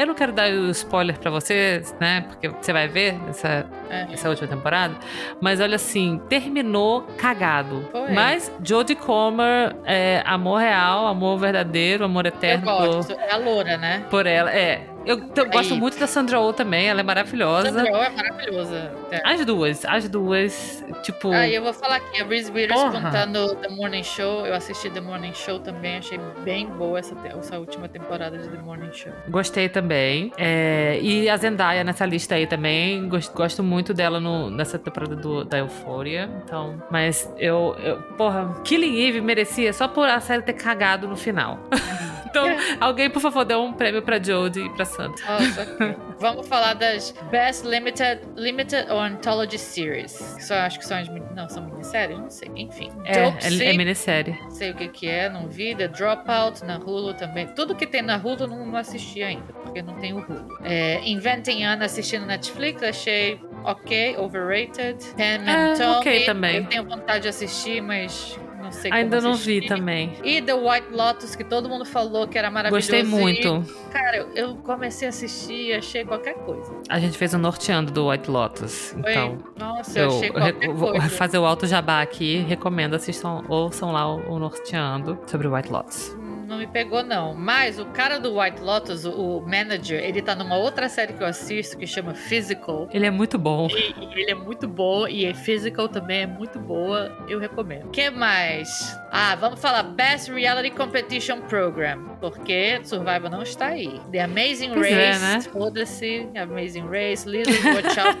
eu 0.00 0.06
não 0.06 0.14
quero 0.14 0.32
dar 0.32 0.50
o 0.50 0.70
spoiler 0.70 1.18
para 1.18 1.30
você, 1.30 1.82
né? 1.98 2.22
Porque 2.22 2.48
você 2.48 2.72
vai 2.72 2.86
ver 2.86 3.16
essa, 3.28 3.66
é. 3.92 4.06
essa 4.12 4.28
última 4.28 4.48
temporada. 4.48 4.94
Mas 5.40 5.60
olha 5.60 5.76
assim, 5.76 6.20
terminou 6.28 7.02
cagado. 7.18 7.88
Foi. 7.92 8.10
Mas 8.12 8.50
Jodie 8.64 8.96
Comer, 8.96 9.76
é, 9.84 10.22
amor 10.24 10.60
real, 10.60 11.06
amor 11.06 11.38
verdadeiro, 11.38 12.04
amor 12.04 12.26
eterno. 12.26 12.68
Eu 12.68 12.78
gosto. 12.78 13.14
Por, 13.14 13.22
é 13.22 13.32
a 13.32 13.36
loura, 13.36 13.76
né? 13.76 14.04
Por 14.10 14.26
ela, 14.26 14.50
é. 14.50 14.86
Eu, 15.04 15.20
eu 15.34 15.50
gosto 15.50 15.74
muito 15.74 15.98
da 15.98 16.06
Sandra 16.06 16.38
Oh 16.38 16.52
também, 16.52 16.88
ela 16.88 17.00
é 17.00 17.02
maravilhosa. 17.02 17.72
Sandra 17.72 17.92
Oh 17.92 18.02
é 18.02 18.10
maravilhosa. 18.10 18.92
É. 19.10 19.20
As 19.24 19.44
duas, 19.44 19.84
as 19.84 20.08
duas, 20.08 20.84
tipo. 21.02 21.32
Ah, 21.32 21.48
eu 21.48 21.62
vou 21.62 21.72
falar 21.72 21.96
aqui, 21.96 22.22
a 22.22 22.24
Reese 22.24 22.50
Witherspoon 22.52 23.10
tá 23.10 23.26
no 23.26 23.54
The 23.56 23.68
Morning 23.68 24.04
Show. 24.04 24.46
Eu 24.46 24.54
assisti 24.54 24.88
The 24.90 25.00
Morning 25.00 25.34
Show 25.34 25.58
também, 25.58 25.98
achei 25.98 26.20
bem 26.44 26.66
boa 26.66 27.00
essa, 27.00 27.16
essa 27.26 27.58
última 27.58 27.88
temporada 27.88 28.38
de 28.38 28.48
The 28.48 28.58
Morning 28.58 28.92
Show. 28.92 29.12
Gostei 29.28 29.68
também. 29.68 30.32
É, 30.38 30.98
e 31.02 31.28
a 31.28 31.36
Zendaya 31.36 31.82
nessa 31.82 32.06
lista 32.06 32.36
aí 32.36 32.46
também. 32.46 33.08
Gosto, 33.08 33.34
gosto 33.34 33.62
muito 33.62 33.81
dela 33.94 34.20
no, 34.20 34.50
nessa 34.50 34.78
temporada 34.78 35.16
do, 35.16 35.44
da 35.44 35.58
Euphoria. 35.58 36.30
Então, 36.44 36.82
mas 36.90 37.32
eu, 37.38 37.74
eu. 37.82 38.02
Porra, 38.16 38.60
Killing 38.64 39.00
Eve 39.00 39.20
merecia 39.20 39.72
só 39.72 39.88
por 39.88 40.08
a 40.08 40.20
série 40.20 40.42
ter 40.42 40.52
cagado 40.52 41.08
no 41.08 41.16
final. 41.16 41.58
Então, 42.32 42.46
alguém, 42.80 43.10
por 43.10 43.20
favor, 43.20 43.44
dê 43.44 43.54
um 43.54 43.74
prêmio 43.74 44.00
pra 44.00 44.18
Jodie 44.18 44.64
e 44.64 44.70
pra 44.70 44.86
Santa. 44.86 45.22
Nossa, 45.22 45.96
Vamos 46.18 46.48
falar 46.48 46.74
das 46.74 47.12
Best 47.30 47.66
Limited, 47.66 48.22
Limited 48.36 48.86
Anthology 48.88 49.58
Series. 49.58 50.12
Só 50.40 50.54
acho 50.54 50.78
que 50.78 50.86
são 50.86 50.96
as. 50.96 51.08
Não, 51.34 51.48
são 51.48 51.66
minisséries? 51.66 52.18
Não 52.18 52.30
sei. 52.30 52.50
Enfim. 52.56 52.90
É, 53.04 53.24
é, 53.24 53.70
é 53.70 53.76
minissérie. 53.76 54.38
Não 54.40 54.50
sei 54.50 54.70
o 54.70 54.74
que, 54.74 54.88
que 54.88 55.08
é, 55.08 55.28
não 55.28 55.48
vi. 55.48 55.74
The 55.74 55.88
Dropout 55.88 56.64
na 56.64 56.78
Hulu 56.78 57.12
também. 57.14 57.48
Tudo 57.48 57.74
que 57.74 57.86
tem 57.86 58.00
na 58.00 58.16
Hulu 58.16 58.46
não, 58.46 58.64
não 58.64 58.76
assisti 58.76 59.22
ainda, 59.22 59.52
porque 59.52 59.82
não 59.82 59.94
tem 59.96 60.14
o 60.14 60.18
Hulu. 60.18 60.58
É, 60.62 61.00
Inventing 61.06 61.64
Anna 61.64 61.84
assistindo 61.84 62.24
Netflix, 62.24 62.82
achei 62.82 63.38
ok, 63.64 64.16
overrated. 64.18 64.98
Pen 65.16 65.40
é, 65.46 65.88
ok 65.98 66.24
também. 66.24 66.56
Eu 66.58 66.66
tenho 66.66 66.84
vontade 66.84 67.22
de 67.22 67.28
assistir, 67.28 67.80
mas 67.80 68.38
não 68.62 68.70
sei 68.70 68.92
Ainda 68.92 69.20
não 69.20 69.34
vi 69.34 69.66
também. 69.66 70.14
E 70.22 70.40
The 70.40 70.54
White 70.54 70.92
Lotus, 70.92 71.34
que 71.34 71.44
todo 71.44 71.68
mundo 71.68 71.84
falou 71.84 72.26
que 72.28 72.38
era 72.38 72.50
maravilhoso. 72.50 72.90
Gostei 72.90 73.02
muito. 73.02 73.64
E, 73.68 73.92
cara, 73.92 74.26
eu 74.34 74.56
comecei 74.56 75.06
a 75.06 75.10
assistir 75.10 75.74
achei 75.74 76.04
qualquer 76.04 76.34
coisa. 76.34 76.72
A 76.88 76.98
gente 77.00 77.18
fez 77.18 77.34
um 77.34 77.38
norteando 77.38 77.90
do 77.92 78.08
White 78.08 78.30
Lotus. 78.30 78.94
Então, 78.94 79.38
Nossa, 79.58 79.98
eu, 79.98 80.04
eu 80.04 80.16
achei 80.16 80.30
qualquer 80.30 80.68
vou 80.68 80.90
coisa. 80.90 81.08
fazer 81.10 81.38
o 81.38 81.44
alto 81.44 81.66
jabá 81.66 82.00
aqui. 82.00 82.38
Recomendo, 82.38 82.94
assistam, 82.94 83.42
ouçam 83.48 83.92
lá 83.92 84.14
o, 84.14 84.34
o 84.34 84.38
norteando 84.38 85.18
sobre 85.26 85.46
o 85.46 85.54
White 85.54 85.70
Lotus 85.70 86.21
não 86.52 86.58
me 86.58 86.66
pegou, 86.66 87.02
não. 87.02 87.34
Mas 87.34 87.78
o 87.78 87.86
cara 87.86 88.18
do 88.18 88.38
White 88.38 88.60
Lotus, 88.60 89.04
o, 89.04 89.40
manager, 89.40 90.02
ele 90.02 90.20
tá 90.20 90.34
numa 90.34 90.56
outra 90.56 90.88
série 90.88 91.12
que 91.12 91.22
eu 91.22 91.26
assisto 91.26 91.76
que 91.78 91.86
chama 91.86 92.14
Physical. 92.14 92.88
Ele 92.92 93.06
é 93.06 93.10
muito 93.10 93.38
bom. 93.38 93.68
E, 93.70 94.20
ele 94.20 94.30
é 94.30 94.34
muito 94.34 94.68
bom 94.68 95.08
e 95.08 95.26
a 95.26 95.34
Physical 95.34 95.88
também 95.88 96.22
é 96.22 96.26
muito 96.26 96.58
boa. 96.58 97.10
Eu 97.28 97.38
recomendo. 97.38 97.86
O 97.86 97.90
que 97.90 98.10
mais? 98.10 98.98
Ah, 99.10 99.34
vamos 99.34 99.60
falar 99.60 99.82
Best 99.82 100.30
Reality 100.30 100.70
Competition 100.70 101.40
Program. 101.42 102.16
Porque 102.20 102.80
Survivor 102.84 103.30
não 103.30 103.42
está 103.42 103.66
aí. 103.68 104.00
The 104.10 104.20
Amazing 104.20 104.72
pois 104.74 104.92
é, 104.92 105.10
Race. 105.10 105.24
É, 105.24 105.28
né? 105.28 105.40
Foda-se. 105.40 106.28
Amazing 106.36 106.86
Race. 106.88 107.28
Little 107.28 107.54
Watch 107.74 108.00
Out. 108.00 108.18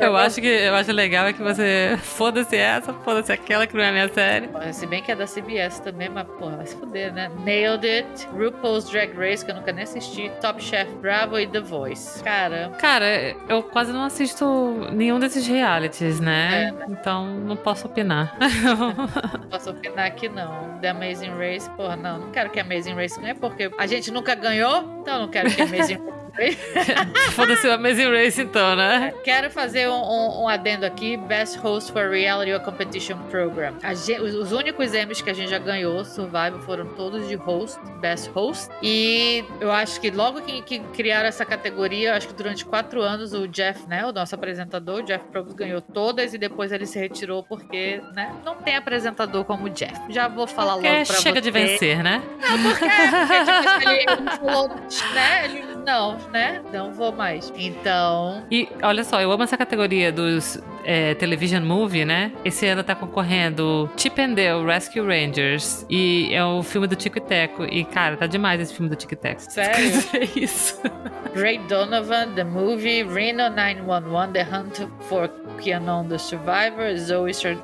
eu 0.00 0.16
acho 0.16 0.40
que 0.40 0.46
eu 0.46 0.74
acho 0.74 0.92
legal 0.92 1.26
é 1.26 1.32
que 1.32 1.42
você. 1.42 1.98
Foda-se 2.02 2.56
essa, 2.56 2.92
foda-se 2.92 3.32
aquela 3.32 3.66
que 3.66 3.74
não 3.74 3.82
é 3.82 3.88
a 3.88 3.92
minha 3.92 4.08
série. 4.08 4.48
Se 4.72 4.86
bem 4.86 5.02
que 5.02 5.12
é 5.12 5.16
da 5.16 5.26
CBS 5.26 5.80
também, 5.80 6.08
mas 6.08 6.26
porra, 6.38 6.56
vai 6.56 6.66
se 6.66 6.76
fuder, 6.76 7.12
né? 7.12 7.30
Nail 7.44 7.67
It, 7.74 8.28
RuPaul's 8.32 8.88
Drag 8.90 9.12
Race, 9.16 9.44
que 9.44 9.50
eu 9.50 9.54
nunca 9.54 9.72
nem 9.72 9.84
assisti, 9.84 10.30
Top 10.40 10.62
Chef 10.62 10.90
Bravo 10.96 11.38
e 11.38 11.46
The 11.46 11.60
Voice. 11.60 12.22
Cara. 12.22 12.70
Cara, 12.78 13.06
eu 13.48 13.62
quase 13.62 13.92
não 13.92 14.04
assisto 14.04 14.88
nenhum 14.92 15.18
desses 15.18 15.46
realities, 15.46 16.20
né? 16.20 16.68
É, 16.68 16.72
né? 16.72 16.86
Então 16.90 17.26
não 17.26 17.56
posso 17.56 17.86
opinar. 17.86 18.36
não 19.40 19.48
posso 19.48 19.70
opinar 19.70 20.06
aqui 20.06 20.28
não. 20.28 20.78
The 20.80 20.90
Amazing 20.90 21.36
Race, 21.36 21.68
porra, 21.70 21.96
não. 21.96 22.18
Não 22.18 22.30
quero 22.30 22.50
que 22.50 22.60
a 22.60 22.62
Amazing 22.62 22.94
Race 22.94 23.20
ganhe, 23.20 23.34
porque 23.34 23.70
a 23.76 23.86
gente 23.86 24.10
nunca 24.10 24.34
ganhou, 24.34 25.00
então 25.00 25.20
não 25.20 25.28
quero 25.28 25.50
que 25.50 25.60
a 25.60 25.64
Amazing 25.64 25.94
Race 25.96 26.18
Foda-se 27.32 27.66
o 27.66 27.72
Amazing 27.72 28.10
Race, 28.10 28.40
então, 28.40 28.76
né? 28.76 29.12
Quero 29.24 29.50
fazer 29.50 29.88
um, 29.88 29.92
um, 29.92 30.42
um, 30.42 30.48
adendo 30.48 30.86
aqui: 30.86 31.16
Best 31.16 31.58
Host 31.58 31.92
for 31.92 32.10
Reality 32.10 32.52
or 32.52 32.60
Competition 32.60 33.18
Program. 33.30 33.74
Gente, 33.94 34.20
os, 34.20 34.34
os, 34.34 34.52
únicos 34.52 34.94
Emmys 34.94 35.20
que 35.20 35.30
a 35.30 35.32
gente 35.32 35.50
já 35.50 35.58
ganhou, 35.58 36.04
Survival, 36.04 36.60
foram 36.60 36.86
todos 36.94 37.28
de 37.28 37.34
host, 37.34 37.78
Best 38.00 38.30
Host. 38.30 38.68
E 38.82 39.44
eu 39.60 39.70
acho 39.70 40.00
que 40.00 40.10
logo 40.10 40.40
que, 40.42 40.62
que 40.62 40.78
criaram 40.78 41.28
essa 41.28 41.44
categoria, 41.44 42.16
acho 42.16 42.28
que 42.28 42.34
durante 42.34 42.64
quatro 42.64 43.02
anos, 43.02 43.32
o 43.32 43.46
Jeff, 43.48 43.86
né, 43.88 44.06
o 44.06 44.12
nosso 44.12 44.34
apresentador, 44.34 45.00
o 45.00 45.02
Jeff 45.02 45.24
Probst, 45.30 45.56
ganhou 45.56 45.80
todas 45.80 46.34
e 46.34 46.38
depois 46.38 46.72
ele 46.72 46.86
se 46.86 46.98
retirou 46.98 47.42
porque, 47.42 48.00
né, 48.14 48.34
não 48.44 48.56
tem 48.56 48.76
apresentador 48.76 49.44
como 49.44 49.66
o 49.66 49.70
Jeff. 49.70 50.00
Já 50.08 50.28
vou 50.28 50.46
falar 50.46 50.74
porque 50.74 50.88
logo 50.88 51.06
pra 51.06 51.16
chega 51.16 51.36
você. 51.36 51.40
de 51.40 51.50
vencer, 51.50 52.02
né? 52.02 52.22
Não, 52.40 52.62
porque, 52.62 52.84
porque 52.84 53.38
tipo, 53.44 53.88
ele, 53.88 54.04
ele 54.10 54.30
falou, 54.36 54.68
né, 55.14 55.44
ele, 55.44 55.77
não, 55.88 56.18
né? 56.30 56.60
Não 56.70 56.92
vou 56.92 57.10
mais. 57.10 57.50
Então. 57.56 58.44
E 58.50 58.68
olha 58.82 59.02
só, 59.02 59.22
eu 59.22 59.32
amo 59.32 59.42
essa 59.42 59.56
categoria 59.56 60.12
dos 60.12 60.60
é, 60.84 61.14
television 61.14 61.62
movie, 61.64 62.04
né? 62.04 62.30
Esse 62.44 62.66
ano 62.66 62.84
tá 62.84 62.94
concorrendo 62.94 63.90
Chip 63.96 64.20
and 64.20 64.34
Dale 64.34 64.66
Rescue 64.66 65.00
Rangers. 65.00 65.86
E 65.88 66.28
é 66.30 66.44
o 66.44 66.62
filme 66.62 66.86
do 66.86 66.94
Tico 66.94 67.16
e 67.16 67.20
Teco. 67.22 67.64
E, 67.64 67.84
cara, 67.84 68.18
tá 68.18 68.26
demais 68.26 68.60
esse 68.60 68.74
filme 68.74 68.90
do 68.90 68.96
Tico 68.96 69.14
e 69.14 69.16
Teco. 69.16 69.40
Sério? 69.40 69.88
É 70.12 70.38
isso. 70.38 70.78
Ray 71.34 71.58
Donovan, 71.68 72.34
The 72.34 72.44
Movie, 72.44 73.04
Reno 73.04 73.48
911, 73.48 74.32
The 74.32 74.42
Hunt 74.42 74.90
for 75.08 75.28
Keanu 75.58 76.04
the 76.08 76.18
Survivor, 76.18 76.96
Zoe 76.96 77.32
Star 77.32 77.56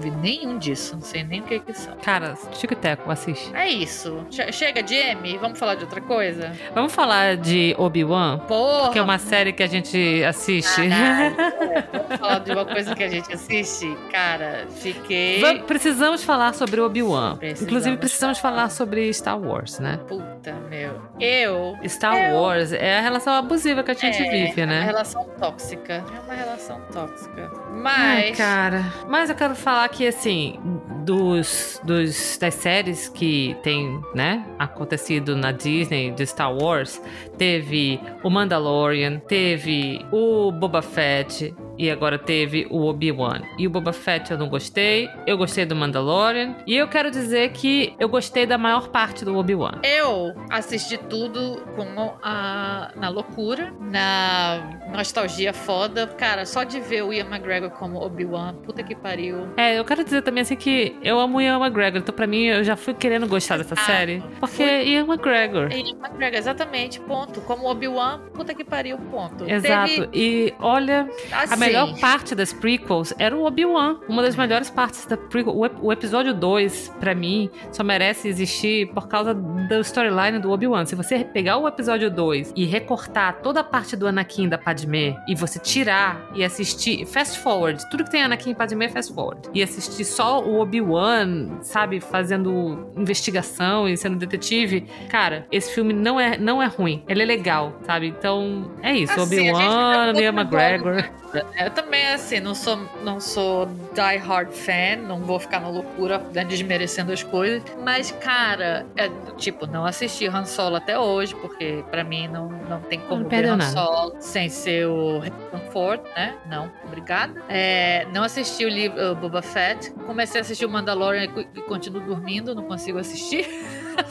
vi 0.00 0.10
nenhum 0.10 0.58
disso, 0.58 0.94
não 0.94 1.02
sei 1.02 1.22
nem 1.22 1.40
o 1.40 1.44
que 1.44 1.60
que 1.60 1.72
são. 1.74 1.96
Cara, 1.96 2.34
Tico 2.52 2.72
e 2.72 2.76
Teco, 2.76 3.10
assiste. 3.10 3.54
É 3.54 3.68
isso. 3.68 4.26
Chega 4.52 4.82
de 4.82 4.94
M, 4.94 5.38
vamos 5.38 5.58
falar 5.58 5.74
de 5.74 5.84
outra 5.84 6.00
coisa? 6.00 6.52
Vamos 6.74 6.92
falar 6.92 7.36
de 7.36 7.74
Obi-Wan? 7.78 8.38
Porra! 8.40 8.90
Que 8.90 8.98
é 8.98 9.02
uma 9.02 9.18
série 9.18 9.52
que 9.52 9.62
a 9.62 9.66
gente 9.66 10.24
assiste. 10.24 10.80
vamos 11.92 12.18
falar 12.18 12.38
de 12.40 12.52
uma 12.52 12.64
coisa 12.64 12.94
que 12.94 13.02
a 13.02 13.08
gente 13.08 13.32
assiste? 13.32 13.96
Cara, 14.10 14.66
fiquei... 14.70 15.40
Vamos, 15.40 15.62
precisamos 15.62 16.24
falar 16.24 16.54
sobre 16.54 16.80
Obi-Wan. 16.80 17.38
Inclusive, 17.60 17.96
precisamos 17.96 18.38
falar 18.38 18.70
sobre 18.70 19.12
Star 19.12 19.38
Wars, 19.38 19.78
né? 19.78 19.98
Puta, 20.08 20.54
meu. 20.68 21.00
Eu... 21.20 21.76
Star 21.86 22.30
eu... 22.30 22.36
Wars 22.36 22.72
é 22.72 22.98
a 22.98 23.00
relação 23.02 23.34
abusiva 23.34 23.82
que 23.82 23.90
a 23.90 23.94
gente 23.94 24.22
é, 24.22 24.30
vive, 24.30 24.64
né? 24.66 24.76
É 24.76 24.78
uma 24.78 24.86
relação 24.86 25.24
tóxica. 25.38 26.04
É 26.16 26.20
uma 26.24 26.34
relação 26.34 26.80
tóxica. 26.92 27.50
Mas... 27.72 28.00
Ai, 28.00 28.32
cara. 28.32 28.84
Mas 29.08 29.30
eu 29.30 29.36
quero 29.36 29.54
falar 29.54 29.88
que, 29.90 30.06
assim, 30.06 30.58
dos, 31.04 31.80
dos, 31.84 32.38
das 32.38 32.54
séries 32.54 33.08
que 33.08 33.56
tem, 33.62 34.00
né, 34.14 34.46
acontecido 34.58 35.36
na 35.36 35.52
Disney 35.52 36.10
de 36.10 36.26
Star 36.26 36.54
Wars, 36.54 37.00
teve 37.44 37.98
o 38.22 38.28
Mandalorian, 38.28 39.18
teve 39.18 40.04
o 40.12 40.52
Boba 40.52 40.82
Fett, 40.82 41.54
e 41.78 41.90
agora 41.90 42.18
teve 42.18 42.66
o 42.70 42.84
Obi-Wan. 42.84 43.40
E 43.56 43.66
o 43.66 43.70
Boba 43.70 43.94
Fett 43.94 44.30
eu 44.30 44.36
não 44.36 44.46
gostei, 44.50 45.08
eu 45.26 45.38
gostei 45.38 45.64
do 45.64 45.74
Mandalorian, 45.74 46.54
e 46.66 46.76
eu 46.76 46.86
quero 46.86 47.10
dizer 47.10 47.52
que 47.52 47.94
eu 47.98 48.10
gostei 48.10 48.44
da 48.44 48.58
maior 48.58 48.88
parte 48.88 49.24
do 49.24 49.34
Obi-Wan. 49.38 49.80
Eu 49.82 50.34
assisti 50.50 50.98
tudo 50.98 51.62
com 51.74 52.12
a 52.22 52.90
na 52.94 53.08
loucura, 53.08 53.72
na 53.80 54.78
nostalgia 54.94 55.54
foda. 55.54 56.06
Cara, 56.08 56.44
só 56.44 56.62
de 56.62 56.78
ver 56.78 57.02
o 57.04 57.10
Ian 57.14 57.24
McGregor 57.24 57.70
como 57.70 57.98
Obi-Wan, 58.04 58.56
puta 58.56 58.82
que 58.82 58.94
pariu. 58.94 59.48
É, 59.56 59.78
eu 59.78 59.84
quero 59.86 60.04
dizer 60.04 60.20
também 60.20 60.42
assim 60.42 60.56
que 60.56 60.94
eu 61.02 61.18
amo 61.18 61.38
o 61.38 61.40
Ian 61.40 61.58
McGregor, 61.58 62.00
então 62.00 62.14
pra 62.14 62.26
mim 62.26 62.44
eu 62.44 62.62
já 62.62 62.76
fui 62.76 62.92
querendo 62.92 63.26
gostar 63.26 63.56
dessa 63.56 63.72
Ah, 63.74 63.78
série. 63.86 64.22
Porque 64.38 64.56
fui- 64.56 64.84
Ian 64.84 65.06
McGregor. 65.06 65.72
Ian 65.72 65.96
McGregor, 65.96 66.38
exatamente, 66.38 67.00
ponto. 67.00 67.29
Como 67.42 67.68
Obi-Wan, 67.68 68.20
puta 68.34 68.54
que 68.54 68.64
pariu, 68.64 68.96
ponto. 69.10 69.44
Exato. 69.48 69.88
Teve, 69.88 70.08
E 70.12 70.54
olha, 70.58 71.08
assim, 71.32 71.54
a 71.54 71.56
melhor 71.56 71.98
parte 72.00 72.34
das 72.34 72.52
prequels 72.52 73.12
era 73.18 73.36
o 73.36 73.44
Obi-Wan. 73.44 73.98
Uma 74.08 74.22
das 74.22 74.34
melhores 74.36 74.70
partes 74.70 75.04
da 75.06 75.16
prequel. 75.16 75.54
O, 75.56 75.66
ep- 75.66 75.78
o 75.82 75.92
episódio 75.92 76.32
2, 76.32 76.94
pra 76.98 77.14
mim, 77.14 77.50
só 77.72 77.84
merece 77.84 78.28
existir 78.28 78.86
por 78.94 79.06
causa 79.08 79.34
do 79.34 79.80
storyline 79.80 80.38
do 80.38 80.50
Obi-Wan. 80.50 80.86
Se 80.86 80.94
você 80.94 81.24
pegar 81.24 81.58
o 81.58 81.68
episódio 81.68 82.10
2 82.10 82.52
e 82.56 82.64
recortar 82.64 83.40
toda 83.42 83.60
a 83.60 83.64
parte 83.64 83.94
do 83.96 84.06
Anakin 84.06 84.48
da 84.48 84.56
Padmé 84.56 85.16
e 85.28 85.34
você 85.34 85.58
tirar 85.58 86.30
e 86.34 86.42
assistir 86.44 87.04
fast 87.06 87.38
forward, 87.40 87.82
tudo 87.90 88.04
que 88.04 88.10
tem 88.10 88.22
Anakin 88.22 88.50
e 88.50 88.54
Padmé 88.54 88.88
fast 88.88 89.12
forward, 89.12 89.48
e 89.52 89.62
assistir 89.62 90.04
só 90.04 90.40
o 90.42 90.60
Obi-Wan, 90.60 91.58
sabe, 91.62 92.00
fazendo 92.00 92.90
investigação 92.96 93.88
e 93.88 93.96
sendo 93.96 94.16
detetive, 94.16 94.86
cara, 95.08 95.46
esse 95.50 95.72
filme 95.74 95.92
não 95.92 96.18
é, 96.20 96.38
não 96.38 96.62
é 96.62 96.66
ruim. 96.66 97.02
Ele 97.08 97.19
é 97.22 97.24
legal, 97.24 97.72
sabe? 97.84 98.08
Então, 98.08 98.70
é 98.82 98.92
isso. 98.92 99.12
Assim, 99.12 99.50
Obi-Wan, 99.50 100.12
Ian 100.20 100.32
McGregor. 100.32 101.10
Eu 101.56 101.70
também, 101.70 102.08
assim, 102.08 102.40
não 102.40 102.56
sou, 102.56 102.76
não 103.04 103.20
sou 103.20 103.66
die 103.94 104.16
hard 104.16 104.50
fan, 104.50 104.96
não 105.06 105.20
vou 105.20 105.38
ficar 105.38 105.60
na 105.60 105.68
loucura 105.68 106.18
né, 106.32 106.44
desmerecendo 106.44 107.12
as 107.12 107.22
coisas. 107.22 107.62
Mas, 107.84 108.10
cara, 108.10 108.84
é, 108.96 109.08
tipo, 109.36 109.64
não 109.66 109.86
assisti 109.86 110.26
Han 110.26 110.44
Solo 110.44 110.76
até 110.76 110.98
hoje, 110.98 111.36
porque 111.36 111.84
pra 111.88 112.02
mim 112.02 112.26
não, 112.26 112.48
não 112.68 112.80
tem 112.80 112.98
como 113.00 113.22
Não 113.22 113.30
ver 113.30 113.44
Han 113.44 113.56
nada. 113.58 113.70
Solo 113.70 114.16
sem 114.18 114.48
ser 114.48 114.86
o 114.86 115.20
Harrison 115.20 115.70
Ford, 115.70 116.00
né? 116.16 116.34
Não, 116.48 116.70
obrigada. 116.84 117.40
É, 117.48 118.06
não 118.12 118.24
assisti 118.24 118.64
o 118.64 118.68
livro 118.68 119.14
Boba 119.14 119.40
Fett. 119.40 119.92
Comecei 120.06 120.40
a 120.40 120.42
assistir 120.42 120.66
o 120.66 120.70
Mandalorian 120.70 121.24
e 121.24 121.30
e 121.54 121.60
continuo 121.62 122.00
dormindo, 122.00 122.54
não 122.54 122.64
consigo 122.64 122.98
assistir. 122.98 123.48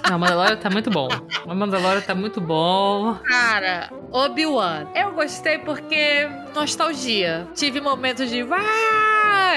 Não, 0.07 0.17
o 0.17 0.19
Mandalorian 0.19 0.57
tá 0.57 0.69
muito 0.69 0.89
bom. 0.89 1.07
O 1.45 1.55
Mandalorian 1.55 2.01
tá 2.01 2.13
muito 2.13 2.39
bom. 2.39 2.98
Cara, 3.25 3.89
Obi-Wan. 4.11 4.87
Eu 4.95 5.11
gostei 5.13 5.57
porque 5.59 6.27
nostalgia. 6.55 7.47
Tive 7.55 7.81
momentos 7.81 8.29
de 8.29 8.43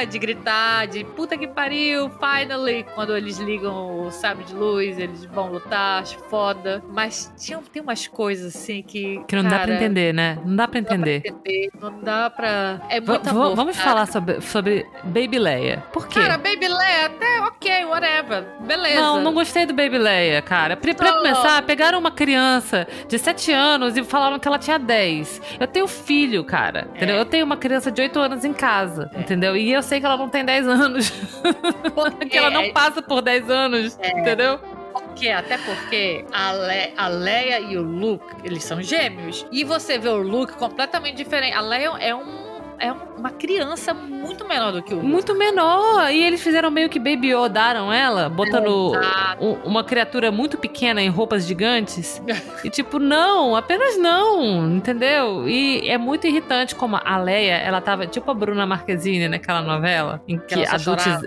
de 0.07 0.19
gritar, 0.19 0.87
de 0.87 1.05
puta 1.05 1.37
que 1.37 1.47
pariu, 1.47 2.11
finally, 2.11 2.85
quando 2.95 3.17
eles 3.17 3.39
ligam 3.39 4.05
o 4.07 4.11
sabre 4.11 4.45
de 4.45 4.55
luz, 4.55 4.99
eles 4.99 5.25
vão 5.27 5.53
lutar, 5.53 6.03
acho 6.03 6.19
foda. 6.29 6.83
Mas 6.89 7.33
tinha, 7.39 7.59
tem 7.73 7.83
umas 7.83 8.07
coisas 8.07 8.55
assim 8.57 8.83
que 8.83 9.23
Que 9.29 9.37
não 9.37 9.45
dá 9.45 9.51
cara, 9.51 9.65
pra 9.65 9.75
entender, 9.77 10.13
né? 10.13 10.39
Não 10.45 10.57
dá 10.57 10.67
pra 10.67 10.81
Não 10.81 10.85
dá 10.87 10.89
pra 10.89 11.01
entender. 11.01 11.23
entender, 11.25 11.71
não 11.81 12.01
dá 12.01 12.31
pra. 12.31 12.81
É 12.89 13.01
muito 13.01 13.29
amor, 13.29 13.55
vamos 13.55 13.77
cara. 13.77 13.89
falar 13.91 14.07
sobre, 14.07 14.41
sobre 14.41 14.87
Baby 15.05 15.39
Leia. 15.39 15.85
Por 15.93 16.09
quê? 16.09 16.21
Cara, 16.21 16.37
Baby 16.37 16.69
Leia, 16.69 17.07
até 17.07 17.41
ok, 17.43 17.85
whatever. 17.85 18.45
Beleza. 18.61 19.01
Não, 19.01 19.21
não 19.21 19.33
gostei 19.33 19.67
do 19.67 19.75
Baby 19.75 19.99
Leia, 19.99 20.43
cara. 20.43 20.77
Pra, 20.77 20.95
pra 20.95 21.13
começar, 21.13 21.63
pegaram 21.63 21.99
uma 21.99 22.11
criança 22.11 22.87
de 23.09 23.19
7 23.23 23.53
anos 23.53 23.97
e 23.97 24.05
falaram 24.05 24.39
que 24.39 24.47
ela 24.47 24.59
tinha 24.59 24.79
10. 24.79 25.41
Eu 25.61 25.67
tenho 25.67 25.87
filho, 25.87 26.45
cara. 26.45 26.89
Entendeu? 26.95 27.17
É. 27.17 27.21
Eu 27.21 27.25
tenho 27.25 27.45
uma 27.45 27.57
criança 27.57 27.91
de 27.91 28.03
8 28.03 28.19
anos 28.19 28.45
em 28.45 28.53
casa. 28.53 29.11
Entendeu? 29.17 29.57
E 29.57 29.73
eu 29.73 29.83
sei 29.83 30.01
que 30.01 30.07
ela 30.07 30.17
não 30.17 30.29
tem 30.29 30.45
10 30.45 30.67
anos. 30.69 31.11
que 32.31 32.37
ela 32.37 32.51
não 32.51 32.71
passa 32.73 33.01
por 33.03 33.23
10 33.23 33.49
anos. 33.51 33.99
É. 34.01 34.11
Entendeu? 34.19 34.59
Porque, 34.93 35.29
até 35.29 35.59
porque 35.59 36.25
a, 36.33 36.53
Le- 36.53 36.93
a 36.97 37.09
Leia 37.09 37.61
e 37.61 37.77
o 37.77 37.83
Luke, 37.83 38.25
eles 38.45 38.65
são 38.65 38.83
gêmeos. 38.83 39.47
E 39.53 39.63
você 39.65 39.99
vê 39.99 40.09
o 40.09 40.17
Luke 40.23 40.55
completamente 40.55 41.17
diferente. 41.17 41.55
A 41.57 41.61
Leia 41.61 41.93
é 42.01 42.15
um. 42.15 42.52
É 42.83 42.91
uma 42.93 43.31
criança 43.31 43.95
muito 43.95 44.45
menor 44.45 44.73
do 44.73 44.83
que 44.83 44.93
o. 44.93 45.01
Muito 45.01 45.35
menor. 45.37 46.11
E 46.11 46.21
eles 46.23 46.43
fizeram 46.43 46.69
meio 46.69 46.89
que 46.89 46.99
baby 46.99 47.29
Yodaram 47.33 47.93
ela, 47.93 48.29
botando 48.29 48.93
Exato. 48.97 49.45
um- 49.45 49.53
uma 49.65 49.85
criatura 49.85 50.33
muito 50.33 50.59
pequena 50.59 51.01
em 51.01 51.09
roupas 51.09 51.47
gigantes. 51.47 52.21
e 52.65 52.69
tipo, 52.71 52.99
não, 52.99 53.55
apenas 53.55 53.97
não, 53.99 54.69
entendeu? 54.77 55.49
E 55.49 55.89
é 55.89 55.97
muito 55.97 56.27
irritante 56.27 56.75
como 56.75 56.99
a 57.03 57.17
Leia, 57.19 57.55
ela 57.59 57.81
tava 57.81 58.05
tipo 58.07 58.29
a 58.31 58.35
Bruna 58.35 58.67
Marquezine 58.67 59.29
naquela 59.29 59.61
novela, 59.63 60.21
em 60.27 60.39
que, 60.39 60.67
só 60.67 60.75
adultiz, 60.75 61.21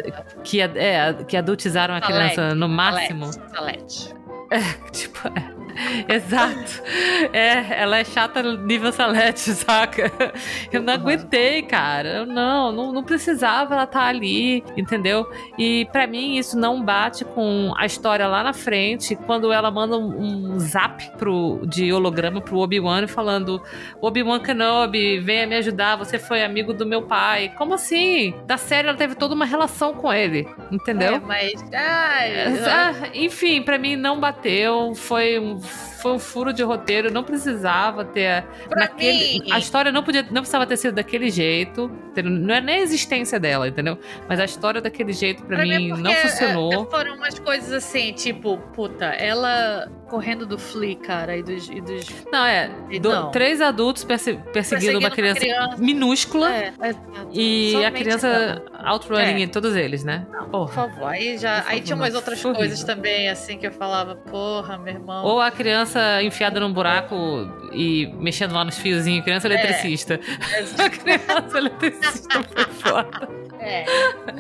que, 0.44 0.60
é, 0.62 1.14
que 1.26 1.38
adultizaram 1.38 1.96
a 1.96 2.02
Salete, 2.02 2.34
criança 2.36 2.54
no 2.54 2.68
máximo. 2.68 3.32
Salete. 3.32 4.14
Tipo, 4.92 5.28
é. 5.28 5.56
Exato. 6.08 6.82
É, 7.34 7.82
ela 7.82 7.98
é 7.98 8.04
chata 8.04 8.42
nível 8.42 8.92
Salete, 8.92 9.52
saca? 9.54 10.12
Eu 10.72 10.82
não 10.82 10.94
aguentei, 10.94 11.62
cara. 11.64 12.10
Eu 12.10 12.26
Não, 12.26 12.72
não, 12.72 12.94
não 12.94 13.04
precisava 13.04 13.74
ela 13.74 13.84
estar 13.84 14.06
ali, 14.06 14.64
entendeu? 14.78 15.30
E 15.58 15.86
pra 15.92 16.08
mim 16.08 16.38
isso 16.38 16.58
não 16.58 16.82
bate 16.82 17.26
com 17.26 17.74
a 17.78 17.86
história 17.86 18.28
lá 18.28 18.44
na 18.44 18.54
frente, 18.54 19.16
quando 19.16 19.52
ela 19.52 19.70
manda 19.70 19.98
um, 19.98 20.54
um 20.54 20.60
zap 20.60 21.10
pro, 21.18 21.62
de 21.66 21.92
holograma 21.92 22.40
pro 22.40 22.60
Obi-Wan 22.60 23.08
falando: 23.08 23.62
Obi-Wan 24.02 24.40
Kenobi, 24.40 25.20
venha 25.20 25.46
me 25.46 25.56
ajudar, 25.56 25.98
você 25.98 26.18
foi 26.18 26.44
amigo 26.44 26.74
do 26.74 26.86
meu 26.86 27.02
pai. 27.02 27.52
Como 27.58 27.74
assim? 27.74 28.34
Da 28.46 28.58
série 28.58 28.88
ela 28.88 28.98
teve 28.98 29.16
toda 29.16 29.36
uma 29.36 29.46
relação 29.46 29.94
com 29.94 30.12
ele, 30.12 30.48
entendeu? 30.72 31.16
É, 31.16 31.20
mas. 31.20 31.66
Ai, 31.74 32.60
Ah, 32.66 32.94
enfim, 33.14 33.62
pra 33.62 33.78
mim 33.78 33.96
não 33.96 34.20
bateu. 34.20 34.35
Foi 34.96 35.40
um, 35.40 35.60
foi 35.60 36.12
um 36.14 36.20
furo 36.20 36.54
de 36.54 36.62
roteiro. 36.64 37.12
Não 37.12 37.24
precisava 37.24 38.04
ter. 38.06 38.44
Pra 38.70 38.82
naquele, 38.82 39.40
mim- 39.40 39.52
a 39.52 39.58
história 39.60 39.92
não 39.92 40.04
podia, 40.04 40.24
não 40.24 40.42
precisava 40.42 40.66
ter 40.68 40.78
sido 40.78 40.96
daquele 40.96 41.30
jeito. 41.30 41.90
entendeu? 42.12 42.32
Não 42.32 42.56
é 42.56 42.62
nem 42.62 42.76
a 42.76 42.80
existência 42.82 43.40
dela, 43.40 43.68
entendeu? 43.68 43.98
Mas 44.30 44.40
a 44.40 44.46
história 44.46 44.82
daquele 44.82 45.12
jeito 45.14 45.44
pra, 45.44 45.58
Pra 45.58 45.66
mim 45.66 45.90
porque, 45.90 46.02
não 46.04 46.14
funcionou. 46.14 46.74
é, 46.74 46.86
foram 46.92 47.16
umas 47.16 47.38
coisas 47.40 47.72
assim, 47.72 48.14
tipo, 48.14 48.58
puta, 48.74 49.06
ela 49.06 49.90
correndo 50.08 50.46
do 50.46 50.58
Flea, 50.58 50.96
cara, 50.96 51.36
e 51.38 51.44
dos. 51.44 51.70
E 51.70 51.82
dos 51.82 52.06
Não, 52.32 52.46
é. 52.46 52.70
do- 53.02 53.10
Não. 53.10 53.32
Três 53.32 53.62
adultos 53.62 54.04
perse- 54.04 54.40
perseguindo 54.54 55.00
uma 55.00 55.10
criança, 55.10 55.42
minúscula 55.78 56.52
É, 56.54 56.68
exato. 56.68 57.30
e 57.32 57.84
a 57.84 57.92
criança 57.92 58.62
outrunning 58.86 59.44
É. 59.44 59.48
todos 59.48 59.76
eles, 59.76 60.04
né? 60.04 60.26
Por 60.32 60.50
Porra. 60.50 60.74
favor, 60.74 61.08
aí 61.08 61.38
já. 61.38 61.62
Por 61.62 61.70
aí 61.70 61.78
favor, 61.78 61.84
tinha 61.84 61.96
umas 61.96 62.10
não. 62.14 62.20
outras 62.20 62.42
coisas 62.42 62.84
também, 62.84 63.30
assim, 63.30 63.58
que 63.58 63.68
eu 63.68 63.72
falava, 63.72 64.16
porra, 64.16 64.78
meu 64.78 64.94
irmão. 64.94 65.26
Ou 65.26 65.42
a 65.42 65.52
criança 65.52 66.22
enfiada 66.24 66.60
num 66.60 66.72
buraco 66.72 67.16
e 67.74 68.08
mexendo 68.18 68.54
lá 68.54 68.64
nos 68.64 68.78
fiozinhos, 68.78 69.24
criança 69.24 69.48
eletricista. 69.48 70.20
A 70.78 70.90
criança 70.90 71.58
eletricista 71.58 72.44
foi 72.44 72.66
foda. 72.66 73.30
É. 73.60 73.86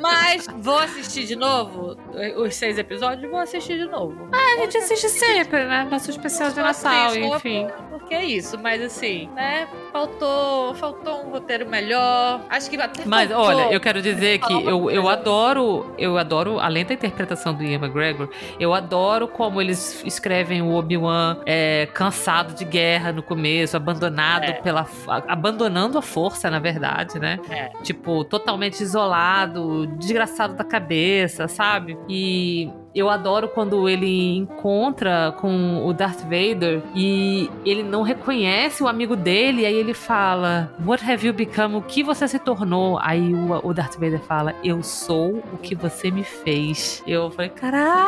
Mas 0.01 0.45
vou 0.59 0.77
assistir 0.77 1.25
de 1.25 1.35
novo 1.35 1.97
os 2.37 2.53
seis 2.55 2.77
episódios, 2.77 3.29
vou 3.29 3.39
assistir 3.39 3.77
de 3.77 3.85
novo. 3.85 4.29
A 4.31 4.57
gente 4.61 4.77
assiste 4.77 5.09
sempre, 5.09 5.54
né? 5.63 5.87
Nosso 5.89 6.09
especial 6.09 6.49
de 6.51 6.57
Natal, 6.61 7.15
enfim. 7.15 7.67
Porque 7.89 8.13
é 8.13 8.23
isso, 8.25 8.57
mas 8.61 8.81
assim, 8.81 9.29
né? 9.35 9.67
Faltou, 9.91 10.75
faltou 10.75 11.25
um 11.25 11.29
roteiro 11.31 11.67
melhor. 11.67 12.41
Acho 12.49 12.69
que 12.69 12.75
até 12.79 13.03
Mas 13.05 13.31
faltou- 13.31 13.47
olha, 13.47 13.73
eu 13.73 13.79
quero 13.79 14.01
dizer 14.01 14.39
que 14.39 14.53
eu, 14.53 14.91
eu 14.91 15.07
adoro, 15.09 15.93
eu 15.97 16.17
adoro, 16.17 16.59
além 16.59 16.85
da 16.85 16.93
interpretação 16.93 17.53
do 17.53 17.63
Ian 17.63 17.79
McGregor, 17.79 18.29
eu 18.59 18.73
adoro 18.73 19.27
como 19.27 19.61
eles 19.61 20.03
escrevem 20.05 20.61
o 20.61 20.73
Obi-Wan 20.75 21.37
é, 21.45 21.87
cansado 21.93 22.53
de 22.53 22.65
guerra 22.65 23.11
no 23.11 23.23
começo, 23.23 23.75
abandonado 23.77 24.43
É. 24.43 24.51
pela. 24.53 24.85
abandonando 25.27 25.97
a 25.97 26.01
força, 26.01 26.49
na 26.51 26.59
verdade, 26.59 27.17
né? 27.19 27.39
É. 27.49 27.69
Tipo, 27.81 28.23
totalmente 28.23 28.81
isolado, 28.81 29.87
desgraçado 29.97 30.53
da 30.55 30.63
cabeça, 30.63 31.47
sabe? 31.47 31.97
E 32.09 32.69
eu 32.95 33.09
adoro 33.09 33.49
quando 33.49 33.89
ele 33.89 34.37
encontra 34.37 35.35
com 35.39 35.85
o 35.85 35.91
Darth 35.91 36.21
Vader 36.21 36.81
e 36.95 37.51
ele 37.65 37.83
não 37.83 38.03
reconhece 38.03 38.81
o 38.81 38.87
amigo 38.87 39.17
dele, 39.17 39.63
e 39.63 39.65
aí 39.65 39.75
ele 39.75 39.93
fala: 39.93 40.71
What 40.85 41.03
have 41.03 41.27
you 41.27 41.33
become? 41.33 41.75
O 41.75 41.81
que 41.81 42.01
você 42.01 42.25
se 42.27 42.39
tornou? 42.39 42.97
Aí 43.01 43.33
o, 43.33 43.67
o 43.67 43.73
Darth 43.73 43.95
Vader 43.95 44.21
fala: 44.21 44.55
Eu 44.63 44.81
sou 44.81 45.43
o 45.51 45.57
que 45.57 45.75
você 45.75 46.09
me 46.09 46.23
fez. 46.23 47.03
Eu 47.05 47.29
falei: 47.29 47.49
Caralho! 47.49 48.05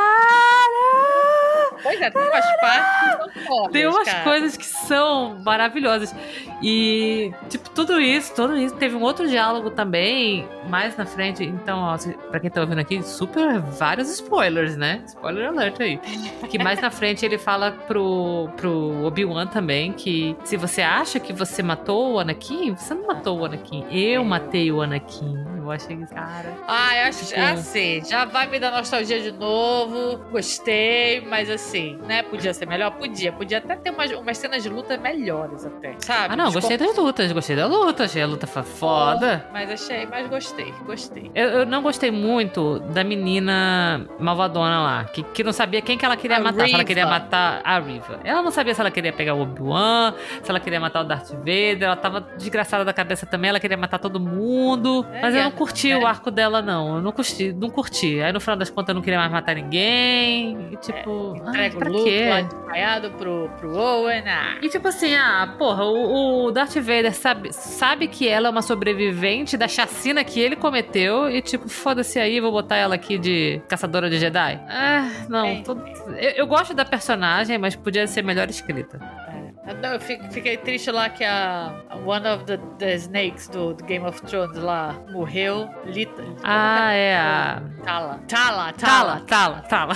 Pois 1.83 2.01
é, 2.01 2.09
tem 2.09 2.21
umas 2.21 2.45
partes 2.59 3.33
que 3.33 3.43
são 3.43 3.45
fodas, 3.45 3.71
Tem 3.71 3.87
umas 3.87 4.07
cara. 4.09 4.23
coisas 4.23 4.57
que 4.57 4.65
são 4.65 5.39
maravilhosas. 5.45 6.15
E, 6.61 7.31
tipo, 7.49 7.69
tudo 7.69 7.99
isso, 7.99 8.33
tudo 8.35 8.57
isso. 8.57 8.75
Teve 8.75 8.95
um 8.95 9.01
outro 9.01 9.27
diálogo 9.27 9.69
também, 9.69 10.47
mais 10.69 10.97
na 10.97 11.05
frente. 11.05 11.43
Então, 11.43 11.79
ó, 11.79 11.97
pra 12.29 12.39
quem 12.39 12.49
tá 12.49 12.61
ouvindo 12.61 12.79
aqui, 12.79 13.01
super 13.03 13.59
vários 13.59 14.09
spoilers, 14.09 14.75
né? 14.75 15.03
Spoiler 15.05 15.49
alert 15.49 15.79
aí. 15.79 15.97
Que 16.49 16.57
mais 16.57 16.81
na 16.81 16.89
frente 16.89 17.25
ele 17.25 17.37
fala 17.37 17.71
pro, 17.71 18.49
pro 18.57 19.05
Obi-Wan 19.05 19.47
também 19.47 19.91
que 19.91 20.35
se 20.43 20.57
você 20.57 20.81
acha 20.81 21.19
que 21.19 21.33
você 21.33 21.61
matou 21.61 22.13
o 22.13 22.19
Anakin, 22.19 22.73
você 22.73 22.93
não 22.93 23.07
matou 23.07 23.39
o 23.39 23.45
Anakin. 23.45 23.85
Eu 23.91 24.23
matei 24.23 24.71
o 24.71 24.81
Anakin. 24.81 25.45
Eu 25.57 25.71
achei, 25.71 25.97
cara. 26.05 26.53
Ah, 26.65 26.97
eu 26.97 27.07
acho 27.07 27.25
tipo... 27.25 27.41
assim, 27.41 28.01
já 28.05 28.23
vai 28.23 28.47
me 28.47 28.57
dar 28.57 28.71
nostalgia 28.71 29.21
de 29.21 29.31
novo. 29.33 30.17
Gostei, 30.31 31.21
mas 31.21 31.49
assim, 31.49 31.99
né? 32.07 32.23
Podia 32.23 32.53
ser 32.53 32.65
melhor? 32.65 32.91
Podia. 32.91 33.33
Podia 33.33 33.57
até 33.57 33.75
ter 33.75 33.89
umas, 33.89 34.11
umas 34.11 34.37
cenas 34.37 34.63
de 34.63 34.69
luta 34.69 34.97
melhores 34.97 35.65
até. 35.65 35.95
Sabe? 35.99 36.33
Ah, 36.33 36.37
não, 36.37 36.46
gostei 36.51 36.77
das 36.77 36.95
lutas, 36.95 37.31
gostei 37.31 37.55
da 37.55 37.65
luta, 37.65 38.05
achei 38.05 38.21
a 38.21 38.27
luta 38.27 38.47
foda. 38.47 39.45
Mas 39.51 39.69
achei, 39.69 40.05
mas 40.05 40.27
gostei, 40.27 40.73
gostei. 40.85 41.31
Eu, 41.33 41.49
eu, 41.49 41.65
não 41.65 41.81
gostei 41.81 42.11
muito 42.11 42.79
da 42.79 43.03
menina 43.03 44.07
malvadona 44.19 44.81
lá, 44.81 45.03
que, 45.05 45.23
que 45.23 45.43
não 45.43 45.53
sabia 45.53 45.81
quem 45.81 45.97
que 45.97 46.05
ela 46.05 46.17
queria 46.17 46.37
a 46.37 46.39
matar. 46.39 46.65
Riva. 46.65 46.67
Se 46.67 46.73
ela 46.73 46.83
queria 46.83 47.05
matar 47.05 47.61
a 47.63 47.79
Riva. 47.79 48.19
Ela 48.23 48.41
não 48.41 48.51
sabia 48.51 48.73
se 48.73 48.81
ela 48.81 48.91
queria 48.91 49.13
pegar 49.13 49.33
o 49.33 49.41
Obi-Wan, 49.41 50.13
se 50.41 50.49
ela 50.49 50.59
queria 50.59 50.79
matar 50.79 51.01
o 51.01 51.03
Darth 51.03 51.31
Vader. 51.31 51.83
Ela 51.83 51.95
tava 51.95 52.21
desgraçada 52.37 52.83
da 52.83 52.93
cabeça 52.93 53.25
também, 53.25 53.49
ela 53.49 53.59
queria 53.59 53.77
matar 53.77 53.99
todo 53.99 54.19
mundo. 54.19 55.05
É, 55.13 55.21
mas 55.21 55.35
eu 55.35 55.43
não 55.43 55.51
curti 55.51 55.91
é. 55.91 55.97
o 55.97 56.05
arco 56.05 56.31
dela, 56.31 56.61
não. 56.61 56.97
Eu 56.97 57.01
não 57.01 57.11
curti, 57.11 57.53
não 57.53 57.69
curti. 57.69 58.21
Aí 58.21 58.31
no 58.31 58.39
final 58.39 58.55
das 58.55 58.69
contas 58.69 58.89
eu 58.89 58.95
não 58.95 59.01
queria 59.01 59.19
mais 59.19 59.31
matar 59.31 59.55
ninguém. 59.55 60.69
E, 60.71 60.77
tipo, 60.77 61.35
é, 61.35 61.49
entrega 61.49 61.75
ah, 61.75 61.79
pra 61.79 61.89
o 61.89 61.93
Luke 61.93 62.09
quê? 62.09 62.29
lá 62.29 62.67
pro, 63.17 63.49
pro 63.57 63.75
Owen. 63.75 64.23
Ah. 64.27 64.57
E 64.61 64.69
tipo 64.69 64.87
assim, 64.87 65.15
ah, 65.15 65.55
porra, 65.57 65.83
o, 65.85 65.93
o 65.93 66.36
Darth 66.51 66.75
Vader 66.75 67.13
sabe, 67.13 67.53
sabe 67.53 68.07
que 68.07 68.27
ela 68.27 68.47
é 68.47 68.49
uma 68.49 68.61
sobrevivente 68.61 69.57
da 69.57 69.67
chacina 69.67 70.23
que 70.23 70.39
ele 70.39 70.55
cometeu 70.55 71.29
e 71.29 71.41
tipo, 71.41 71.67
foda-se 71.67 72.19
aí, 72.19 72.39
vou 72.39 72.51
botar 72.51 72.75
ela 72.75 72.95
aqui 72.95 73.17
de 73.17 73.61
caçadora 73.67 74.09
de 74.09 74.19
Jedi. 74.19 74.59
Ah, 74.69 75.09
não. 75.27 75.45
É. 75.45 75.63
eu, 76.19 76.31
eu, 76.31 76.47
gosto 76.47 76.73
da 76.73 76.85
personagem, 76.85 77.57
mas 77.57 77.75
podia 77.75 78.07
ser 78.07 78.23
melhor 78.23 78.49
escrita. 78.49 78.99
Não, 79.73 79.93
eu 79.93 79.99
fiquei 79.99 80.55
triste 80.55 80.89
lá 80.91 81.09
que 81.09 81.23
a 81.25 81.83
One 82.05 82.25
of 82.25 82.45
the, 82.45 82.57
the 82.79 82.95
Snakes 82.95 83.49
do, 83.49 83.73
do, 83.73 83.83
Game 83.83 84.05
of 84.05 84.21
Thrones 84.21 84.57
lá 84.57 84.95
morreu. 85.11 85.69
Lita, 85.85 86.23
ah, 86.41 86.93
é 86.93 87.17
a. 87.17 87.61
Tala. 87.83 88.19
Tala, 88.27 88.73
Tala. 88.73 89.21
Tala, 89.27 89.61
Tala. 89.61 89.93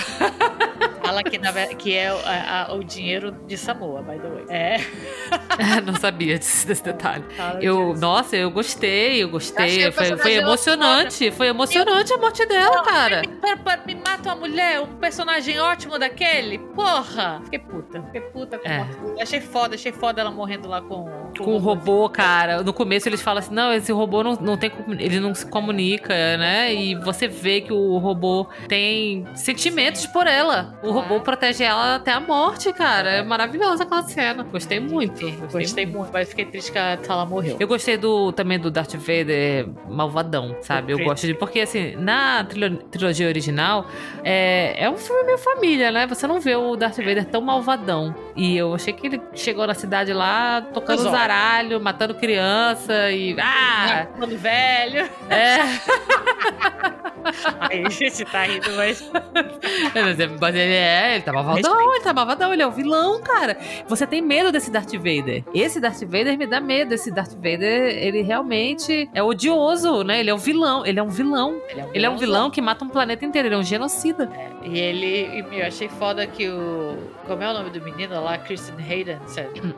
Tala 1.01 1.23
que, 1.23 1.37
na, 1.37 1.53
que 1.75 1.93
é 1.93 2.09
a, 2.09 2.67
a, 2.67 2.73
o 2.73 2.83
dinheiro 2.83 3.31
de 3.47 3.57
Samoa, 3.57 4.01
by 4.01 4.19
the 4.19 4.29
way. 4.29 4.45
É. 4.49 4.77
Não 5.85 5.95
sabia 5.95 6.37
desse, 6.37 6.67
desse 6.67 6.83
detalhe. 6.83 7.23
Eu, 7.61 7.93
nossa, 7.95 8.35
eu 8.35 8.51
gostei, 8.51 9.23
eu 9.23 9.29
gostei. 9.29 9.87
Eu 9.87 9.93
foi, 9.93 10.17
foi 10.17 10.33
emocionante. 10.33 11.31
Foi 11.31 11.47
emocionante 11.47 12.13
a 12.13 12.17
morte 12.17 12.45
dela, 12.45 12.75
Não, 12.77 12.83
cara. 12.83 13.21
Me, 13.21 13.93
me 13.93 14.01
mata 14.01 14.29
uma 14.29 14.35
mulher, 14.35 14.81
um 14.81 14.95
personagem 14.97 15.59
ótimo 15.59 15.97
daquele. 15.97 16.59
Porra! 16.59 17.39
Fiquei 17.45 17.59
puta. 17.59 18.01
Fiquei 18.03 18.21
puta 18.21 18.59
com 18.59 18.67
é. 18.67 18.85
Achei 19.21 19.39
foda 19.39 19.60
foda, 19.61 19.75
achei 19.75 19.91
foda 19.91 20.21
ela 20.21 20.31
morrendo 20.31 20.67
lá 20.67 20.81
com. 20.81 21.21
Com, 21.37 21.45
com 21.45 21.55
o 21.55 21.57
robô, 21.57 22.09
cara. 22.09 22.63
No 22.63 22.73
começo 22.73 23.07
eles 23.07 23.21
falam 23.21 23.39
assim: 23.39 23.53
não, 23.53 23.71
esse 23.73 23.91
robô 23.91 24.23
não, 24.23 24.33
não 24.33 24.57
tem. 24.57 24.71
Ele 24.99 25.19
não 25.19 25.33
se 25.33 25.45
comunica, 25.45 26.13
né? 26.37 26.73
E 26.73 26.95
você 26.95 27.27
vê 27.27 27.61
que 27.61 27.71
o 27.71 27.97
robô 27.97 28.47
tem 28.67 29.25
sentimentos 29.35 30.05
por 30.07 30.27
ela. 30.27 30.77
O 30.83 30.91
robô 30.91 31.19
protege 31.19 31.63
ela 31.63 31.95
até 31.95 32.11
a 32.11 32.19
morte, 32.19 32.73
cara. 32.73 33.09
É 33.11 33.23
maravilhosa 33.23 33.83
aquela 33.83 34.03
cena. 34.03 34.43
Gostei 34.43 34.79
muito. 34.79 35.21
Gostei, 35.21 35.61
gostei 35.61 35.85
muito. 35.85 35.97
muito, 35.97 36.13
mas 36.13 36.29
fiquei 36.29 36.45
triste 36.45 36.71
que 36.71 36.77
ela 36.77 37.25
morreu. 37.25 37.57
Eu 37.59 37.67
gostei 37.67 37.97
do, 37.97 38.31
também 38.31 38.59
do 38.59 38.71
Darth 38.71 38.95
Vader 38.95 39.69
malvadão, 39.87 40.55
sabe? 40.61 40.93
Eu 40.93 40.99
gosto 40.99 41.27
de. 41.27 41.33
Porque, 41.33 41.61
assim, 41.61 41.95
na 41.95 42.43
trilogia 42.43 43.27
original, 43.27 43.85
é, 44.23 44.83
é 44.83 44.89
um 44.89 44.97
filme 44.97 45.23
meio 45.23 45.37
família, 45.37 45.91
né? 45.91 46.07
Você 46.07 46.27
não 46.27 46.39
vê 46.39 46.55
o 46.55 46.75
Darth 46.75 46.97
Vader 46.97 47.25
tão 47.25 47.41
malvadão. 47.41 48.13
E 48.35 48.57
eu 48.57 48.73
achei 48.73 48.93
que 48.93 49.07
ele 49.07 49.21
chegou 49.51 49.67
na 49.67 49.73
cidade 49.73 50.13
lá, 50.13 50.61
tocando 50.73 51.01
zaralho, 51.01 51.81
matando 51.81 52.15
criança 52.15 53.11
e. 53.11 53.35
Ah! 53.37 54.07
Matando 54.13 54.37
velho. 54.37 55.09
É. 55.29 55.57
Aí 57.59 57.85
a 57.85 57.89
gente 57.89 58.25
tá 58.25 58.43
rindo, 58.43 58.71
mas. 58.75 59.11
mas 60.39 60.55
ele 60.55 60.73
é, 60.73 61.15
ele 61.15 61.23
tá 61.23 61.33
malvadão, 61.33 61.93
ele 61.93 62.03
tá 62.03 62.13
malvadão, 62.13 62.53
ele 62.53 62.61
é 62.61 62.67
o 62.67 62.71
vilão, 62.71 63.21
cara. 63.21 63.57
Você 63.87 64.07
tem 64.07 64.21
medo 64.21 64.51
desse 64.51 64.71
Darth 64.71 64.93
Vader. 64.93 65.43
Esse 65.53 65.79
Darth 65.79 66.01
Vader 66.01 66.37
me 66.37 66.47
dá 66.47 66.59
medo. 66.59 66.93
Esse 66.93 67.11
Darth 67.11 67.33
Vader, 67.33 67.97
ele 67.97 68.21
realmente 68.21 69.09
é 69.13 69.21
odioso, 69.21 70.03
né? 70.03 70.19
Ele 70.19 70.29
é 70.29 70.33
um 70.33 70.37
vilão. 70.37 70.85
Ele 70.85 70.99
é 70.99 71.03
um 71.03 71.09
vilão. 71.09 71.61
Ele 71.69 71.81
é 71.81 71.85
um, 71.85 71.89
ele 71.93 72.05
é 72.05 72.09
um 72.09 72.17
vilão 72.17 72.49
que 72.49 72.61
mata 72.61 72.83
um 72.83 72.89
planeta 72.89 73.25
inteiro. 73.25 73.49
Ele 73.49 73.55
é 73.55 73.57
um 73.57 73.63
genocida. 73.63 74.29
É, 74.33 74.67
e 74.67 74.79
ele. 74.79 75.45
Eu 75.51 75.67
achei 75.67 75.89
foda 75.89 76.25
que 76.25 76.47
o. 76.47 76.80
Como 77.25 77.43
é 77.43 77.49
o 77.49 77.53
nome 77.53 77.69
do 77.69 77.81
menino 77.81 78.21
lá? 78.21 78.37
Kristen 78.37 78.75
Hayden. 78.77 79.17
Uhum. 79.63 79.73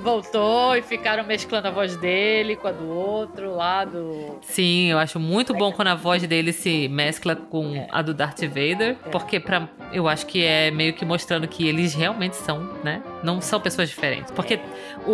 Voltou 0.00 0.76
e 0.76 0.82
ficaram 0.82 1.24
mesclando 1.24 1.68
a 1.68 1.70
voz 1.70 1.96
dele 1.96 2.56
com 2.56 2.68
a 2.68 2.72
do 2.72 2.88
outro 2.88 3.54
lado. 3.54 4.38
Sim, 4.42 4.90
eu 4.90 4.98
acho 4.98 5.18
muito 5.18 5.54
bom 5.54 5.72
quando 5.72 5.88
a 5.88 5.94
voz 5.94 6.26
dele 6.26 6.52
se 6.52 6.88
mescla 6.88 7.36
com 7.36 7.86
a 7.90 8.02
do 8.02 8.14
Darth 8.14 8.42
Vader, 8.42 8.96
porque 9.10 9.38
para 9.38 9.68
eu 9.92 10.08
acho 10.08 10.26
que 10.26 10.44
é 10.44 10.70
meio 10.70 10.92
que 10.92 11.04
mostrando 11.04 11.46
que 11.46 11.66
eles 11.66 11.94
realmente 11.94 12.36
são, 12.36 12.60
né? 12.82 13.02
Não 13.22 13.40
são 13.40 13.60
pessoas 13.60 13.88
diferentes. 13.88 14.30
Porque 14.30 14.60
o, 15.06 15.12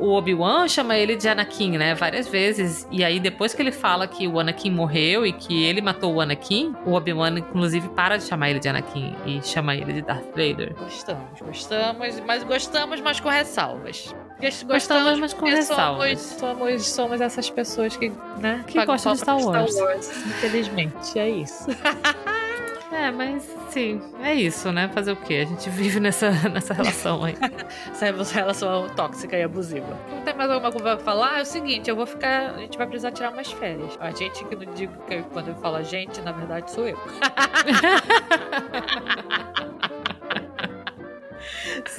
o 0.00 0.12
Obi-Wan 0.12 0.68
chama 0.68 0.96
ele 0.96 1.16
de 1.16 1.28
Anakin, 1.28 1.76
né? 1.76 1.94
Várias 1.94 2.28
vezes. 2.28 2.86
E 2.90 3.04
aí, 3.04 3.20
depois 3.20 3.54
que 3.54 3.62
ele 3.62 3.72
fala 3.72 4.06
que 4.06 4.26
o 4.26 4.38
Anakin 4.38 4.70
morreu 4.70 5.26
e 5.26 5.32
que 5.32 5.64
ele 5.64 5.80
matou 5.80 6.14
o 6.14 6.20
Anakin, 6.20 6.74
o 6.84 6.92
Obi-Wan, 6.92 7.38
inclusive, 7.38 7.88
para 7.90 8.16
de 8.16 8.24
chamar 8.24 8.50
ele 8.50 8.58
de 8.58 8.68
Anakin 8.68 9.14
e 9.26 9.42
chama 9.42 9.74
ele 9.74 9.92
de 9.92 10.02
Darth 10.02 10.26
Vader. 10.30 10.74
Gostamos, 10.74 11.40
gostamos, 11.40 12.20
mas 12.20 12.42
gostamos, 12.42 13.00
mas 13.00 13.20
com 13.20 13.28
ressalvas. 13.28 14.14
Gostamos, 14.40 14.72
gostamos 14.72 15.20
mas 15.20 15.32
com 15.34 15.46
ressalvas. 15.46 16.20
Somos, 16.20 16.58
somos, 16.58 16.88
somos 16.88 17.20
essas 17.20 17.48
pessoas 17.48 17.96
que, 17.96 18.12
né? 18.38 18.64
Que 18.66 18.84
gostam 18.84 19.12
de 19.12 19.18
Star 19.20 19.38
Wars. 19.38 19.72
Star 19.72 19.86
Wars. 19.86 20.26
Infelizmente, 20.26 21.18
é 21.18 21.30
isso. 21.30 21.66
É, 22.92 23.10
mas 23.10 23.42
sim, 23.70 24.00
é 24.22 24.34
isso, 24.34 24.70
né? 24.70 24.88
Fazer 24.88 25.12
o 25.12 25.16
quê? 25.16 25.36
A 25.36 25.46
gente 25.46 25.70
vive 25.70 25.98
nessa, 25.98 26.30
nessa 26.50 26.74
relação 26.74 27.24
aí. 27.24 27.34
Essa 27.90 28.34
relação 28.34 28.88
tóxica 28.90 29.36
e 29.36 29.42
abusiva. 29.42 29.98
Não 30.10 30.20
tem 30.22 30.34
mais 30.34 30.50
alguma 30.50 30.70
coisa 30.70 30.96
pra 30.96 31.04
falar? 31.04 31.38
É 31.38 31.42
o 31.42 31.46
seguinte, 31.46 31.88
eu 31.88 31.96
vou 31.96 32.06
ficar. 32.06 32.54
A 32.54 32.58
gente 32.58 32.76
vai 32.76 32.86
precisar 32.86 33.12
tirar 33.12 33.32
umas 33.32 33.50
férias. 33.50 33.96
A 33.98 34.10
gente 34.10 34.44
que 34.44 34.54
não 34.54 34.72
digo 34.74 34.92
que 35.06 35.22
quando 35.32 35.48
eu 35.48 35.54
falo 35.54 35.76
a 35.76 35.82
gente, 35.82 36.20
na 36.20 36.32
verdade 36.32 36.70
sou 36.70 36.86
eu. 36.86 36.98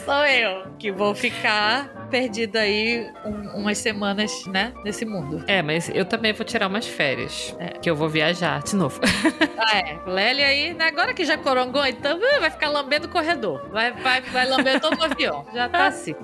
Sou 0.05 0.25
eu 0.25 0.67
que 0.77 0.91
vou 0.91 1.15
ficar 1.15 2.07
perdida 2.09 2.59
aí 2.59 3.09
um, 3.25 3.61
umas 3.61 3.77
semanas, 3.77 4.45
né, 4.47 4.73
nesse 4.83 5.05
mundo. 5.05 5.43
É, 5.47 5.61
mas 5.61 5.89
eu 5.89 6.05
também 6.05 6.33
vou 6.33 6.45
tirar 6.45 6.67
umas 6.67 6.85
férias, 6.85 7.55
é. 7.59 7.69
que 7.79 7.89
eu 7.89 7.95
vou 7.95 8.09
viajar 8.09 8.61
de 8.61 8.75
novo. 8.75 8.99
ah, 9.57 9.77
é. 9.77 9.99
Lely 10.05 10.43
aí, 10.43 10.73
né, 10.73 10.85
agora 10.85 11.13
que 11.13 11.25
já 11.25 11.37
corongou, 11.37 11.85
então 11.85 12.17
uh, 12.17 12.39
vai 12.39 12.49
ficar 12.49 12.69
lambendo 12.69 13.07
o 13.07 13.09
corredor. 13.09 13.69
Vai, 13.71 13.91
vai, 13.93 14.21
vai 14.21 14.47
lamber 14.47 14.79
todo 14.79 14.99
o 14.99 15.03
avião. 15.03 15.45
Já 15.53 15.69
tá 15.69 15.87
assim. 15.87 16.15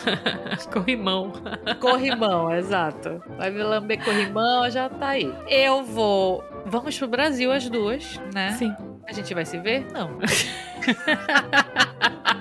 corrimão. 0.72 1.32
Corrimão, 1.80 2.54
exato. 2.54 3.22
Vai 3.36 3.50
me 3.50 3.62
lamber 3.62 4.02
corrimão, 4.02 4.70
já 4.70 4.88
tá 4.88 5.08
aí. 5.08 5.32
Eu 5.48 5.84
vou... 5.84 6.44
Vamos 6.66 6.98
pro 6.98 7.08
Brasil 7.08 7.52
as 7.52 7.68
duas, 7.68 8.20
né? 8.34 8.52
Sim. 8.52 8.74
A 9.06 9.12
gente 9.12 9.34
vai 9.34 9.44
se 9.44 9.58
ver? 9.58 9.86
Não. 9.92 10.18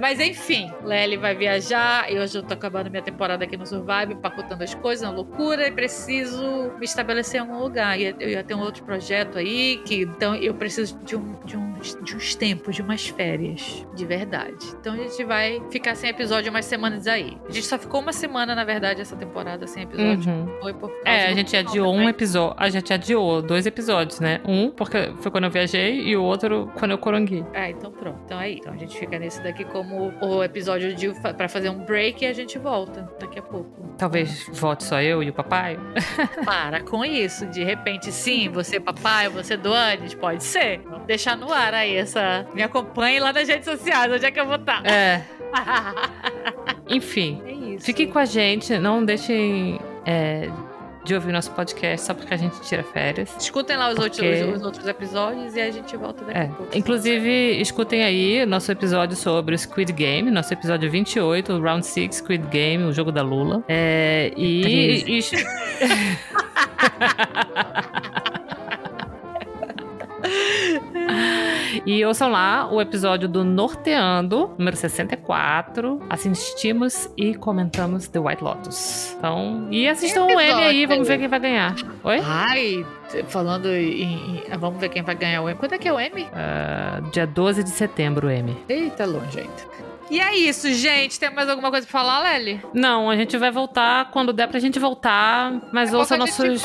Mas 0.00 0.20
enfim, 0.20 0.70
Lely 0.84 1.16
vai 1.16 1.34
viajar 1.34 2.10
e 2.10 2.18
hoje 2.18 2.38
eu 2.38 2.42
tô 2.42 2.54
acabando 2.54 2.90
minha 2.90 3.02
temporada 3.02 3.44
aqui 3.44 3.56
no 3.56 3.66
Survive, 3.66 4.14
empacotando 4.14 4.62
as 4.62 4.74
coisas, 4.74 5.06
uma 5.06 5.14
loucura, 5.14 5.66
e 5.68 5.70
preciso 5.70 6.72
me 6.78 6.84
estabelecer 6.84 7.40
em 7.40 7.44
algum 7.44 7.58
lugar. 7.58 7.98
E 7.98 8.14
eu 8.18 8.28
ia 8.28 8.42
ter 8.42 8.54
um 8.54 8.60
outro 8.60 8.84
projeto 8.84 9.38
aí, 9.38 9.80
que 9.84 10.02
então 10.02 10.34
eu 10.34 10.54
preciso 10.54 10.98
de, 11.04 11.16
um, 11.16 11.34
de, 11.44 11.56
um, 11.56 11.72
de 12.02 12.16
uns 12.16 12.34
tempos, 12.34 12.76
de 12.76 12.82
umas 12.82 13.08
férias, 13.08 13.86
de 13.94 14.04
verdade. 14.04 14.66
Então 14.80 14.94
a 14.94 14.96
gente 14.96 15.24
vai 15.24 15.62
ficar 15.70 15.94
sem 15.94 16.10
episódio 16.10 16.50
umas 16.50 16.64
semanas 16.64 17.06
aí. 17.06 17.36
A 17.48 17.52
gente 17.52 17.66
só 17.66 17.78
ficou 17.78 18.00
uma 18.00 18.12
semana, 18.12 18.54
na 18.54 18.64
verdade, 18.64 19.00
essa 19.00 19.16
temporada 19.16 19.66
sem 19.66 19.84
episódio. 19.84 20.30
Uhum. 20.30 20.60
Foi 20.60 20.74
por 20.74 20.90
é, 21.04 21.26
a 21.26 21.34
gente 21.34 21.56
adiou 21.56 21.94
um 21.94 22.08
episódio. 22.08 22.54
A 22.58 22.68
gente 22.68 22.92
adiou 22.92 23.40
dois 23.42 23.66
episódios, 23.66 24.20
né? 24.20 24.40
Um, 24.44 24.70
porque 24.70 25.12
foi 25.20 25.30
quando 25.30 25.44
eu 25.44 25.50
viajei, 25.50 26.00
e 26.00 26.16
o 26.16 26.22
outro 26.22 26.70
quando 26.78 26.92
eu 26.92 26.98
coronguei. 26.98 27.44
Ah, 27.54 27.70
então 27.70 27.90
pronto. 27.90 28.20
Então 28.24 28.38
aí. 28.38 28.56
Então 28.60 28.72
a 28.72 28.76
gente 28.76 28.98
fica 28.98 29.18
nesse 29.18 29.42
daqui 29.42 29.59
como 29.64 30.12
o 30.20 30.42
episódio 30.42 30.94
de 30.94 31.10
para 31.36 31.48
fazer 31.48 31.68
um 31.68 31.78
break 31.78 32.24
e 32.24 32.28
a 32.28 32.32
gente 32.32 32.58
volta 32.58 33.08
daqui 33.18 33.38
a 33.38 33.42
pouco. 33.42 33.94
Talvez 33.96 34.48
volte 34.52 34.84
só 34.84 35.00
eu 35.00 35.22
e 35.22 35.30
o 35.30 35.32
papai. 35.32 35.78
Para 36.44 36.80
com 36.80 37.04
isso. 37.04 37.46
De 37.46 37.62
repente, 37.62 38.10
sim, 38.12 38.48
você 38.48 38.80
papai, 38.80 39.28
você 39.28 39.56
Duanes, 39.56 40.14
pode 40.14 40.42
ser. 40.42 40.80
Vamos 40.80 41.06
deixar 41.06 41.36
no 41.36 41.52
ar 41.52 41.74
aí 41.74 41.96
essa. 41.96 42.46
Me 42.54 42.62
acompanhe 42.62 43.20
lá 43.20 43.32
nas 43.32 43.48
redes 43.48 43.66
sociais, 43.66 44.12
onde 44.12 44.24
é 44.24 44.30
que 44.30 44.40
eu 44.40 44.46
vou 44.46 44.56
estar? 44.56 44.84
É. 44.86 45.22
Enfim. 46.88 47.42
É 47.46 47.52
isso. 47.52 47.86
Fiquem 47.86 48.08
com 48.08 48.18
a 48.18 48.24
gente, 48.24 48.78
não 48.78 49.04
deixem 49.04 49.78
é, 50.04 50.48
de 51.04 51.14
ouvir 51.14 51.32
nosso 51.32 51.50
podcast 51.52 52.06
só 52.06 52.14
porque 52.14 52.34
a 52.34 52.36
gente 52.36 52.60
tira 52.60 52.82
férias. 52.82 53.34
Escutem 53.38 53.76
lá 53.76 53.88
os, 53.88 53.94
Porque- 53.94 54.20
outros, 54.22 54.56
os 54.58 54.62
outros 54.62 54.86
episódios 54.86 55.56
e 55.56 55.60
a 55.60 55.70
gente 55.70 55.96
volta 55.96 56.24
daqui 56.24 56.38
É. 56.38 56.42
a 56.42 56.48
pouco. 56.48 56.76
Inclusive, 56.76 57.60
escutem 57.60 58.02
aí 58.04 58.44
nosso 58.46 58.70
episódio 58.70 59.16
sobre 59.16 59.54
o 59.54 59.58
Squid 59.58 59.92
Game, 59.92 60.30
nosso 60.30 60.52
episódio 60.52 60.90
28, 60.90 61.52
o 61.54 61.60
Round 61.60 61.84
6 61.86 62.16
Squid 62.16 62.46
Game, 62.48 62.84
o 62.84 62.92
jogo 62.92 63.10
da 63.10 63.22
Lula. 63.22 63.64
É, 63.68 64.32
e, 64.36 65.20
e- 71.86 72.04
ouçam 72.04 72.30
lá 72.30 72.68
o 72.72 72.80
episódio 72.80 73.28
do 73.28 73.44
Norteando, 73.44 74.50
número 74.58 74.76
64. 74.76 76.00
Assistimos 76.08 77.08
e 77.16 77.34
comentamos 77.34 78.08
The 78.08 78.18
White 78.18 78.42
Lotus. 78.44 79.14
Então, 79.18 79.68
e 79.70 79.88
assistam 79.88 80.26
Que 80.26 80.32
ele 80.32 80.42
aí, 80.42 80.52
episódio? 80.82 80.88
vamos 80.88 81.08
ver 81.08 81.18
quem 81.18 81.28
vai 81.28 81.40
ganhar. 81.40 81.74
Oi? 82.04 82.20
Ai, 82.24 82.86
falando 83.28 83.68
em, 83.68 84.02
em- 84.36 84.58
Vamos 84.58 84.80
ver 84.80 84.88
quem 84.88 85.02
vai 85.02 85.14
ganhar 85.14 85.42
o 85.42 85.48
M. 85.48 85.58
Quando 85.58 85.74
é 85.74 85.78
que 85.78 85.88
é 85.88 85.92
o 85.92 85.98
M? 86.00 86.26
Ah, 86.34 87.00
dia 87.12 87.26
12 87.26 87.62
de 87.64 87.70
setembro, 87.70 88.28
M. 88.30 88.56
Eita, 88.68 89.04
longe 89.06 89.40
ainda. 89.40 89.89
E 90.10 90.18
é 90.20 90.36
isso, 90.36 90.72
gente. 90.72 91.20
Tem 91.20 91.32
mais 91.32 91.48
alguma 91.48 91.70
coisa 91.70 91.86
pra 91.86 92.00
falar, 92.00 92.20
Lely? 92.20 92.60
Não, 92.74 93.08
a 93.08 93.16
gente 93.16 93.36
vai 93.38 93.50
voltar 93.50 94.10
quando 94.10 94.32
der 94.32 94.48
pra 94.48 94.58
gente 94.58 94.78
voltar, 94.78 95.52
mas 95.72 95.94
a 95.94 95.98
ouça 95.98 96.16
nossos, 96.16 96.62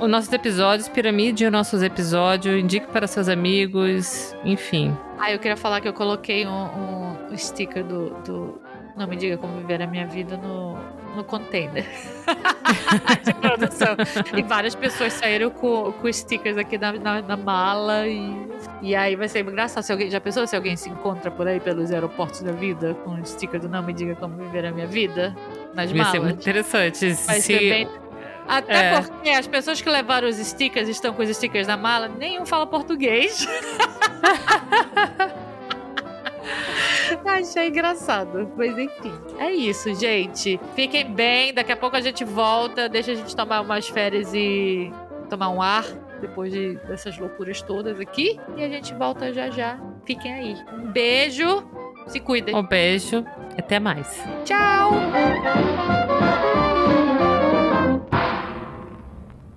os 0.00 0.10
nossos 0.10 0.32
episódios, 0.32 0.88
piramide 0.88 1.46
os 1.46 1.52
nossos 1.52 1.82
episódios, 1.82 2.60
indique 2.60 2.88
para 2.88 3.06
seus 3.06 3.28
amigos, 3.28 4.34
enfim. 4.44 4.96
Ah, 5.18 5.30
eu 5.30 5.38
queria 5.38 5.56
falar 5.56 5.80
que 5.80 5.86
eu 5.86 5.92
coloquei 5.92 6.44
um, 6.46 7.28
um 7.30 7.36
sticker 7.38 7.84
do, 7.84 8.10
do 8.24 8.60
Não 8.96 9.06
Me 9.06 9.14
Diga 9.16 9.36
Como 9.38 9.58
Viver 9.58 9.80
a 9.80 9.86
Minha 9.86 10.06
Vida 10.06 10.36
no, 10.36 10.76
no 11.14 11.24
container 11.24 11.84
de 13.24 13.34
produção. 13.34 13.96
E 14.36 14.42
várias 14.42 14.74
pessoas 14.74 15.12
saíram 15.14 15.50
com, 15.50 15.92
com 15.92 16.12
stickers 16.12 16.56
aqui 16.56 16.78
na, 16.78 16.92
na, 16.92 17.22
na 17.22 17.36
mala. 17.36 18.06
E, 18.06 18.34
e 18.80 18.94
aí 18.96 19.14
vai 19.16 19.28
ser 19.28 19.40
engraçado. 19.40 19.82
Se 19.82 19.92
alguém, 19.92 20.10
já 20.10 20.20
pensou 20.20 20.46
se 20.46 20.56
alguém 20.56 20.76
se 20.76 20.88
encontra 20.88 21.30
por 21.30 21.46
aí 21.46 21.60
pelos 21.60 21.90
aeroportos 21.92 22.42
da 22.42 22.52
vida 22.52 22.94
com 23.04 23.10
um 23.10 23.24
sticker 23.24 23.60
do 23.60 23.68
Não 23.68 23.82
Me 23.82 23.92
Diga 23.92 24.14
Como 24.16 24.36
Viver 24.36 24.66
a 24.66 24.72
Minha 24.72 24.86
Vida 24.86 25.36
nas 25.74 25.90
Vai 25.90 26.04
ser 26.04 26.18
malas? 26.18 26.22
muito 26.22 26.40
interessante. 26.40 27.06
Vai 27.26 27.36
se... 27.36 27.42
ser 27.42 27.58
bem. 27.58 27.88
Até 28.48 28.74
É. 28.96 29.00
porque 29.00 29.30
as 29.30 29.46
pessoas 29.46 29.80
que 29.80 29.88
levaram 29.88 30.28
os 30.28 30.36
stickers 30.36 30.88
estão 30.88 31.14
com 31.14 31.22
os 31.22 31.28
stickers 31.36 31.68
na 31.68 31.76
mala, 31.76 32.08
nenhum 32.08 32.44
fala 32.44 32.66
português. 32.66 33.46
Achei 37.24 37.68
engraçado. 37.68 38.50
Mas 38.56 38.76
enfim, 38.76 39.12
é 39.38 39.52
isso, 39.52 39.94
gente. 39.94 40.60
Fiquem 40.74 41.12
bem. 41.12 41.52
Daqui 41.52 41.72
a 41.72 41.76
pouco 41.76 41.96
a 41.96 42.00
gente 42.00 42.24
volta. 42.24 42.88
Deixa 42.88 43.12
a 43.12 43.14
gente 43.14 43.34
tomar 43.34 43.60
umas 43.60 43.88
férias 43.88 44.32
e 44.34 44.92
tomar 45.28 45.50
um 45.50 45.62
ar 45.62 45.84
depois 46.20 46.52
de, 46.52 46.76
dessas 46.86 47.18
loucuras 47.18 47.60
todas 47.62 47.98
aqui. 48.00 48.38
E 48.56 48.62
a 48.62 48.68
gente 48.68 48.94
volta 48.94 49.32
já 49.32 49.50
já. 49.50 49.78
Fiquem 50.04 50.32
aí. 50.32 50.56
Um 50.72 50.90
beijo. 50.92 51.64
Se 52.06 52.18
cuidem. 52.18 52.54
Um 52.54 52.66
beijo, 52.66 53.24
até 53.56 53.78
mais. 53.78 54.22
Tchau. 54.44 54.92